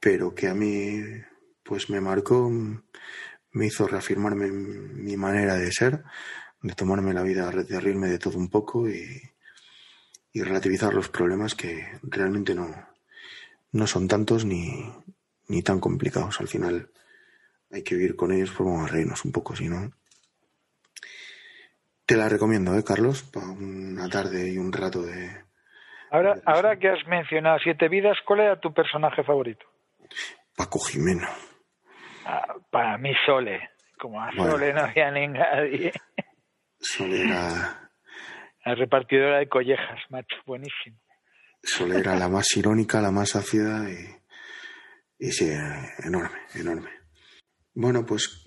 pero 0.00 0.34
que 0.34 0.48
a 0.48 0.54
mí 0.54 1.02
pues 1.62 1.90
me 1.90 2.00
marcó, 2.00 2.50
me 3.52 3.66
hizo 3.66 3.86
reafirmarme 3.86 4.50
mi 4.50 5.16
manera 5.16 5.54
de 5.56 5.70
ser, 5.72 6.02
de 6.62 6.74
tomarme 6.74 7.12
la 7.12 7.22
vida, 7.22 7.50
de 7.50 7.80
reírme 7.80 8.08
de 8.08 8.18
todo 8.18 8.38
un 8.38 8.48
poco 8.48 8.88
y, 8.88 9.20
y 10.32 10.42
relativizar 10.42 10.94
los 10.94 11.08
problemas 11.08 11.54
que 11.54 11.86
realmente 12.02 12.54
no, 12.54 12.74
no 13.72 13.86
son 13.86 14.08
tantos 14.08 14.44
ni, 14.44 14.90
ni 15.48 15.62
tan 15.62 15.80
complicados. 15.80 16.40
Al 16.40 16.48
final 16.48 16.88
hay 17.70 17.82
que 17.82 17.94
vivir 17.94 18.16
con 18.16 18.32
ellos, 18.32 18.50
pues 18.50 18.68
vamos 18.68 18.88
a 18.88 18.92
reírnos 18.92 19.24
un 19.24 19.32
poco, 19.32 19.54
si 19.54 19.68
no. 19.68 19.92
Te 22.06 22.16
la 22.16 22.28
recomiendo, 22.28 22.76
¿eh, 22.76 22.84
Carlos? 22.84 23.22
Para 23.22 23.46
una 23.46 24.08
tarde 24.08 24.50
y 24.50 24.58
un 24.58 24.72
rato 24.72 25.02
de. 25.02 25.44
Ahora, 26.10 26.34
ahora 26.44 26.78
que 26.78 26.88
has 26.88 27.06
mencionado 27.06 27.58
Siete 27.62 27.88
Vidas, 27.88 28.18
¿cuál 28.26 28.40
era 28.40 28.60
tu 28.60 28.72
personaje 28.74 29.22
favorito? 29.22 29.64
Paco 30.56 30.78
Jimeno. 30.80 31.26
Ah, 32.24 32.54
para 32.70 32.98
mí, 32.98 33.12
Sole. 33.26 33.70
Como 33.98 34.20
a 34.20 34.32
Sole 34.32 34.72
no 34.72 34.80
había 34.82 35.10
ni 35.10 35.28
nadie. 35.28 35.92
Sole 36.80 37.22
era. 37.22 37.90
La 38.64 38.76
repartidora 38.76 39.38
de 39.38 39.48
collejas, 39.48 39.98
macho, 40.10 40.36
buenísimo. 40.46 40.96
Sole 41.64 41.98
era 41.98 42.14
la 42.14 42.28
más 42.28 42.56
irónica, 42.56 43.00
la 43.00 43.10
más 43.10 43.34
ácida 43.34 43.90
y, 43.90 45.26
y 45.26 45.32
sí, 45.32 45.50
enorme, 46.04 46.38
enorme. 46.54 46.90
Bueno, 47.74 48.06
pues 48.06 48.44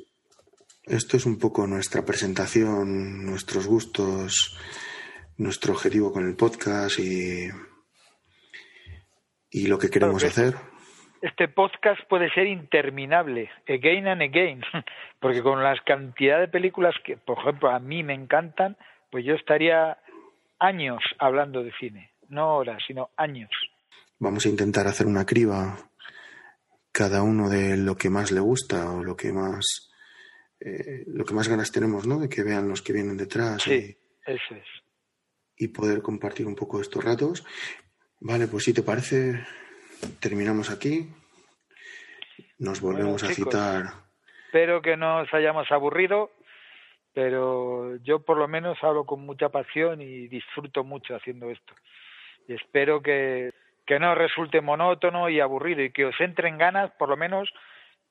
esto 0.83 1.17
es 1.17 1.25
un 1.25 1.37
poco 1.37 1.67
nuestra 1.67 2.05
presentación, 2.05 3.25
nuestros 3.25 3.67
gustos, 3.67 4.57
nuestro 5.37 5.73
objetivo 5.73 6.13
con 6.13 6.25
el 6.27 6.35
podcast 6.35 6.99
y, 6.99 7.49
y 9.49 9.67
lo 9.67 9.77
que 9.77 9.89
queremos 9.89 10.23
hacer. 10.23 10.55
Este 11.21 11.47
podcast 11.47 12.01
puede 12.09 12.29
ser 12.33 12.47
interminable, 12.47 13.49
again 13.67 14.07
and 14.07 14.21
again, 14.21 14.61
porque 15.19 15.41
con 15.41 15.63
las 15.63 15.79
cantidad 15.81 16.39
de 16.39 16.47
películas 16.47 16.95
que, 17.03 17.17
por 17.17 17.39
ejemplo, 17.39 17.69
a 17.71 17.79
mí 17.79 18.03
me 18.03 18.13
encantan, 18.13 18.77
pues 19.11 19.25
yo 19.25 19.33
estaría 19.33 19.97
años 20.59 21.01
hablando 21.19 21.63
de 21.63 21.71
cine, 21.79 22.11
no 22.29 22.57
horas, 22.57 22.83
sino 22.85 23.09
años. 23.17 23.49
Vamos 24.19 24.45
a 24.45 24.49
intentar 24.49 24.87
hacer 24.87 25.07
una 25.07 25.25
criba 25.25 25.77
cada 26.91 27.23
uno 27.23 27.49
de 27.49 27.77
lo 27.77 27.95
que 27.95 28.09
más 28.09 28.31
le 28.31 28.39
gusta 28.39 28.91
o 28.91 29.03
lo 29.03 29.15
que 29.15 29.33
más 29.33 29.91
eh, 30.59 31.03
lo 31.07 31.25
que 31.25 31.33
más 31.33 31.47
ganas 31.47 31.71
tenemos, 31.71 32.07
¿no? 32.07 32.19
De 32.19 32.29
que 32.29 32.43
vean 32.43 32.67
los 32.67 32.81
que 32.81 32.93
vienen 32.93 33.17
detrás. 33.17 33.61
Sí, 33.61 33.71
y, 33.71 34.31
eso 34.31 34.55
es. 34.55 34.67
Y 35.57 35.67
poder 35.67 36.01
compartir 36.01 36.47
un 36.47 36.55
poco 36.55 36.81
estos 36.81 37.03
ratos. 37.03 37.45
Vale, 38.19 38.47
pues 38.47 38.63
si 38.63 38.73
te 38.73 38.81
parece, 38.81 39.45
terminamos 40.19 40.69
aquí. 40.69 41.07
Nos 42.57 42.81
volvemos 42.81 43.23
a 43.23 43.27
citar. 43.27 43.85
Espero 44.45 44.81
que 44.81 44.95
no 44.95 45.19
os 45.21 45.33
hayamos 45.33 45.71
aburrido, 45.71 46.31
pero 47.13 47.97
yo 47.97 48.19
por 48.19 48.37
lo 48.37 48.47
menos 48.47 48.77
hablo 48.81 49.05
con 49.05 49.25
mucha 49.25 49.49
pasión 49.49 50.01
y 50.01 50.27
disfruto 50.27 50.83
mucho 50.83 51.15
haciendo 51.15 51.51
esto. 51.51 51.73
Y 52.47 52.53
espero 52.53 53.01
que, 53.01 53.53
que 53.85 53.99
no 53.99 54.15
resulte 54.15 54.61
monótono 54.61 55.29
y 55.29 55.39
aburrido 55.39 55.83
y 55.83 55.91
que 55.91 56.05
os 56.05 56.19
entren 56.21 56.57
ganas, 56.57 56.91
por 56.91 57.09
lo 57.09 57.17
menos, 57.17 57.49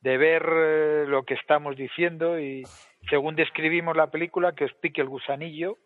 de 0.01 0.18
ver 0.18 0.45
eh, 0.47 1.05
lo 1.09 1.24
que 1.24 1.35
estamos 1.35 1.76
diciendo 1.76 2.39
y 2.39 2.64
según 3.09 3.37
describimos 3.37 3.97
la 3.97 4.11
película 4.11 4.55
que 4.55 4.66
os 4.66 4.74
pique 4.74 5.01
el 5.01 5.09
gusanillo 5.09 5.78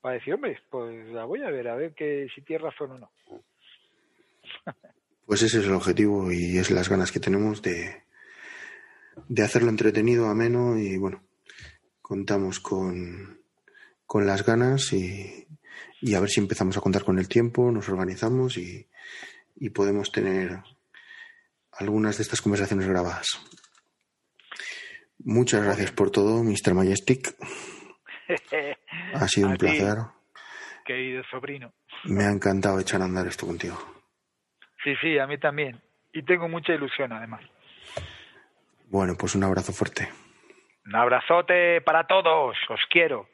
para 0.00 0.14
decir, 0.14 0.34
hombre, 0.34 0.58
pues 0.70 1.08
la 1.08 1.24
voy 1.24 1.42
a 1.42 1.50
ver, 1.50 1.68
a 1.68 1.76
ver 1.76 1.94
que 1.94 2.28
si 2.34 2.42
tiene 2.42 2.64
razón 2.64 2.92
o 2.92 2.98
no. 2.98 3.10
Pues 5.26 5.42
ese 5.42 5.60
es 5.60 5.64
el 5.66 5.72
objetivo 5.72 6.30
y 6.30 6.58
es 6.58 6.70
las 6.70 6.88
ganas 6.88 7.10
que 7.10 7.20
tenemos 7.20 7.62
de, 7.62 8.02
de 9.28 9.42
hacerlo 9.42 9.70
entretenido, 9.70 10.28
ameno 10.28 10.78
y 10.78 10.96
bueno, 10.98 11.22
contamos 12.02 12.60
con, 12.60 13.40
con 14.06 14.26
las 14.26 14.44
ganas 14.44 14.92
y, 14.92 15.46
y 16.00 16.14
a 16.14 16.20
ver 16.20 16.28
si 16.28 16.40
empezamos 16.40 16.76
a 16.76 16.80
contar 16.80 17.04
con 17.04 17.18
el 17.18 17.28
tiempo, 17.28 17.70
nos 17.72 17.88
organizamos 17.88 18.58
y, 18.58 18.86
y 19.56 19.70
podemos 19.70 20.12
tener 20.12 20.62
algunas 21.72 22.18
de 22.18 22.22
estas 22.22 22.42
conversaciones 22.42 22.86
grabadas. 22.86 23.40
Muchas 25.18 25.64
gracias 25.64 25.90
por 25.92 26.10
todo, 26.10 26.42
Mr. 26.44 26.74
Majestic. 26.74 27.34
Ha 29.14 29.28
sido 29.28 29.48
un 29.48 29.56
placer. 29.58 29.98
querido 30.84 31.22
sobrino. 31.30 31.72
Me 32.04 32.24
ha 32.24 32.30
encantado 32.30 32.80
echar 32.80 33.02
a 33.02 33.04
andar 33.04 33.26
esto 33.26 33.46
contigo. 33.46 33.93
Sí, 34.84 34.94
sí, 35.00 35.18
a 35.18 35.26
mí 35.26 35.38
también. 35.38 35.80
Y 36.12 36.22
tengo 36.22 36.48
mucha 36.48 36.74
ilusión, 36.74 37.12
además. 37.12 37.40
Bueno, 38.90 39.14
pues 39.18 39.34
un 39.34 39.42
abrazo 39.42 39.72
fuerte. 39.72 40.08
Un 40.86 40.94
abrazote 40.94 41.80
para 41.80 42.06
todos. 42.06 42.56
Os 42.68 42.80
quiero. 42.90 43.26